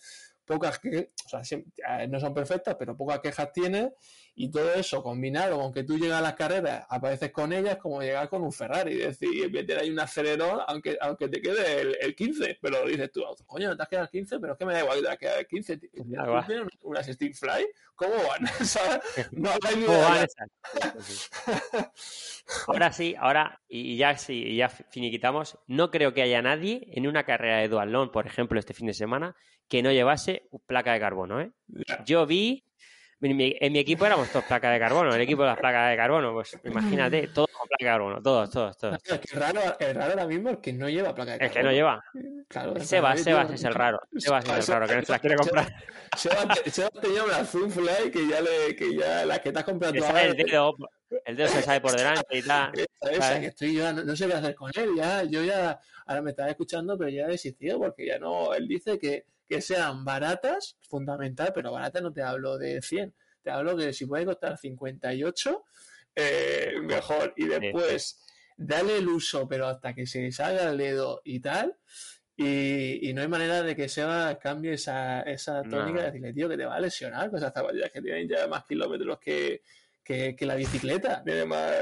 pocas 0.44 0.78
que, 0.78 1.12
o 1.24 1.28
sea, 1.28 2.06
no 2.08 2.20
son 2.20 2.34
perfectas, 2.34 2.76
pero 2.78 2.96
pocas 2.96 3.20
quejas 3.20 3.52
tiene 3.52 3.92
y 4.36 4.50
todo 4.50 4.74
eso 4.74 5.02
combinado 5.02 5.58
con 5.58 5.72
que 5.72 5.84
tú 5.84 5.96
llegas 5.96 6.18
a 6.18 6.22
las 6.22 6.34
carreras, 6.34 6.84
apareces 6.88 7.30
con 7.30 7.52
ellas 7.52 7.76
como 7.76 8.02
llegar 8.02 8.28
con 8.28 8.42
un 8.42 8.52
Ferrari, 8.52 9.00
es 9.00 9.18
decir, 9.18 9.50
meter 9.52 9.78
ahí 9.78 9.90
un 9.90 10.00
acelerón, 10.00 10.60
aunque, 10.66 10.98
aunque 11.00 11.28
te 11.28 11.40
quede 11.40 11.96
el, 12.00 12.14
15, 12.14 12.58
pero 12.60 12.84
dices 12.86 13.12
tú, 13.12 13.22
coño, 13.46 13.68
no 13.68 13.76
te 13.76 13.82
has 13.84 13.88
quedado 13.88 14.04
el 14.06 14.10
15, 14.10 14.40
pero 14.40 14.52
es 14.54 14.58
que 14.58 14.66
me 14.66 14.72
da 14.72 14.80
igual 14.80 14.98
que 14.98 15.04
te 15.04 15.10
has 15.10 15.18
quedado 15.18 15.38
el 15.38 15.46
15, 15.46 15.80
unas 16.82 17.06
Stick 17.06 17.34
Fly, 17.34 17.66
¿cómo 17.94 18.14
van? 18.14 18.44
No 19.32 19.50
hay 19.50 19.76
ni 19.76 19.86
Ahora 22.66 22.92
sí, 22.92 23.14
ahora, 23.18 23.62
y 23.68 23.96
ya 23.96 24.16
sí, 24.18 24.56
ya 24.56 24.68
finiquitamos, 24.68 25.58
no 25.66 25.90
creo 25.90 26.12
que 26.12 26.22
haya 26.22 26.42
nadie 26.42 26.88
en 26.92 27.06
una 27.06 27.24
carrera 27.24 27.58
de 27.58 27.68
dualón, 27.68 28.10
por 28.10 28.26
ejemplo, 28.26 28.58
este 28.58 28.74
fin 28.74 28.88
de 28.88 28.94
semana, 28.94 29.36
que 29.68 29.82
no 29.82 29.92
llevase 29.92 30.48
placa 30.66 30.92
de 30.92 31.00
carbono, 31.00 31.40
¿eh? 31.40 31.52
Yo 32.04 32.26
vi 32.26 32.64
en 33.20 33.36
mi, 33.36 33.78
equipo 33.78 34.06
éramos 34.06 34.28
todos 34.30 34.44
placas 34.44 34.72
de 34.72 34.78
carbono, 34.78 35.14
el 35.14 35.20
equipo 35.20 35.42
de 35.42 35.48
las 35.48 35.58
placas 35.58 35.90
de 35.90 35.96
carbono, 35.96 36.32
pues 36.32 36.58
imagínate, 36.64 37.28
todos 37.28 37.50
con 37.50 37.66
placa 37.68 37.84
de 37.84 37.86
carbono, 37.86 38.22
todos, 38.22 38.50
todos, 38.50 38.76
todos. 38.76 38.98
Es 39.04 39.20
que 39.20 39.38
raro, 39.38 39.60
el 39.78 39.94
raro 39.94 40.10
ahora 40.12 40.26
mismo 40.26 40.50
es 40.50 40.58
que 40.58 40.72
no 40.72 40.88
lleva 40.88 41.14
placa 41.14 41.32
de 41.32 41.38
carbono. 41.38 41.46
Es 41.46 41.56
que 41.56 41.62
no 41.62 41.72
lleva. 41.72 42.04
Claro, 42.48 42.80
Sebas, 42.80 43.20
Sebas 43.22 43.50
es 43.50 43.64
el 43.64 43.74
raro. 43.74 44.00
Sebas 44.16 44.44
es 44.44 44.68
el 44.68 44.74
raro, 44.74 44.86
que 44.86 44.96
no 44.96 45.02
se 45.02 45.12
las 45.12 45.20
quiere 45.20 45.36
comprar. 45.36 45.74
Sebas, 46.16 46.62
Sebas 46.66 46.92
tenía 47.00 47.24
una 47.24 47.44
Zoomfly 47.44 48.10
que 48.12 48.28
ya, 48.28 48.40
le, 48.40 48.76
que 48.76 48.96
ya 48.96 49.24
las 49.24 49.40
que 49.40 49.52
te 49.52 49.58
has 49.58 49.64
comprado 49.64 49.94
El 49.94 50.36
dedo, 50.36 50.74
el 51.24 51.36
dedo 51.36 51.48
se 51.48 51.62
sale 51.62 51.80
por 51.80 51.92
delante 51.96 52.38
y 52.38 52.42
tal. 52.42 52.72
Esa, 53.10 53.40
que 53.40 53.46
estoy 53.46 53.74
yo, 53.74 53.92
no, 53.92 54.16
sé 54.16 54.26
qué 54.26 54.34
hacer 54.34 54.54
con 54.54 54.70
él, 54.74 54.90
ya, 54.96 55.24
yo 55.24 55.42
ya, 55.42 55.78
ahora 56.06 56.22
me 56.22 56.30
estaba 56.30 56.50
escuchando, 56.50 56.98
pero 56.98 57.10
ya 57.10 57.24
he 57.24 57.32
desistido 57.32 57.78
porque 57.78 58.06
ya 58.06 58.18
no, 58.18 58.54
él 58.54 58.66
dice 58.66 58.98
que 58.98 59.26
que 59.54 59.60
sean 59.60 60.04
baratas, 60.04 60.76
fundamental, 60.88 61.52
pero 61.54 61.70
baratas 61.70 62.02
no 62.02 62.12
te 62.12 62.22
hablo 62.22 62.58
de 62.58 62.82
100, 62.82 63.14
te 63.40 63.50
hablo 63.52 63.76
de 63.76 63.92
si 63.92 64.04
puede 64.04 64.24
costar 64.24 64.58
58, 64.58 65.64
eh, 66.16 66.72
mejor. 66.82 67.32
Y 67.36 67.46
después, 67.46 68.20
dale 68.56 68.98
el 68.98 69.08
uso, 69.08 69.46
pero 69.48 69.68
hasta 69.68 69.94
que 69.94 70.06
se 70.06 70.32
salga 70.32 70.70
el 70.70 70.78
dedo 70.78 71.20
y 71.22 71.38
tal. 71.38 71.76
Y, 72.36 73.12
no 73.14 73.22
hay 73.22 73.28
manera 73.28 73.62
de 73.62 73.76
que 73.76 73.88
Seba 73.88 74.40
cambie 74.40 74.72
esa, 74.72 75.22
esa 75.22 75.62
tónica 75.62 76.00
de 76.00 76.06
decirle, 76.06 76.32
tío, 76.32 76.48
que 76.48 76.56
te 76.56 76.64
va 76.64 76.74
a 76.74 76.80
lesionar 76.80 77.30
con 77.30 77.38
esas 77.38 77.52
zapatillas 77.54 77.92
que 77.92 78.02
tienen 78.02 78.28
ya 78.28 78.48
más 78.48 78.64
kilómetros 78.64 79.20
que, 79.20 79.62
que, 80.04 80.36
la 80.40 80.54
bicicleta. 80.54 81.22
Tiene 81.24 81.44
más... 81.46 81.72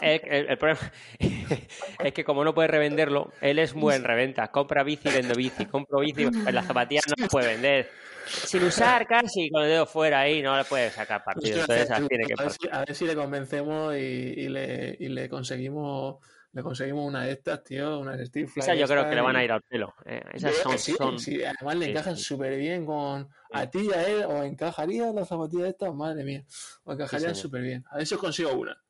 el, 0.00 0.58
problema 0.58 0.80
es 2.04 2.12
que 2.12 2.24
como 2.24 2.44
no 2.44 2.54
puede 2.54 2.68
revenderlo, 2.68 3.32
él 3.40 3.58
es 3.58 3.74
muy 3.74 3.94
en 3.94 4.04
reventa. 4.04 4.48
Compra 4.48 4.82
bici, 4.82 5.08
vende 5.08 5.34
bici. 5.34 5.66
Compro 5.66 6.00
bici, 6.00 6.28
las 6.52 6.66
zapatillas 6.66 7.04
no 7.08 7.14
las 7.18 7.30
puede 7.30 7.48
vender. 7.48 7.90
Sin 8.26 8.62
usar 8.62 9.06
casi, 9.06 9.48
con 9.50 9.62
el 9.62 9.70
dedo 9.70 9.86
fuera 9.86 10.20
ahí, 10.20 10.42
no 10.42 10.56
le 10.56 10.64
puede 10.64 10.90
sacar 10.90 11.24
partido. 11.24 11.60
Entonces, 11.60 11.88
tiene 12.08 12.24
que 12.26 12.34
a, 12.70 12.84
ver 12.84 12.94
si, 12.94 13.06
le 13.06 13.14
convencemos 13.14 13.96
y, 13.96 14.48
le, 14.48 14.96
y 14.98 15.08
le 15.08 15.28
conseguimos 15.28 16.16
le 16.52 16.62
conseguimos 16.62 17.06
una 17.06 17.24
de 17.24 17.32
estas, 17.32 17.62
tío, 17.62 17.98
una 17.98 18.16
Steve 18.24 18.50
Esa 18.56 18.74
yo 18.74 18.86
creo 18.86 19.08
que 19.08 19.14
le 19.14 19.20
van 19.20 19.36
a 19.36 19.44
ir 19.44 19.52
al 19.52 19.62
pelo. 19.62 19.94
Eh, 20.04 20.22
esas 20.32 20.56
son, 20.56 20.78
sí, 20.78 20.96
sí, 21.18 21.44
además 21.44 21.76
le 21.76 21.90
encajan 21.90 22.16
súper 22.16 22.56
bien 22.56 22.86
con 22.86 23.28
a 23.52 23.66
ti 23.70 23.88
y 23.90 23.92
a 23.92 24.08
él, 24.08 24.24
o 24.24 24.42
encajaría 24.42 25.12
las 25.12 25.28
zapatillas 25.28 25.68
estas, 25.68 25.94
madre 25.94 26.24
mía, 26.24 26.44
o 26.84 26.92
encajarían 26.92 27.34
súper 27.34 27.62
bien. 27.62 27.84
A 27.90 27.98
ver 27.98 28.06
si 28.06 28.14
os 28.14 28.20
consigo 28.20 28.52
una. 28.52 28.80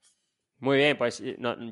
Muy 0.61 0.77
bien, 0.77 0.99
pues 0.99 1.23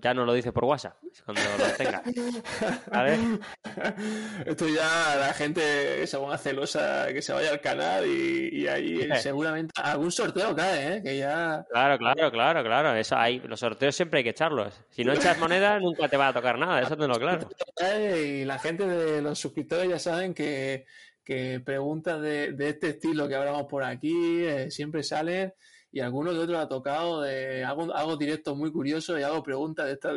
ya 0.00 0.14
no 0.14 0.24
lo 0.24 0.32
dice 0.32 0.52
por 0.52 0.64
WhatsApp, 0.64 0.96
cuando 1.24 1.42
lo 1.58 1.64
tenga. 1.76 2.02
Esto 4.46 4.68
ya 4.68 5.16
la 5.18 5.34
gente 5.34 6.06
se 6.06 6.16
ponga 6.16 6.38
celosa 6.38 7.08
que 7.12 7.20
se 7.20 7.32
vaya 7.32 7.50
al 7.50 7.60
canal 7.60 8.06
y, 8.06 8.68
ahí 8.68 9.08
seguramente 9.20 9.72
algún 9.82 10.12
sorteo 10.12 10.54
cae, 10.54 10.98
¿eh? 10.98 11.02
Que 11.02 11.18
ya... 11.18 11.66
Claro, 11.68 11.98
claro, 11.98 12.30
claro, 12.30 12.62
claro. 12.62 12.94
Eso 12.94 13.16
hay, 13.16 13.40
los 13.40 13.58
sorteos 13.58 13.96
siempre 13.96 14.18
hay 14.18 14.24
que 14.24 14.30
echarlos. 14.30 14.80
Si 14.90 15.02
no 15.02 15.12
echas 15.12 15.36
moneda, 15.38 15.78
nunca 15.80 16.08
te 16.08 16.16
va 16.16 16.28
a 16.28 16.32
tocar 16.32 16.56
nada, 16.56 16.82
eso 16.82 16.94
lo 16.94 17.18
claro. 17.18 17.48
Y 18.16 18.44
la 18.44 18.60
gente 18.60 18.86
de 18.86 19.20
los 19.20 19.36
suscriptores 19.36 19.88
ya 19.88 19.98
saben 19.98 20.32
que, 20.32 20.86
que 21.24 21.58
preguntas 21.58 22.20
de, 22.20 22.54
este 22.60 22.90
estilo 22.90 23.26
que 23.26 23.34
hablamos 23.34 23.66
por 23.66 23.82
aquí 23.82 24.44
eh, 24.44 24.70
siempre 24.70 25.02
salen 25.02 25.52
y 25.96 26.00
algunos 26.00 26.34
de 26.34 26.40
otros 26.40 26.58
ha 26.58 26.68
tocado 26.68 27.22
de 27.22 27.64
hago, 27.64 27.90
hago 27.94 28.18
directos 28.18 28.54
muy 28.54 28.70
curiosos 28.70 29.18
y 29.18 29.22
hago 29.22 29.42
preguntas 29.42 29.86
de 29.86 29.92
estas 29.92 30.14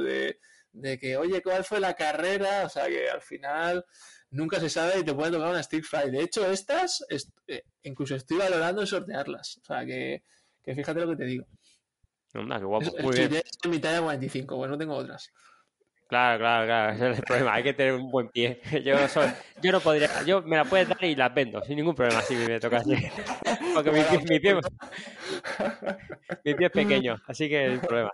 de, 0.74 1.00
que, 1.00 1.16
oye, 1.16 1.42
¿cuál 1.42 1.64
fue 1.64 1.80
la 1.80 1.94
carrera? 1.94 2.66
O 2.66 2.70
sea, 2.70 2.88
que 2.88 3.10
al 3.10 3.22
final 3.22 3.86
nunca 4.30 4.60
se 4.60 4.70
sabe 4.70 5.00
y 5.00 5.06
te 5.06 5.14
puede 5.14 5.32
tocar 5.32 5.48
una 5.48 5.64
Stick 5.64 5.86
Fry. 5.86 6.12
De 6.12 6.22
hecho, 6.22 6.46
estas 6.52 7.06
eh, 7.48 7.64
incluso 7.84 8.16
estoy 8.16 8.40
valorando 8.40 8.86
sortearlas. 8.86 9.62
O 9.62 9.64
sea, 9.64 9.86
que, 9.86 10.22
fíjate 10.66 11.00
lo 11.00 11.12
que 11.12 11.16
te 11.16 11.24
digo. 11.24 11.46
Anda, 12.34 12.60
qué 12.60 12.66
guapo. 12.66 12.92
Muy 13.02 13.16
bien. 13.16 13.42
en 13.64 13.72
mi 13.72 13.80
talla 13.80 14.02
45, 14.02 14.58
pues 14.58 14.70
no 14.70 14.78
tengo 14.78 14.96
otras. 14.96 15.32
Claro, 16.10 16.40
claro, 16.40 16.66
claro, 16.66 16.94
ese 16.94 17.12
es 17.12 17.20
el 17.20 17.24
problema, 17.24 17.54
hay 17.54 17.64
que 17.64 17.74
tener 17.74 17.94
un 17.94 18.12
buen 18.12 18.28
pie. 18.28 18.60
Yo, 18.84 18.98
yo 19.62 19.72
no 19.72 19.80
podría, 19.80 20.24
yo 20.24 20.42
me 20.42 20.58
la 20.58 20.66
puedes 20.66 20.90
dar 20.90 21.04
y 21.06 21.16
la 21.16 21.30
vendo, 21.30 21.62
sin 21.62 21.78
ningún 21.78 21.96
problema 21.96 22.22
si 22.24 22.36
me 22.36 22.60
toca 22.60 22.78
así. 22.78 22.96
Porque 23.74 23.92
mi 23.92 24.02
pie, 24.04 24.20
mi 24.30 24.40
pie, 24.40 24.56
mi 26.46 26.56
pie 26.56 26.66
es 26.66 26.72
pequeño, 26.72 27.22
así 27.28 27.50
que 27.50 27.58
hay 27.58 27.78
problema. 27.78 28.12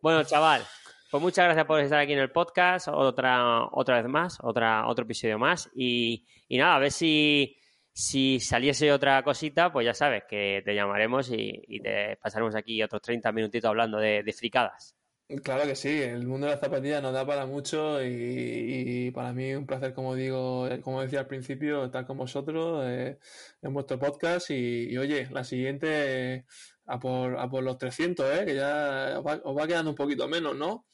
Bueno, 0.00 0.22
chaval, 0.24 0.62
pues 1.10 1.22
muchas 1.22 1.46
gracias 1.46 1.66
por 1.66 1.80
estar 1.80 1.98
aquí 1.98 2.12
en 2.12 2.18
el 2.18 2.30
podcast, 2.30 2.88
otra, 2.88 3.64
otra 3.72 4.02
vez 4.02 4.10
más, 4.10 4.38
otra, 4.42 4.86
otro 4.86 5.04
episodio 5.04 5.38
más. 5.38 5.70
Y, 5.74 6.26
y 6.48 6.58
nada, 6.58 6.76
a 6.76 6.78
ver 6.78 6.92
si, 6.92 7.56
si 7.92 8.40
saliese 8.40 8.92
otra 8.92 9.22
cosita, 9.22 9.72
pues 9.72 9.86
ya 9.86 9.94
sabes 9.94 10.24
que 10.28 10.62
te 10.64 10.74
llamaremos 10.74 11.30
y, 11.30 11.80
te 11.82 12.16
pasaremos 12.16 12.54
aquí 12.54 12.82
otros 12.82 13.02
30 13.02 13.32
minutitos 13.32 13.68
hablando 13.68 13.98
de, 13.98 14.22
de 14.22 14.32
fricadas. 14.32 14.97
Claro 15.42 15.64
que 15.64 15.76
sí, 15.76 15.90
el 15.90 16.26
mundo 16.26 16.46
de 16.46 16.52
las 16.52 16.60
zapatillas 16.60 17.02
nos 17.02 17.12
da 17.12 17.26
para 17.26 17.44
mucho 17.44 18.02
y, 18.02 19.10
para 19.10 19.34
mí 19.34 19.54
un 19.54 19.66
placer, 19.66 19.92
como 19.92 20.14
digo, 20.14 20.66
como 20.82 21.02
decía 21.02 21.20
al 21.20 21.26
principio, 21.26 21.84
estar 21.84 22.06
con 22.06 22.16
vosotros 22.16 22.82
eh, 22.86 23.18
en 23.60 23.74
vuestro 23.74 23.98
podcast 23.98 24.50
y, 24.50 24.96
oye, 24.96 25.28
la 25.30 25.44
siguiente 25.44 26.46
a 26.86 26.98
por, 26.98 27.38
a 27.38 27.46
por 27.46 27.62
los 27.62 27.76
300, 27.76 28.38
¿eh? 28.38 28.46
que 28.46 28.54
ya 28.54 29.20
os 29.20 29.56
va, 29.56 29.66
quedando 29.66 29.90
un 29.90 29.96
poquito 29.96 30.26
menos, 30.28 30.56
¿no? 30.56 30.86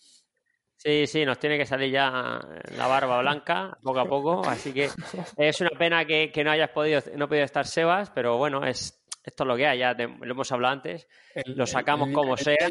Sí, 0.77 1.07
sí, 1.07 1.25
nos 1.25 1.39
tiene 1.39 1.57
que 1.57 1.65
salir 1.65 1.93
ya 1.93 2.41
la 2.77 2.87
barba 2.89 3.21
blanca 3.21 3.79
poco 3.85 4.01
a 4.01 4.09
poco, 4.09 4.45
así 4.45 4.73
que 4.73 4.89
es 5.37 5.61
una 5.61 5.71
pena 5.79 6.05
que, 6.05 6.33
que 6.33 6.43
no 6.43 6.51
hayas 6.51 6.71
podido, 6.71 7.01
no 7.17 7.29
podido 7.29 7.45
estar 7.45 7.69
Sebas, 7.69 8.11
pero 8.11 8.37
bueno, 8.37 8.67
es 8.67 9.04
esto 9.25 9.45
es 9.45 9.49
lo 9.49 9.57
que 9.57 9.67
hay, 9.67 9.79
ya 9.79 9.95
lo 9.95 10.31
hemos 10.31 10.53
hablado 10.53 10.75
antes, 10.75 11.09
lo 11.47 11.67
sacamos 11.67 12.11
como 12.13 12.37
sea. 12.37 12.69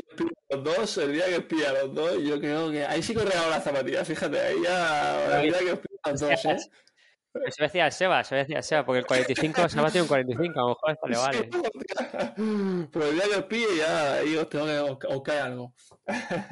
Los 0.50 0.64
dos, 0.64 0.98
el 1.00 1.14
día 1.14 1.26
que 1.26 1.42
pilla 1.42 1.72
a 1.72 1.74
los 1.74 1.94
dos, 1.96 2.22
yo 2.22 2.40
creo 2.40 2.72
que 2.72 2.86
ahí 2.86 3.02
sí 3.02 3.14
que 3.14 3.24
regalo 3.24 3.50
las 3.50 3.64
zapatillas, 3.64 4.08
fíjate, 4.08 4.40
ahí 4.40 4.56
ya 4.64 5.42
el 5.42 5.50
día 5.50 5.60
que 5.60 5.76
pilla 5.78 6.00
a 6.04 6.10
los 6.12 6.20
dos, 6.20 6.46
¿eh? 6.46 6.58
Se 7.50 7.64
decía 7.64 7.88
el 7.88 7.92
Seba, 7.92 8.24
se 8.24 8.36
decía 8.36 8.58
el 8.58 8.64
Seba, 8.64 8.86
porque 8.86 9.00
el 9.00 9.06
45, 9.08 9.68
Seba 9.68 9.90
tiene 9.90 10.04
un 10.04 10.08
45, 10.08 10.60
a 10.60 10.62
lo 10.62 10.70
mejor 10.70 10.92
esto 10.92 11.08
le 11.08 11.18
vale. 11.18 11.50
Pero 12.92 13.08
el 13.08 13.16
día 13.16 13.24
que 13.24 13.36
os 13.38 13.46
pille 13.46 13.78
ya 13.78 14.14
ahí 14.14 14.36
os 14.36 14.50
tengo 14.50 15.00
que 15.00 15.08
os, 15.08 15.24
cae 15.24 15.40
algo. 15.40 15.74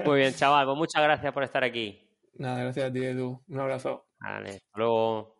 Muy 0.03 0.19
bien, 0.19 0.33
chaval, 0.35 0.65
pues 0.65 0.77
muchas 0.77 1.03
gracias 1.03 1.31
por 1.31 1.43
estar 1.43 1.63
aquí. 1.63 2.09
Nada, 2.33 2.63
gracias 2.63 2.89
a 2.89 2.91
ti, 2.91 3.05
Edu. 3.05 3.43
Un 3.47 3.59
abrazo. 3.59 4.07
Vale, 4.19 4.49
hasta 4.49 4.79
luego. 4.79 5.35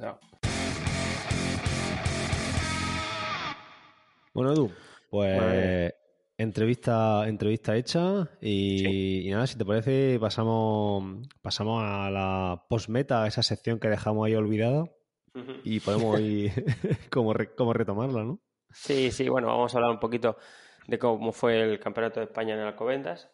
Chao. 0.00 0.20
Bueno, 4.32 4.52
Edu, 4.52 4.70
pues 5.10 5.92
entrevista, 6.36 7.28
entrevista 7.28 7.76
hecha 7.76 8.28
y, 8.40 9.28
nada, 9.30 9.46
si 9.46 9.58
te 9.58 9.64
parece, 9.64 10.18
pasamos, 10.20 11.28
pasamos 11.42 11.82
a 11.84 12.10
la 12.10 12.64
postmeta, 12.68 13.26
esa 13.26 13.42
sección 13.42 13.78
que 13.78 13.88
dejamos 13.88 14.26
ahí 14.26 14.34
olvidada 14.34 14.84
y 15.64 15.80
podemos 15.80 16.18
ir 16.20 16.52
como, 17.10 17.72
retomarla, 17.72 18.24
¿no? 18.24 18.40
Sí, 18.72 19.10
sí, 19.10 19.28
bueno, 19.28 19.48
vamos 19.48 19.74
a 19.74 19.78
hablar 19.78 19.90
un 19.90 20.00
poquito 20.00 20.36
de 20.86 20.98
cómo 20.98 21.32
fue 21.32 21.60
el 21.60 21.80
Campeonato 21.80 22.20
de 22.20 22.26
España 22.26 22.54
en 22.54 22.60
Alcobendas. 22.60 23.28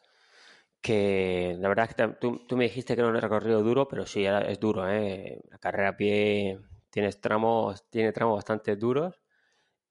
Que 0.80 1.56
la 1.58 1.68
verdad 1.68 1.88
es 1.88 1.94
que 1.94 2.08
tú, 2.20 2.46
tú, 2.46 2.56
me 2.56 2.64
dijiste 2.64 2.94
que 2.94 3.00
era 3.00 3.10
un 3.10 3.20
recorrido 3.20 3.62
duro, 3.62 3.88
pero 3.88 4.06
sí, 4.06 4.24
es 4.24 4.60
duro, 4.60 4.88
¿eh? 4.88 5.40
La 5.50 5.58
carrera 5.58 5.90
a 5.90 5.96
pie 5.96 6.58
tiene 6.90 7.12
tramos, 7.12 7.88
tiene 7.90 8.12
tramos 8.12 8.36
bastante 8.36 8.76
duros 8.76 9.20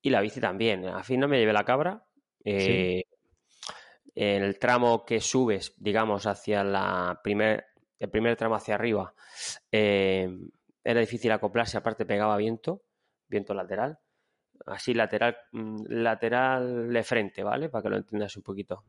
y 0.06 0.12
la 0.12 0.22
bici 0.22 0.40
también. 0.40 0.86
A 0.86 1.04
fin 1.04 1.20
no 1.20 1.28
me 1.28 1.40
llevé 1.40 1.52
la 1.52 1.64
cabra. 1.64 2.06
Eh, 2.44 3.06
el 4.14 4.60
tramo 4.60 5.04
que 5.04 5.20
subes, 5.20 5.74
digamos, 5.78 6.28
hacia 6.28 6.64
la 6.64 7.20
primer, 7.24 7.66
el 7.98 8.12
primer 8.12 8.36
tramo 8.36 8.54
hacia 8.54 8.76
arriba, 8.76 9.16
eh, 9.72 10.30
era 10.84 11.00
difícil 11.00 11.32
acoplarse, 11.32 11.78
aparte 11.78 12.06
pegaba 12.06 12.38
viento, 12.38 12.84
viento 13.28 13.56
lateral. 13.56 13.98
Así 14.68 14.94
lateral, 14.94 15.38
mm, 15.52 15.86
lateral 15.90 16.94
de 16.94 17.04
frente, 17.04 17.42
¿vale? 17.42 17.70
Para 17.70 17.82
que 17.82 17.90
lo 17.90 17.98
entiendas 17.98 18.38
un 18.38 18.44
poquito. 18.44 18.84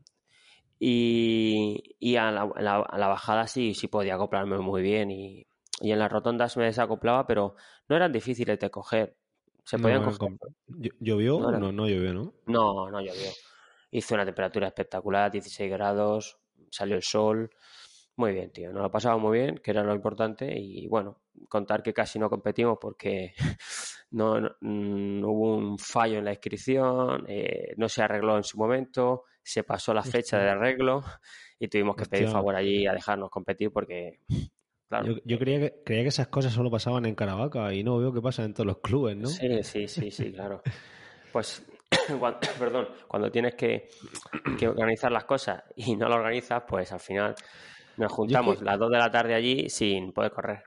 Y, 0.79 2.15
a, 2.15 2.31
la, 2.31 3.07
bajada 3.07 3.47
sí, 3.47 3.73
sí 3.73 3.87
podía 3.87 4.13
acoplarme 4.13 4.59
muy 4.59 4.83
bien 4.83 5.09
y, 5.09 5.47
y 5.81 5.91
en 5.91 5.97
las 5.97 6.11
rotondas 6.11 6.55
me 6.57 6.65
desacoplaba, 6.65 7.25
pero 7.25 7.55
no 7.89 7.95
eran 7.95 8.11
difíciles 8.11 8.59
de 8.59 8.69
coger. 8.69 9.17
Se 9.67 9.77
podían 9.77 10.01
coger. 10.01 10.29
¿Llovió? 11.01 11.41
No, 11.41 11.51
no, 11.51 11.71
no, 11.73 11.89
llovió, 11.89 12.13
¿no? 12.13 12.33
No, 12.45 12.89
no 12.89 13.01
llovió. 13.01 13.29
Hizo 13.91 14.15
una 14.15 14.23
temperatura 14.23 14.67
espectacular, 14.67 15.29
16 15.29 15.69
grados, 15.69 16.39
salió 16.71 16.95
el 16.95 17.03
sol. 17.03 17.49
Muy 18.15 18.31
bien, 18.31 18.49
tío. 18.53 18.71
Nos 18.71 18.81
lo 18.81 18.89
pasaba 18.89 19.17
muy 19.17 19.39
bien, 19.39 19.57
que 19.57 19.71
era 19.71 19.83
lo 19.83 19.93
importante. 19.93 20.57
Y 20.57 20.87
bueno, 20.87 21.23
contar 21.49 21.83
que 21.83 21.93
casi 21.93 22.17
no 22.17 22.29
competimos 22.29 22.77
porque 22.79 23.33
no, 24.11 24.39
mm, 24.61 25.25
hubo 25.25 25.57
un 25.57 25.77
fallo 25.77 26.19
en 26.19 26.23
la 26.25 26.31
inscripción, 26.31 27.25
eh, 27.27 27.73
no 27.75 27.89
se 27.89 28.01
arregló 28.01 28.37
en 28.37 28.45
su 28.45 28.57
momento, 28.57 29.25
se 29.43 29.65
pasó 29.65 29.93
la 29.93 30.03
fecha 30.03 30.39
de 30.39 30.49
arreglo 30.49 31.03
y 31.59 31.67
tuvimos 31.67 31.97
que 31.97 32.05
pedir 32.05 32.29
favor 32.29 32.55
allí 32.55 32.87
a 32.87 32.93
dejarnos 32.93 33.29
competir 33.29 33.69
porque 33.73 34.21
yo, 35.25 35.39
creía, 35.39 35.59
que, 35.59 35.81
creía 35.83 36.03
que 36.03 36.09
esas 36.09 36.27
cosas 36.27 36.53
solo 36.53 36.71
pasaban 36.71 37.05
en 37.05 37.15
Caravaca 37.15 37.73
y 37.73 37.83
no 37.83 37.97
veo 37.97 38.13
que 38.13 38.21
pasan 38.21 38.45
en 38.45 38.53
todos 38.53 38.67
los 38.67 38.77
clubes, 38.79 39.17
¿no? 39.17 39.27
Sí, 39.27 39.63
sí, 39.63 39.87
sí, 39.87 40.11
sí, 40.11 40.31
claro. 40.31 40.61
Pues, 41.31 41.65
cuando, 42.19 42.39
perdón, 42.59 42.87
cuando 43.07 43.29
tienes 43.29 43.55
que, 43.55 43.89
organizar 44.65 45.11
las 45.11 45.25
cosas 45.25 45.63
y 45.75 45.95
no 45.95 46.07
las 46.07 46.19
organizas, 46.19 46.63
pues 46.67 46.91
al 46.91 46.99
final 46.99 47.35
nos 47.97 48.11
juntamos 48.11 48.61
las 48.61 48.79
dos 48.79 48.89
de 48.89 48.97
la 48.97 49.11
tarde 49.11 49.33
allí 49.33 49.69
sin 49.69 50.13
poder 50.13 50.31
correr. 50.31 50.63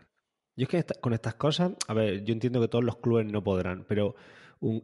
Yo 0.56 0.64
es 0.64 0.68
que 0.68 1.00
con 1.00 1.14
estas 1.14 1.36
cosas, 1.36 1.72
a 1.88 1.94
ver, 1.94 2.22
yo 2.22 2.34
entiendo 2.34 2.60
que 2.60 2.68
todos 2.68 2.84
los 2.84 2.96
clubes 2.98 3.24
no 3.24 3.42
podrán, 3.42 3.86
pero 3.88 4.16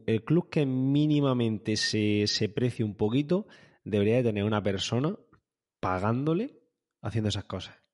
el 0.07 0.24
club 0.24 0.49
que 0.49 0.64
mínimamente 0.64 1.76
se, 1.76 2.26
se 2.26 2.49
precie 2.49 2.84
un 2.84 2.97
poquito 2.97 3.47
debería 3.84 4.16
de 4.16 4.22
tener 4.22 4.45
una 4.45 4.62
persona 4.62 5.14
pagándole 5.80 6.59
haciendo 7.03 7.28
esas 7.28 7.45
cosas 7.45 7.86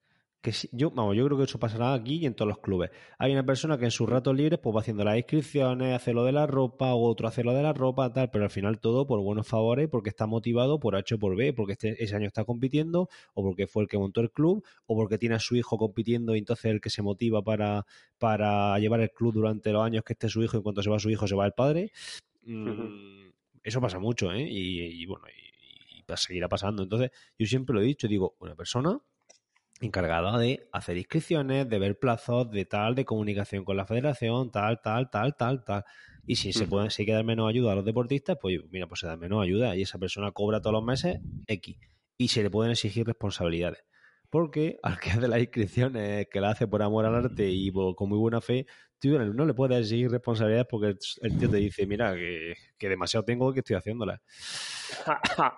que 0.42 0.52
yo, 0.72 0.90
vamos, 0.90 1.16
yo 1.16 1.24
creo 1.24 1.38
que 1.38 1.44
eso 1.44 1.58
pasará 1.60 1.94
aquí 1.94 2.16
y 2.16 2.26
en 2.26 2.34
todos 2.34 2.48
los 2.48 2.58
clubes. 2.58 2.90
Hay 3.16 3.32
una 3.32 3.46
persona 3.46 3.78
que 3.78 3.84
en 3.84 3.92
sus 3.92 4.08
ratos 4.08 4.36
libres 4.36 4.58
pues 4.58 4.74
va 4.74 4.80
haciendo 4.80 5.04
las 5.04 5.16
inscripciones, 5.16 5.94
hace 5.94 6.12
lo 6.12 6.24
de 6.24 6.32
la 6.32 6.48
ropa, 6.48 6.94
o 6.94 7.08
otro 7.08 7.28
hace 7.28 7.44
lo 7.44 7.54
de 7.54 7.62
la 7.62 7.72
ropa, 7.72 8.12
tal, 8.12 8.28
pero 8.30 8.44
al 8.44 8.50
final 8.50 8.80
todo 8.80 9.06
por 9.06 9.20
buenos 9.20 9.46
favores, 9.46 9.88
porque 9.88 10.10
está 10.10 10.26
motivado 10.26 10.80
por 10.80 10.96
H 10.96 11.14
o 11.14 11.18
por 11.18 11.36
B, 11.36 11.52
porque 11.52 11.72
este, 11.74 12.02
ese 12.02 12.16
año 12.16 12.26
está 12.26 12.44
compitiendo, 12.44 13.08
o 13.34 13.42
porque 13.44 13.68
fue 13.68 13.84
el 13.84 13.88
que 13.88 13.98
montó 13.98 14.20
el 14.20 14.32
club, 14.32 14.64
o 14.86 14.96
porque 14.96 15.16
tiene 15.16 15.36
a 15.36 15.38
su 15.38 15.54
hijo 15.54 15.78
compitiendo 15.78 16.34
y 16.34 16.40
entonces 16.40 16.66
el 16.66 16.80
que 16.80 16.90
se 16.90 17.02
motiva 17.02 17.42
para, 17.42 17.86
para 18.18 18.76
llevar 18.80 19.00
el 19.00 19.10
club 19.12 19.34
durante 19.34 19.70
los 19.70 19.84
años 19.84 20.02
que 20.02 20.14
esté 20.14 20.28
su 20.28 20.42
hijo 20.42 20.58
y 20.58 20.62
cuando 20.62 20.82
se 20.82 20.90
va 20.90 20.98
su 20.98 21.08
hijo 21.08 21.28
se 21.28 21.36
va 21.36 21.46
el 21.46 21.52
padre. 21.52 21.92
Mm, 22.44 23.30
eso 23.62 23.80
pasa 23.80 24.00
mucho, 24.00 24.32
¿eh? 24.32 24.42
Y, 24.42 25.02
y 25.02 25.06
bueno, 25.06 25.26
y 25.28 25.52
y 25.92 26.16
seguirá 26.16 26.48
pasando. 26.48 26.82
Entonces, 26.82 27.10
yo 27.38 27.46
siempre 27.46 27.74
lo 27.74 27.80
he 27.80 27.84
dicho, 27.84 28.08
digo, 28.08 28.36
una 28.40 28.54
persona 28.54 29.00
encargada 29.82 30.38
de 30.38 30.68
hacer 30.72 30.96
inscripciones, 30.96 31.68
de 31.68 31.78
ver 31.78 31.98
plazos, 31.98 32.50
de 32.50 32.64
tal, 32.64 32.94
de 32.94 33.04
comunicación 33.04 33.64
con 33.64 33.76
la 33.76 33.84
federación, 33.84 34.50
tal, 34.50 34.80
tal, 34.80 35.10
tal, 35.10 35.36
tal, 35.36 35.64
tal. 35.64 35.84
Y 36.24 36.36
si 36.36 36.52
se 36.52 36.66
puede, 36.68 36.90
si 36.90 37.02
hay 37.02 37.06
que 37.06 37.12
dar 37.12 37.24
menos 37.24 37.48
ayuda 37.48 37.72
a 37.72 37.74
los 37.74 37.84
deportistas, 37.84 38.38
pues 38.40 38.60
mira, 38.70 38.86
pues 38.86 39.00
se 39.00 39.08
da 39.08 39.16
menos 39.16 39.42
ayuda 39.42 39.76
y 39.76 39.82
esa 39.82 39.98
persona 39.98 40.30
cobra 40.30 40.60
todos 40.60 40.74
los 40.74 40.84
meses 40.84 41.18
X. 41.46 41.76
Y 42.16 42.28
se 42.28 42.42
le 42.44 42.50
pueden 42.50 42.70
exigir 42.70 43.06
responsabilidades. 43.06 43.84
Porque 44.30 44.78
al 44.82 45.00
que 45.00 45.10
hace 45.10 45.26
las 45.26 45.40
inscripciones, 45.40 46.28
que 46.30 46.40
la 46.40 46.50
hace 46.50 46.68
por 46.68 46.82
amor 46.82 47.04
al 47.04 47.16
arte 47.16 47.50
y 47.50 47.72
con 47.72 48.08
muy 48.08 48.18
buena 48.18 48.40
fe, 48.40 48.66
tú 49.00 49.18
no 49.18 49.44
le 49.44 49.54
puedes 49.54 49.80
exigir 49.80 50.10
responsabilidades 50.10 50.66
porque 50.70 50.94
el 51.22 51.38
tío 51.38 51.50
te 51.50 51.56
dice, 51.56 51.86
mira, 51.86 52.14
que, 52.14 52.54
que 52.78 52.88
demasiado 52.88 53.24
tengo 53.24 53.52
que 53.52 53.60
estoy 53.60 53.74
haciéndolas. 53.74 54.20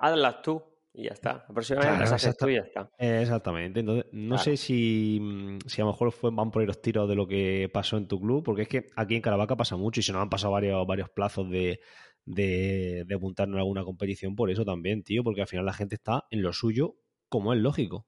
Hazlas 0.00 0.40
tú 0.40 0.73
y 0.94 1.04
ya 1.04 1.12
está. 1.12 1.44
Aproximadamente 1.48 2.08
las 2.08 2.36
tú 2.36 2.48
y 2.48 2.54
ya 2.54 2.60
está. 2.60 2.88
Exactamente. 2.98 3.80
Entonces, 3.80 4.06
no 4.12 4.38
sé 4.38 4.56
si, 4.56 5.20
si 5.66 5.80
a 5.82 5.84
lo 5.84 5.90
mejor 5.90 6.12
fue, 6.12 6.30
van 6.32 6.50
por 6.50 6.64
los 6.64 6.80
tiros 6.80 7.08
de 7.08 7.16
lo 7.16 7.26
que 7.26 7.68
pasó 7.72 7.96
en 7.96 8.06
tu 8.06 8.20
club, 8.20 8.44
porque 8.44 8.62
es 8.62 8.68
que 8.68 8.86
aquí 8.94 9.16
en 9.16 9.20
Caravaca 9.20 9.56
pasa 9.56 9.76
mucho 9.76 10.00
y 10.00 10.02
se 10.04 10.12
nos 10.12 10.22
han 10.22 10.30
pasado 10.30 10.52
varios, 10.52 10.86
varios 10.86 11.10
plazos 11.10 11.50
de, 11.50 11.80
de, 12.24 13.04
de 13.06 13.14
apuntarnos 13.14 13.56
a 13.58 13.60
alguna 13.60 13.84
competición 13.84 14.36
por 14.36 14.50
eso 14.50 14.64
también, 14.64 15.02
tío, 15.02 15.24
porque 15.24 15.40
al 15.40 15.48
final 15.48 15.66
la 15.66 15.72
gente 15.72 15.96
está 15.96 16.24
en 16.30 16.42
lo 16.42 16.52
suyo 16.52 16.94
como 17.28 17.52
es 17.52 17.58
lógico. 17.58 18.06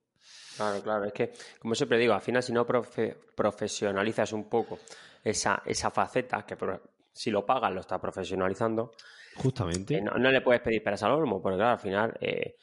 Claro, 0.55 0.81
claro. 0.81 1.05
Es 1.05 1.13
que, 1.13 1.31
como 1.59 1.75
siempre 1.75 1.97
digo, 1.97 2.13
al 2.13 2.21
final 2.21 2.41
si 2.41 2.53
no 2.53 2.65
profesionalizas 2.65 4.33
un 4.33 4.49
poco 4.49 4.79
esa, 5.23 5.61
esa 5.65 5.91
faceta, 5.91 6.45
que 6.45 6.57
si 7.11 7.31
lo 7.31 7.45
pagas 7.45 7.73
lo 7.73 7.81
está 7.81 7.99
profesionalizando. 7.99 8.93
Justamente. 9.35 9.97
Eh, 9.97 10.01
no, 10.01 10.17
le 10.17 10.41
puedes 10.41 10.61
pedir 10.61 10.83
peras 10.83 11.03
al 11.03 11.11
olmo, 11.11 11.41
porque 11.41 11.57
claro, 11.57 11.73
al 11.73 11.79
final 11.79 12.17
eh, 12.19 12.55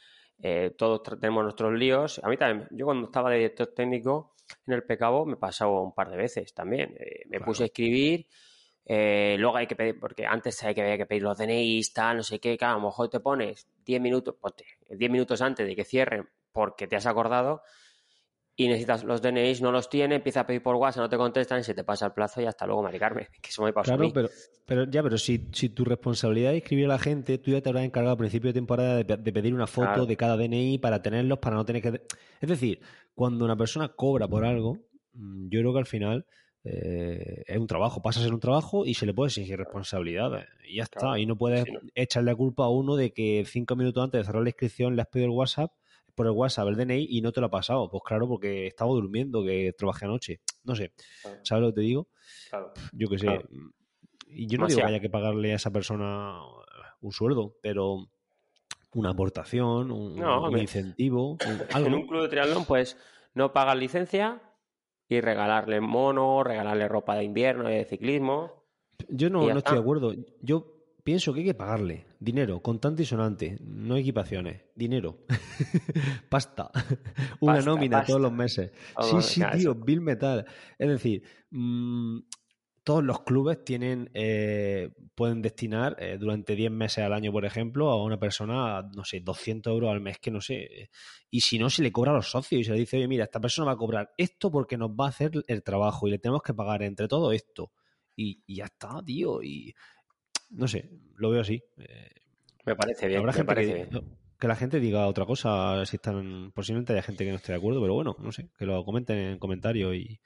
eh, 0.47 0.75
todos 0.77 1.03
tenemos 1.19 1.43
nuestros 1.43 1.73
líos. 1.73 2.21
A 2.23 2.29
mí 2.29 2.37
también, 2.37 2.69
yo 2.71 2.85
cuando 2.85 3.07
estaba 3.07 3.31
de 3.31 3.37
director 3.37 3.69
técnico 3.69 4.35
en 4.67 4.75
el 4.75 4.83
PECABO 4.83 5.25
me 5.25 5.37
pasaba 5.37 5.81
un 5.81 5.95
par 5.95 6.11
de 6.11 6.19
veces 6.19 6.53
también. 6.53 6.95
me 7.31 7.41
puse 7.41 7.63
a 7.63 7.67
escribir, 7.67 8.27
luego 8.87 9.57
hay 9.57 9.67
que 9.67 9.75
pedir, 9.75 9.99
porque 9.99 10.27
antes 10.27 10.63
hay 10.63 10.75
que, 10.75 10.99
que 10.99 11.07
pedir 11.07 11.23
los 11.23 11.39
DNI, 11.39 11.81
tal, 11.95 12.19
no 12.19 12.23
sé 12.23 12.41
qué, 12.41 12.59
claro, 12.59 12.75
a 12.75 12.79
lo 12.79 12.87
mejor 12.89 13.09
te 13.09 13.21
pones 13.21 13.67
10 13.87 14.03
minutos, 14.03 14.37
10 14.91 15.11
minutos 15.11 15.41
antes 15.41 15.67
de 15.67 15.75
que 15.75 15.85
cierren 15.85 16.29
porque 16.53 16.87
te 16.87 16.97
has 16.97 17.07
acordado 17.07 17.63
y 18.57 18.69
necesitas 18.69 19.03
los 19.03 19.21
DNIs, 19.21 19.63
no 19.63 19.73
los 19.73 19.89
tiene, 19.89 20.17
empieza 20.17 20.41
a 20.41 20.47
pedir 20.47 20.63
por 20.63 20.77
WhatsApp, 20.77 21.03
no 21.03 21.09
te 21.09 21.17
contestan 21.17 21.61
y 21.61 21.65
se 21.65 21.75
te 21.75 21.83
pasa 21.83 22.07
el 22.07 22.13
plazo 22.13 22.41
y 22.41 22.47
hasta 22.47 22.67
luego, 22.67 22.83
Mari 22.83 22.99
Carmen, 22.99 23.27
que 23.43 23.49
eso 23.49 23.63
me 23.63 23.73
pasa 23.73 23.97
claro, 23.97 24.13
Pero, 24.13 24.29
pero 24.65 24.91
ya, 24.91 25.03
pero 25.03 25.19
si, 25.19 25.49
si, 25.53 25.71
tu 25.71 25.85
responsabilidad 25.85 26.53
es 26.53 26.63
escribir 26.63 26.85
a 26.85 26.89
la 26.89 26.99
gente, 26.99 27.39
tú 27.39 27.51
ya 27.51 27.61
te 27.61 27.69
habrás 27.69 27.85
encargado 27.85 28.15
a 28.15 28.19
principio 28.19 28.51
de 28.51 28.55
temporada 28.55 29.03
de, 29.03 29.33
pedir 29.33 29.55
una 29.55 29.67
foto 29.67 30.07
de 30.07 30.17
cada 30.17 30.37
DNI 30.37 30.79
para 30.79 31.03
tenerlos, 31.03 31.39
para 31.39 31.57
no 31.57 31.65
tener 31.65 31.83
que... 31.83 32.03
Es 32.41 32.49
decir, 32.49 32.81
cuando 33.15 33.45
una 33.45 33.57
persona 33.57 33.89
cobra 33.89 34.29
por 34.29 34.45
algo, 34.45 34.79
mm, 35.15 35.49
yo 35.49 35.61
creo 35.61 35.73
que 35.73 35.79
al 35.81 35.87
final 35.87 36.27
eh, 36.63 37.43
es 37.47 37.59
un 37.59 37.67
trabajo, 37.67 38.03
pasa 38.03 38.21
a 38.21 38.23
ser 38.23 38.33
un 38.33 38.41
trabajo 38.41 38.87
y 38.87 38.95
se 38.95 39.05
le 39.05 39.15
puede 39.15 39.29
exigir 39.29 39.59
responsabilidades. 39.59 40.47
Y 40.69 40.77
ya 40.77 40.85
está, 40.85 41.19
y 41.19 41.27
no 41.27 41.37
puedes 41.37 41.65
echarle 41.97 42.31
la 42.31 42.37
culpa 42.37 42.65
a 42.65 42.71
uno 42.71 42.95
de 42.95 43.13
que 43.13 43.45
cinco 43.47 43.75
minutos 43.75 44.05
antes 44.05 44.21
de 44.21 44.25
cerrar 44.25 44.43
la 44.43 44.51
inscripción 44.51 44.95
le 44.95 45.03
has 45.03 45.09
pedido 45.09 45.27
el 45.27 45.37
WhatsApp 45.37 45.73
por 46.15 46.27
el 46.27 46.33
WhatsApp 46.33 46.69
el 46.69 46.77
DNI 46.77 47.07
y 47.11 47.21
no 47.21 47.33
te 47.33 47.41
lo 47.41 47.47
ha 47.47 47.51
pasado. 47.51 47.89
Pues 47.91 48.03
claro, 48.05 48.29
porque 48.29 48.67
estaba 48.67 48.91
durmiendo, 48.91 49.43
que 49.45 49.75
trabajé 49.77 50.05
anoche. 50.05 50.41
No 50.63 50.75
sé. 50.75 50.93
¿Sabes 51.43 51.63
lo 51.63 51.69
que 51.69 51.75
te 51.75 51.81
digo? 51.83 52.09
Claro. 52.51 52.73
Yo 52.93 53.09
qué 53.09 53.19
sé. 53.19 53.41
Y 54.27 54.47
yo 54.47 54.59
no 54.59 54.67
digo 54.67 54.81
que 54.81 54.87
haya 54.87 55.01
que 55.01 55.11
pagarle 55.11 55.53
a 55.53 55.57
esa 55.57 55.71
persona 55.71 56.39
un 57.01 57.13
sueldo, 57.13 57.57
pero 57.61 58.09
una 58.95 59.11
aportación, 59.11 59.91
un, 59.91 60.59
incentivo. 60.59 61.37
En 61.75 61.95
un 61.95 62.07
club 62.07 62.23
de 62.23 62.29
triatlón, 62.29 62.65
pues 62.65 62.97
no 63.35 63.53
pagas 63.53 63.77
licencia 63.77 64.41
y 65.09 65.21
regalarle 65.21 65.81
mono, 65.81 66.43
regalarle 66.43 66.89
ropa 66.89 67.17
de 67.17 67.25
invierno, 67.25 67.69
de 67.69 67.85
ciclismo. 67.85 68.65
Yo 69.09 69.29
no, 69.29 69.47
no 69.47 69.59
estoy 69.59 69.75
de 69.75 69.81
acuerdo. 69.81 70.15
Yo 70.41 70.74
pienso 71.05 71.33
que 71.33 71.41
hay 71.41 71.47
que 71.47 71.55
pagarle 71.55 72.07
dinero, 72.19 72.61
contante 72.61 73.03
y 73.03 73.07
sonante, 73.07 73.59
no 73.61 73.97
equipaciones, 73.97 74.63
dinero, 74.75 75.19
pasta, 76.31 76.71
una 77.41 77.61
nómina 77.61 78.03
todos 78.05 78.21
los 78.21 78.33
meses. 78.33 78.73
sí, 79.03 79.21
sí, 79.21 79.43
tío, 79.53 79.75
Bill 79.75 80.01
Metal. 80.01 80.47
Es 80.79 80.89
decir, 80.89 81.23
mm, 81.51 82.21
todos 82.83 83.05
los 83.05 83.23
clubes 83.23 83.63
tienen, 83.65 84.11
eh, 84.15 84.91
pueden 85.15 85.43
destinar 85.43 85.97
eh, 85.99 86.17
durante 86.19 86.57
10 86.57 86.71
meses 86.71 87.05
al 87.05 87.13
año, 87.13 87.33
por 87.33 87.45
ejemplo, 87.45 87.91
a 87.91 88.03
una 88.03 88.19
persona, 88.19 88.83
no 88.95 89.05
sé, 89.05 89.21
200 89.21 89.71
euros 89.73 89.91
al 89.91 90.01
mes, 90.01 90.19
que 90.19 90.31
no 90.31 90.41
sé. 90.41 90.91
Y 91.31 91.43
si 91.43 91.59
no, 91.59 91.69
se 91.69 91.83
le 91.83 91.93
cobra 91.93 92.13
a 92.13 92.15
los 92.15 92.31
socios 92.31 92.63
y 92.63 92.65
se 92.65 92.73
le 92.73 92.79
dice, 92.79 92.97
oye, 92.97 93.09
mira, 93.09 93.25
esta 93.25 93.41
persona 93.41 93.67
va 93.67 93.73
a 93.73 93.77
cobrar 93.77 94.15
esto 94.17 94.51
porque 94.51 94.79
nos 94.79 94.91
va 94.91 95.07
a 95.07 95.09
hacer 95.11 95.33
el 95.47 95.63
trabajo 95.63 96.09
y 96.09 96.13
le 96.13 96.19
tenemos 96.19 96.43
que 96.43 96.55
pagar 96.55 96.83
entre 96.83 97.09
todo 97.09 97.33
esto. 97.33 97.73
Y, 98.17 98.43
y 98.47 98.57
ya 98.57 98.67
está, 98.67 99.03
tío. 99.05 99.43
Y 99.43 99.75
no 100.51 100.69
sé, 100.69 100.91
lo 101.17 101.31
veo 101.31 101.41
así. 101.41 101.63
Eh, 101.79 102.11
me 102.65 102.77
parece 102.77 103.09
bien. 103.09 103.25
me 103.25 103.45
parece 103.45 103.89
que, 104.39 104.49
la 104.49 104.57
gente 104.57 104.81
diga 104.81 105.07
otra 105.07 105.25
cosa, 105.25 105.85
si 105.87 105.97
están, 105.97 106.53
posiblemente 106.53 106.93
haya 106.93 107.03
gente 107.03 107.25
que 107.25 107.31
no 107.31 107.37
esté 107.37 107.53
de 107.53 107.59
acuerdo, 107.59 107.81
pero 107.81 107.95
bueno, 107.95 108.15
no 108.19 108.31
sé, 108.33 108.51
que 108.59 108.67
lo 108.67 108.85
comenten 108.85 109.19
en 109.19 109.39
comentarios 109.39 109.95
y, 109.95 110.21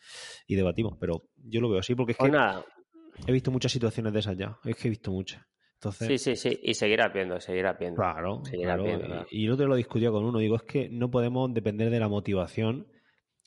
debatimos. 0.49 0.97
Pero 0.99 1.25
yo 1.37 1.61
lo 1.61 1.69
veo 1.69 1.81
así 1.81 1.95
porque 1.95 2.13
es 2.13 2.19
pues 2.19 2.33
que 2.33 3.31
he 3.31 3.33
visto 3.33 3.51
muchas 3.51 3.73
situaciones 3.73 4.13
de 4.13 4.19
esas 4.21 4.37
ya. 4.37 4.59
Es 4.65 4.77
que 4.77 4.89
he 4.89 4.91
visto 4.91 5.13
muchas. 5.13 5.43
Entonces, 5.75 6.09
sí, 6.09 6.19
sí, 6.19 6.51
sí, 6.51 6.59
y 6.61 6.75
seguirá 6.75 7.09
viendo, 7.09 7.39
seguirá 7.39 7.75
viendo. 7.75 8.03
Claro, 8.03 8.43
claro. 8.43 9.27
Y, 9.31 9.47
el 9.47 9.53
otro 9.53 9.69
lo 9.69 9.77
discutió 9.77 10.11
con 10.11 10.25
uno, 10.25 10.41
digo, 10.41 10.57
es 10.57 10.63
que 10.63 10.89
no 10.89 11.09
podemos 11.09 11.55
depender 11.55 11.91
de 11.91 12.01
la 12.01 12.09
motivación 12.09 12.89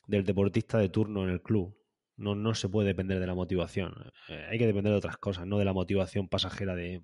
del 0.06 0.24
deportista 0.24 0.78
de 0.78 0.88
turno 0.88 1.24
en 1.24 1.28
el 1.28 1.42
club. 1.42 1.76
No, 2.22 2.36
no 2.36 2.54
se 2.54 2.68
puede 2.68 2.88
depender 2.88 3.18
de 3.18 3.26
la 3.26 3.34
motivación. 3.34 4.12
Eh, 4.28 4.46
hay 4.48 4.58
que 4.58 4.66
depender 4.66 4.92
de 4.92 4.98
otras 4.98 5.16
cosas, 5.16 5.44
no 5.44 5.58
de 5.58 5.64
la 5.64 5.72
motivación 5.72 6.28
pasajera 6.28 6.76
de, 6.76 7.02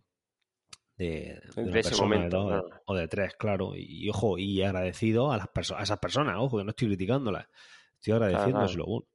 de, 0.96 1.40
de, 1.56 2.62
o 2.86 2.94
de 2.94 3.08
tres, 3.08 3.34
claro. 3.36 3.72
Y, 3.74 4.08
ojo, 4.08 4.38
y 4.38 4.62
agradecido 4.62 5.32
a 5.32 5.36
las 5.36 5.48
personas, 5.48 5.80
a 5.80 5.84
esas 5.84 5.98
personas, 5.98 6.36
ojo, 6.38 6.58
que 6.58 6.64
no 6.64 6.70
estoy 6.70 6.88
criticándolas. 6.88 7.46
Estoy 7.96 8.14
agradeciéndoselo. 8.14 9.08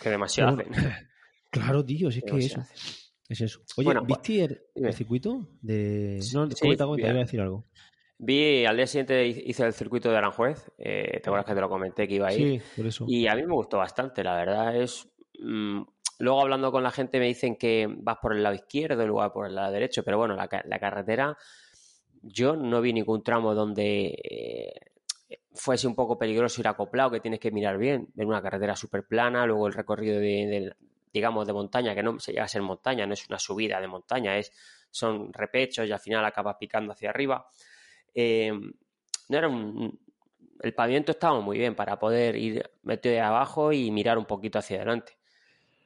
Que 0.00 0.10
demasiado 0.10 0.60
hacen. 0.60 0.72
Claro, 1.50 1.84
tío, 1.84 2.10
si 2.10 2.18
es 2.18 2.24
que 2.24 2.36
eso. 2.38 2.64
Es 3.28 3.40
eso. 3.40 3.60
Oye, 3.76 3.94
¿viste 4.04 4.60
el, 4.74 4.92
circuito? 4.92 5.48
De... 5.62 6.18
No, 6.32 6.50
sí, 6.50 6.56
comenta, 6.60 6.84
comenta, 6.84 6.86
voy 6.86 7.02
a 7.04 7.12
decir 7.12 7.40
algo. 7.40 7.64
Vi, 8.18 8.64
al 8.64 8.76
día 8.76 8.86
siguiente 8.86 9.26
hice 9.26 9.64
el 9.64 9.72
circuito 9.72 10.10
de 10.10 10.16
Aranjuez, 10.16 10.70
eh, 10.78 11.20
te 11.22 11.28
acuerdas 11.28 11.46
que 11.46 11.54
te 11.54 11.60
lo 11.60 11.68
comenté 11.68 12.06
que 12.06 12.14
iba 12.14 12.28
a 12.28 12.32
ir. 12.32 12.60
Sí, 12.60 12.66
por 12.76 12.86
eso. 12.86 13.04
Y 13.08 13.26
a 13.26 13.34
mí 13.34 13.42
me 13.42 13.52
gustó 13.52 13.78
bastante, 13.78 14.22
la 14.22 14.36
verdad 14.36 14.76
es... 14.76 15.08
Mm, 15.40 15.82
luego 16.20 16.40
hablando 16.40 16.70
con 16.70 16.82
la 16.82 16.92
gente 16.92 17.18
me 17.18 17.26
dicen 17.26 17.56
que 17.56 17.88
vas 17.90 18.18
por 18.22 18.34
el 18.34 18.42
lado 18.42 18.54
izquierdo 18.54 19.02
en 19.02 19.08
lugar 19.08 19.32
por 19.32 19.46
el 19.46 19.54
lado 19.54 19.72
derecho, 19.72 20.04
pero 20.04 20.16
bueno, 20.16 20.36
la, 20.36 20.48
carretera, 20.48 21.36
yo 22.22 22.54
no 22.54 22.80
vi 22.80 22.92
ningún 22.92 23.24
tramo 23.24 23.52
donde 23.52 24.16
eh, 24.22 25.38
fuese 25.52 25.88
un 25.88 25.96
poco 25.96 26.16
peligroso 26.16 26.60
ir 26.60 26.68
acoplado, 26.68 27.10
que 27.10 27.20
tienes 27.20 27.40
que 27.40 27.50
mirar 27.50 27.78
bien, 27.78 28.08
ver 28.14 28.26
una 28.26 28.40
carretera 28.40 28.76
súper 28.76 29.06
plana, 29.06 29.44
luego 29.44 29.66
el 29.66 29.72
recorrido 29.72 30.20
de, 30.20 30.72
digamos, 31.12 31.46
de 31.46 31.52
montaña, 31.52 31.94
que 31.96 32.02
no 32.02 32.18
se 32.20 32.32
llega 32.32 32.44
a 32.44 32.48
ser 32.48 32.62
montaña, 32.62 33.06
no 33.06 33.14
es 33.14 33.28
una 33.28 33.40
subida 33.40 33.80
de 33.80 33.88
montaña, 33.88 34.38
es 34.38 34.52
son 34.90 35.32
repechos 35.32 35.88
y 35.88 35.92
al 35.92 35.98
final 35.98 36.24
acabas 36.24 36.56
picando 36.58 36.92
hacia 36.92 37.10
arriba. 37.10 37.48
Eh, 38.14 38.52
no 39.28 39.38
era 39.38 39.48
el 40.60 40.74
pavimento 40.74 41.12
estaba 41.12 41.40
muy 41.40 41.58
bien 41.58 41.74
para 41.74 41.98
poder 41.98 42.36
ir 42.36 42.70
metido 42.82 43.14
de 43.14 43.20
abajo 43.20 43.72
y 43.72 43.90
mirar 43.90 44.16
un 44.18 44.24
poquito 44.24 44.58
hacia 44.58 44.76
adelante. 44.76 45.18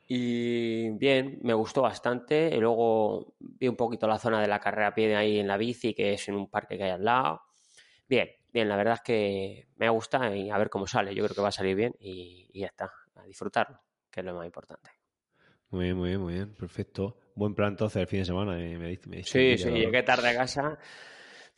Y 0.07 0.91
bien, 0.91 1.39
me 1.43 1.53
gustó 1.53 1.83
bastante. 1.83 2.51
Y 2.55 2.59
luego 2.59 3.35
vi 3.39 3.69
un 3.69 3.77
poquito 3.77 4.07
la 4.07 4.19
zona 4.19 4.41
de 4.41 4.49
la 4.49 4.61
carrera 4.61 4.89
a 4.89 4.95
pie 4.95 5.09
de 5.09 5.17
ahí 5.17 5.39
en 5.39 5.49
la 5.49 5.57
bici, 5.57 5.95
que 5.95 6.15
es 6.15 6.29
en 6.29 6.37
un 6.37 6.49
parque 6.49 6.79
que 6.79 6.85
hay 6.85 6.91
al 6.91 7.05
lado. 7.05 7.43
Bien, 8.09 8.31
bien, 8.53 8.69
la 8.69 8.77
verdad 8.77 8.95
es 8.95 9.01
que 9.03 9.69
me 9.77 9.89
gusta 9.91 10.35
y 10.35 10.49
a 10.49 10.57
ver 10.57 10.71
cómo 10.71 10.87
sale. 10.87 11.15
Yo 11.15 11.25
creo 11.25 11.35
que 11.35 11.43
va 11.43 11.49
a 11.49 11.53
salir 11.53 11.77
bien 11.77 11.95
y, 12.01 12.49
ya 12.59 12.69
está, 12.69 12.91
a 13.17 13.25
disfrutarlo, 13.25 13.81
que 14.11 14.21
es 14.21 14.27
lo 14.27 14.35
más 14.35 14.47
importante. 14.47 14.91
Muy 15.71 15.85
bien, 15.85 15.97
muy 15.99 16.09
bien, 16.09 16.21
muy 16.23 16.35
bien, 16.35 16.55
perfecto. 16.55 17.19
Buen 17.35 17.55
plan 17.55 17.71
entonces 17.71 18.01
el 18.01 18.07
fin 18.07 18.21
de 18.21 18.25
semana, 18.25 18.53
me, 18.53 18.79
me, 18.79 19.23
Sí, 19.25 19.59
sí, 19.59 19.71
llegué 19.71 20.03
tarde 20.03 20.31
a 20.31 20.37
casa 20.37 20.79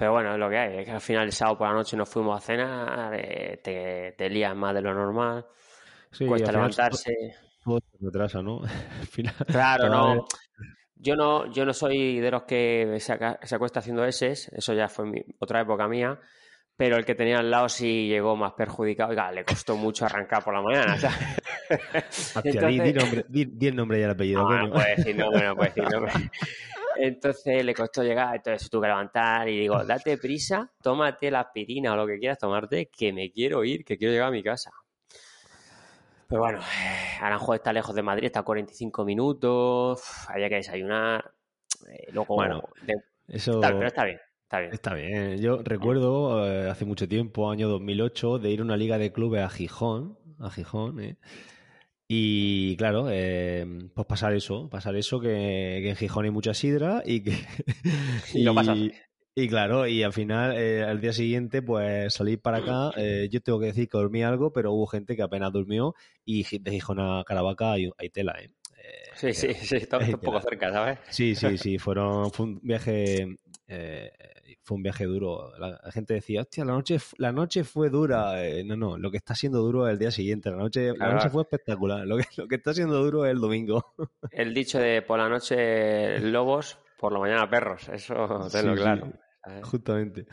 pero 0.01 0.13
bueno, 0.13 0.33
es 0.33 0.39
lo 0.39 0.49
que 0.49 0.57
hay, 0.57 0.79
es 0.79 0.87
que 0.87 0.93
al 0.93 1.01
final 1.03 1.25
el 1.25 1.33
sábado 1.33 1.59
por 1.59 1.69
la 1.69 1.75
noche 1.75 1.95
nos 1.95 2.09
fuimos 2.09 2.35
a 2.35 2.41
cenar, 2.41 3.15
eh, 3.21 3.61
te, 3.63 4.15
te 4.17 4.31
lías 4.31 4.57
más 4.57 4.73
de 4.73 4.81
lo 4.81 4.95
normal, 4.95 5.45
cuesta 6.27 6.53
levantarse. 6.53 7.13
Todo 7.63 7.81
se 7.81 7.99
retrasa, 8.01 8.41
¿no? 8.41 8.63
claro, 9.47 9.91
no. 9.91 10.25
Yo 10.95 11.17
no, 11.17 11.53
yo 11.53 11.67
no 11.67 11.75
soy 11.75 12.19
de 12.19 12.31
los 12.31 12.45
que 12.45 12.97
se, 12.99 13.13
acuesta 13.55 13.81
haciendo 13.81 14.03
S, 14.07 14.33
eso 14.51 14.73
ya 14.73 14.89
fue 14.89 15.05
mi, 15.05 15.23
otra 15.39 15.61
época 15.61 15.87
mía, 15.87 16.19
pero 16.75 16.97
el 16.97 17.05
que 17.05 17.15
tenía 17.15 17.37
al 17.37 17.51
lado 17.51 17.69
sí 17.69 18.09
llegó 18.09 18.37
más 18.37 18.55
perjudicado. 18.55 19.11
Oiga, 19.11 19.31
le 19.31 19.45
costó 19.45 19.77
mucho 19.77 20.07
arrancar 20.07 20.43
por 20.43 20.55
la 20.55 20.63
mañana. 20.63 20.97
di, 22.43 22.93
nombre, 22.95 23.27
di, 23.29 23.67
el 23.67 23.77
nombre 23.77 24.01
y 24.01 24.03
el 24.03 24.11
apellido. 24.11 24.49
No, 24.49 24.63
no 24.63 24.73
puede 24.73 24.97
decir 24.97 25.15
nombre, 25.15 25.47
no 25.47 25.57
puede 25.57 25.69
decir 25.69 25.91
nombre. 25.91 26.13
entonces 27.07 27.65
le 27.65 27.75
costó 27.75 28.03
llegar, 28.03 28.37
entonces 28.37 28.69
tuve 28.71 28.83
que 28.83 28.89
levantar 28.89 29.49
y 29.49 29.59
digo, 29.59 29.85
date 29.85 30.19
prisa, 30.19 30.71
tómate 30.83 31.31
la 31.31 31.41
aspirina 31.41 31.93
o 31.93 31.97
lo 31.97 32.07
que 32.07 32.19
quieras 32.19 32.39
tomarte, 32.39 32.87
que 32.87 33.13
me 33.13 33.31
quiero 33.31 33.65
ir, 33.65 33.85
que 33.85 33.97
quiero 33.97 34.13
llegar 34.13 34.29
a 34.29 34.33
mi 34.33 34.43
casa. 34.43 34.71
Pero 36.29 36.43
bueno, 36.43 36.61
Aranjuez 37.21 37.59
está 37.59 37.73
lejos 37.73 37.95
de 37.95 38.03
Madrid, 38.03 38.27
está 38.27 38.41
a 38.41 38.45
45 38.45 39.05
minutos, 39.05 40.01
había 40.29 40.49
que 40.49 40.57
desayunar. 40.57 41.33
Eh, 41.89 42.09
luego, 42.13 42.37
bueno, 42.37 42.63
eso... 43.27 43.61
pero 43.61 43.87
está 43.87 44.05
bien. 44.05 44.21
Está 44.43 44.61
bien. 44.61 44.73
Está 44.73 44.95
bien. 44.95 45.39
Yo 45.39 45.59
recuerdo 45.63 46.47
eh, 46.47 46.69
hace 46.69 46.85
mucho 46.85 47.09
tiempo, 47.09 47.51
año 47.51 47.69
2008, 47.69 48.39
de 48.39 48.51
ir 48.51 48.61
a 48.61 48.63
una 48.65 48.77
liga 48.77 48.99
de 48.99 49.13
clubes 49.13 49.43
a 49.43 49.49
Gijón, 49.49 50.19
a 50.41 50.51
Gijón, 50.51 51.01
¿eh? 51.01 51.19
Y 52.13 52.75
claro, 52.77 53.07
eh, 53.09 53.65
pues 53.95 54.05
pasar 54.05 54.35
eso, 54.35 54.69
pasar 54.69 54.97
eso, 54.97 55.21
que, 55.21 55.89
en 55.89 55.95
Gijón 55.95 56.25
hay 56.25 56.33
mucha 56.33 56.55
sidra 56.55 57.05
y 57.07 57.21
que... 57.21 57.31
y, 58.35 58.43
lo 58.43 58.53
pasas. 58.53 58.79
Y 59.33 59.49
claro, 59.49 59.87
y 59.87 60.03
al 60.03 60.13
final, 60.13 60.59
eh, 60.59 60.83
al 60.83 61.01
día 61.01 61.13
siguiente, 61.13 61.63
pues 61.63 62.13
salir 62.13 62.41
para 62.41 62.59
acá, 62.59 62.91
eh, 62.97 63.29
yo 63.31 63.41
tengo 63.41 63.61
que 63.61 63.67
decir 63.67 63.89
que 63.89 63.97
dormí 63.97 64.25
algo, 64.25 64.53
pero 64.53 64.73
hubo 64.73 64.89
gente 64.89 65.15
que 65.15 65.23
apenas 65.23 65.53
durmió 65.53 65.95
y 66.25 66.43
de 66.59 66.71
Gijón 66.73 66.99
a 66.99 67.23
Caravaca 67.25 67.75
hay, 67.75 68.11
tela, 68.13 68.35
¿eh? 68.41 68.51
sí, 69.15 69.33
sí, 69.33 69.55
sí, 69.55 69.77
está 69.77 69.99
un 69.99 70.11
poco 70.19 70.41
cerca, 70.41 70.73
¿sabes? 70.73 70.99
Sí, 71.11 71.37
sí, 71.37 71.59
sí, 71.59 71.79
fueron, 71.79 72.33
fue 72.33 72.47
un 72.47 72.61
viaje 72.61 73.39
fue 74.63 74.77
un 74.77 74.83
viaje 74.83 75.05
duro. 75.05 75.53
La, 75.59 75.79
gente 75.93 76.15
decía, 76.15 76.43
hostia, 76.43 76.65
la 76.65 76.73
noche, 76.73 76.99
la 77.19 77.33
noche 77.33 77.65
fue 77.65 77.91
dura. 77.91 78.45
Eh, 78.45 78.65
no, 78.65 78.77
no, 78.77 78.99
lo 78.99 79.11
que 79.11 79.17
está 79.17 79.35
siendo 79.35 79.61
duro 79.61 79.87
es 79.87 79.93
el 79.93 79.99
día 79.99 80.11
siguiente. 80.11 80.51
La 80.51 80.57
noche, 80.57 80.93
la 80.97 81.13
noche 81.13 81.29
fue 81.29 81.43
espectacular. 81.43 82.07
Lo 82.07 82.17
que, 82.17 82.25
lo 82.37 82.49
que 82.49 82.57
está 82.57 82.75
siendo 82.75 83.03
duro 83.03 83.25
es 83.25 83.33
el 83.33 83.41
domingo. 83.41 83.95
El 84.33 84.55
dicho 84.55 84.79
de 84.79 85.03
por 85.03 85.19
la 85.19 85.29
noche 85.29 86.21
lobos, 86.21 86.79
por 86.99 87.13
la 87.13 87.19
mañana 87.19 87.49
perros. 87.49 87.89
Eso 87.89 88.49
tenlo 88.51 88.75
claro. 88.75 89.13
Justamente. 89.63 90.27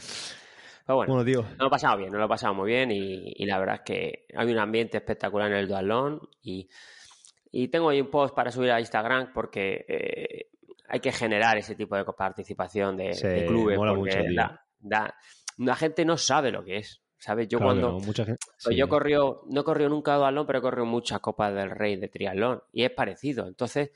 Pero 0.86 0.98
bueno, 0.98 1.14
bueno 1.16 1.42
no 1.42 1.64
lo 1.64 1.68
he 1.68 1.70
pasado 1.70 1.98
bien, 1.98 2.12
no 2.12 2.18
lo 2.18 2.26
he 2.26 2.30
pasado 2.30 2.54
muy 2.54 2.68
bien 2.68 2.92
y, 2.92 3.46
la 3.46 3.60
verdad 3.60 3.76
es 3.76 3.82
que 3.82 4.26
hay 4.34 4.52
un 4.52 4.58
ambiente 4.58 4.98
espectacular 4.98 5.52
en 5.52 5.58
el 5.58 5.68
Dualón 5.68 6.22
y, 6.42 6.70
y 7.52 7.68
tengo 7.68 7.90
ahí 7.90 8.00
un 8.00 8.10
post 8.10 8.34
para 8.34 8.52
subir 8.52 8.72
a 8.72 8.80
Instagram 8.80 9.34
porque 9.34 9.86
eh, 9.90 10.57
hay 10.88 11.00
que 11.00 11.12
generar 11.12 11.58
ese 11.58 11.76
tipo 11.76 11.96
de 11.96 12.06
participación 12.06 12.98
de, 12.98 13.46
clubes. 13.48 13.78
porque 13.78 14.26
la, 14.30 15.76
gente 15.76 16.06
no 16.06 16.18
sabe 16.18 16.52
lo 16.52 16.64
que 16.64 16.78
es. 16.78 17.02
¿Sabes? 17.20 17.48
Yo 17.48 17.60
cuando. 17.60 17.98
Pues 17.98 18.78
yo 18.78 18.88
corrió, 18.88 19.42
no 19.48 19.64
corrió 19.64 19.90
nunca 19.90 20.16
dualón, 20.16 20.46
pero 20.46 20.62
corrió 20.62 20.86
muchas 20.86 21.20
Copas 21.20 21.54
del 21.54 21.72
Rey 21.72 21.96
de 21.96 22.10
triatlón. 22.10 22.62
Y 22.72 22.84
es 22.84 22.92
parecido. 22.92 23.48
Entonces, 23.48 23.92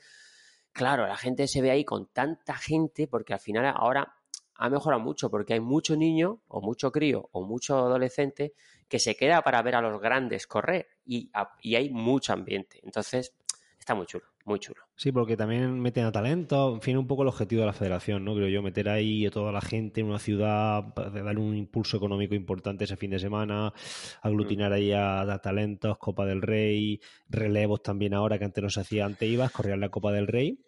claro, 0.72 1.06
la 1.06 1.16
gente 1.16 1.46
se 1.46 1.62
ve 1.62 1.70
ahí 1.70 1.84
con 1.84 2.08
tanta 2.12 2.54
gente, 2.56 3.06
porque 3.06 3.32
al 3.32 3.38
final 3.38 3.72
ahora 3.76 4.16
ha 4.56 4.68
mejorado 4.68 5.00
mucho, 5.00 5.30
porque 5.30 5.54
hay 5.54 5.60
mucho 5.60 5.96
niño, 5.96 6.40
o 6.48 6.60
mucho 6.60 6.90
crío, 6.90 7.28
o 7.30 7.42
mucho 7.46 7.78
adolescente, 7.78 8.54
que 8.88 8.98
se 8.98 9.14
queda 9.14 9.40
para 9.42 9.62
ver 9.62 9.76
a 9.76 9.80
los 9.80 10.00
grandes 10.00 10.48
correr. 10.48 10.88
Y, 11.06 11.30
y 11.62 11.76
hay 11.76 11.90
mucho 11.90 12.32
ambiente. 12.32 12.80
Entonces, 12.82 13.36
está 13.78 13.94
muy 13.94 14.06
chulo, 14.06 14.26
muy 14.44 14.58
chulo. 14.58 14.82
Sí, 14.96 15.12
porque 15.12 15.36
también 15.36 15.78
meten 15.80 16.04
a 16.04 16.12
talento, 16.12 16.74
en 16.74 16.80
fin, 16.80 16.96
un 16.96 17.06
poco 17.06 17.22
el 17.22 17.28
objetivo 17.28 17.60
de 17.60 17.66
la 17.66 17.72
federación, 17.72 18.24
¿no? 18.24 18.34
Creo 18.34 18.48
yo, 18.48 18.62
meter 18.62 18.88
ahí 18.88 19.26
a 19.26 19.30
toda 19.30 19.52
la 19.52 19.60
gente 19.60 20.00
en 20.00 20.08
una 20.08 20.18
ciudad, 20.18 20.82
dar 20.94 21.38
un 21.38 21.56
impulso 21.56 21.96
económico 21.96 22.34
importante 22.34 22.84
ese 22.84 22.96
fin 22.96 23.10
de 23.10 23.18
semana, 23.18 23.72
aglutinar 24.20 24.70
mm. 24.70 24.74
ahí 24.74 24.92
a, 24.92 25.38
talentos, 25.42 25.98
Copa 25.98 26.26
del 26.26 26.42
Rey, 26.42 27.00
relevos 27.28 27.82
también 27.82 28.14
ahora, 28.14 28.38
que 28.38 28.44
antes 28.44 28.62
no 28.62 28.70
se 28.70 28.80
hacía, 28.80 29.04
antes 29.04 29.28
ibas, 29.28 29.52
corrías 29.52 29.78
la 29.78 29.88
Copa 29.88 30.12
del 30.12 30.26
Rey. 30.26 30.58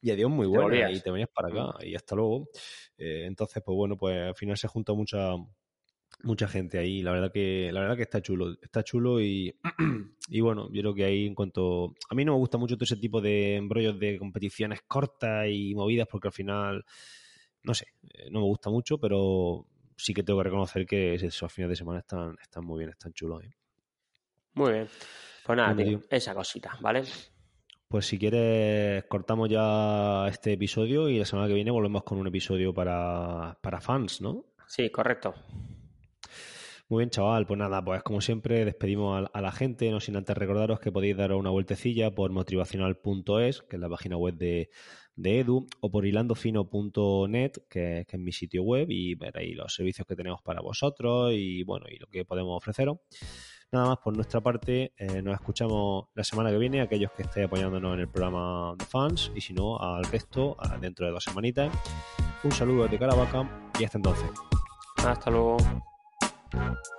Y 0.00 0.10
adiós, 0.10 0.30
muy 0.30 0.46
bueno, 0.46 0.74
y 0.90 1.00
te 1.00 1.10
venías 1.10 1.30
para 1.34 1.48
acá, 1.48 1.78
mm. 1.78 1.86
y 1.86 1.94
hasta 1.96 2.14
luego. 2.14 2.48
Eh, 2.98 3.24
entonces, 3.26 3.62
pues 3.64 3.76
bueno, 3.76 3.96
pues 3.96 4.16
al 4.28 4.34
final 4.34 4.56
se 4.56 4.68
junta 4.68 4.92
mucha 4.92 5.34
mucha 6.22 6.48
gente 6.48 6.78
ahí. 6.78 7.02
La 7.02 7.12
verdad 7.12 7.32
que, 7.32 7.70
la 7.72 7.80
verdad 7.80 7.96
que 7.96 8.02
está 8.02 8.20
chulo. 8.20 8.56
Está 8.60 8.82
chulo 8.82 9.20
y, 9.20 9.54
y 10.28 10.40
bueno, 10.40 10.68
yo 10.72 10.82
creo 10.82 10.94
que 10.94 11.04
ahí 11.04 11.26
en 11.26 11.34
cuanto. 11.34 11.94
A 12.10 12.14
mí 12.14 12.24
no 12.24 12.32
me 12.32 12.38
gusta 12.38 12.58
mucho 12.58 12.76
todo 12.76 12.84
ese 12.84 12.96
tipo 12.96 13.20
de 13.20 13.56
embrollos 13.56 13.98
de 13.98 14.18
competiciones 14.18 14.82
cortas 14.86 15.46
y 15.48 15.74
movidas, 15.74 16.08
porque 16.10 16.28
al 16.28 16.32
final, 16.32 16.84
no 17.62 17.74
sé, 17.74 17.86
eh, 18.10 18.28
no 18.30 18.40
me 18.40 18.46
gusta 18.46 18.70
mucho, 18.70 18.98
pero 18.98 19.66
sí 19.96 20.12
que 20.12 20.22
tengo 20.22 20.40
que 20.40 20.44
reconocer 20.44 20.86
que 20.86 21.14
esos 21.14 21.52
fines 21.52 21.70
de 21.70 21.76
semana 21.76 22.00
están, 22.00 22.36
están 22.40 22.64
muy 22.64 22.78
bien, 22.80 22.90
están 22.90 23.12
chulos. 23.12 23.44
¿eh? 23.44 23.50
Muy 24.54 24.72
bien. 24.72 24.88
Pues 25.44 25.56
nada, 25.56 25.76
esa 26.10 26.34
cosita, 26.34 26.76
¿vale? 26.80 27.04
Pues 27.88 28.04
si 28.04 28.18
quieres, 28.18 29.04
cortamos 29.04 29.48
ya 29.48 30.26
este 30.28 30.54
episodio 30.54 31.08
y 31.08 31.18
la 31.18 31.24
semana 31.24 31.46
que 31.46 31.54
viene 31.54 31.70
volvemos 31.70 32.02
con 32.02 32.18
un 32.18 32.26
episodio 32.26 32.74
para, 32.74 33.56
para 33.60 33.80
fans, 33.80 34.20
¿no? 34.20 34.44
Sí, 34.66 34.90
correcto. 34.90 35.34
Muy 36.88 37.00
bien, 37.00 37.10
chaval. 37.10 37.46
Pues 37.46 37.58
nada, 37.58 37.84
pues 37.84 38.02
como 38.04 38.20
siempre, 38.20 38.64
despedimos 38.64 39.28
a, 39.32 39.40
la 39.40 39.50
gente, 39.50 39.90
no 39.90 39.98
sin 39.98 40.14
antes 40.16 40.36
recordaros 40.36 40.78
que 40.78 40.92
podéis 40.92 41.16
dar 41.16 41.32
una 41.32 41.50
vueltecilla 41.50 42.14
por 42.14 42.30
motivacional.es, 42.30 43.62
que 43.62 43.76
es 43.76 43.80
la 43.80 43.88
página 43.88 44.16
web 44.16 44.36
de, 44.36 44.70
Edu, 45.16 45.66
o 45.80 45.90
por 45.90 46.06
hilandofino.net, 46.06 47.52
que, 47.68 48.06
es 48.08 48.18
mi 48.20 48.30
sitio 48.30 48.62
web, 48.62 48.86
y 48.88 49.16
ver 49.16 49.36
ahí 49.36 49.52
los 49.54 49.74
servicios 49.74 50.06
que 50.06 50.14
tenemos 50.14 50.42
para 50.42 50.60
vosotros 50.60 51.32
y 51.34 51.64
bueno, 51.64 51.86
y 51.90 51.98
lo 51.98 52.06
que 52.06 52.24
podemos 52.24 52.56
ofreceros. 52.56 52.98
Nada 53.72 53.88
más 53.88 53.98
por 53.98 54.14
nuestra 54.14 54.40
parte, 54.40 54.92
eh, 54.96 55.22
nos 55.22 55.34
escuchamos 55.34 56.04
la 56.14 56.22
semana 56.22 56.50
que 56.50 56.58
viene, 56.58 56.82
aquellos 56.82 57.10
que 57.10 57.22
estéis 57.22 57.46
apoyándonos 57.46 57.94
en 57.94 58.00
el 58.00 58.08
programa 58.08 58.76
de 58.78 58.84
fans, 58.84 59.32
y 59.34 59.40
si 59.40 59.54
no, 59.54 59.76
al 59.80 60.04
resto, 60.04 60.56
dentro 60.80 61.06
de 61.06 61.10
dos 61.10 61.24
semanitas. 61.24 61.76
Un 62.44 62.52
saludo 62.52 62.84
desde 62.84 63.00
Caravaca 63.00 63.72
y 63.80 63.84
hasta 63.84 63.98
entonces. 63.98 64.30
Hasta 64.98 65.30
luego. 65.32 65.56
Thank 66.52 66.78
you. 66.86 66.95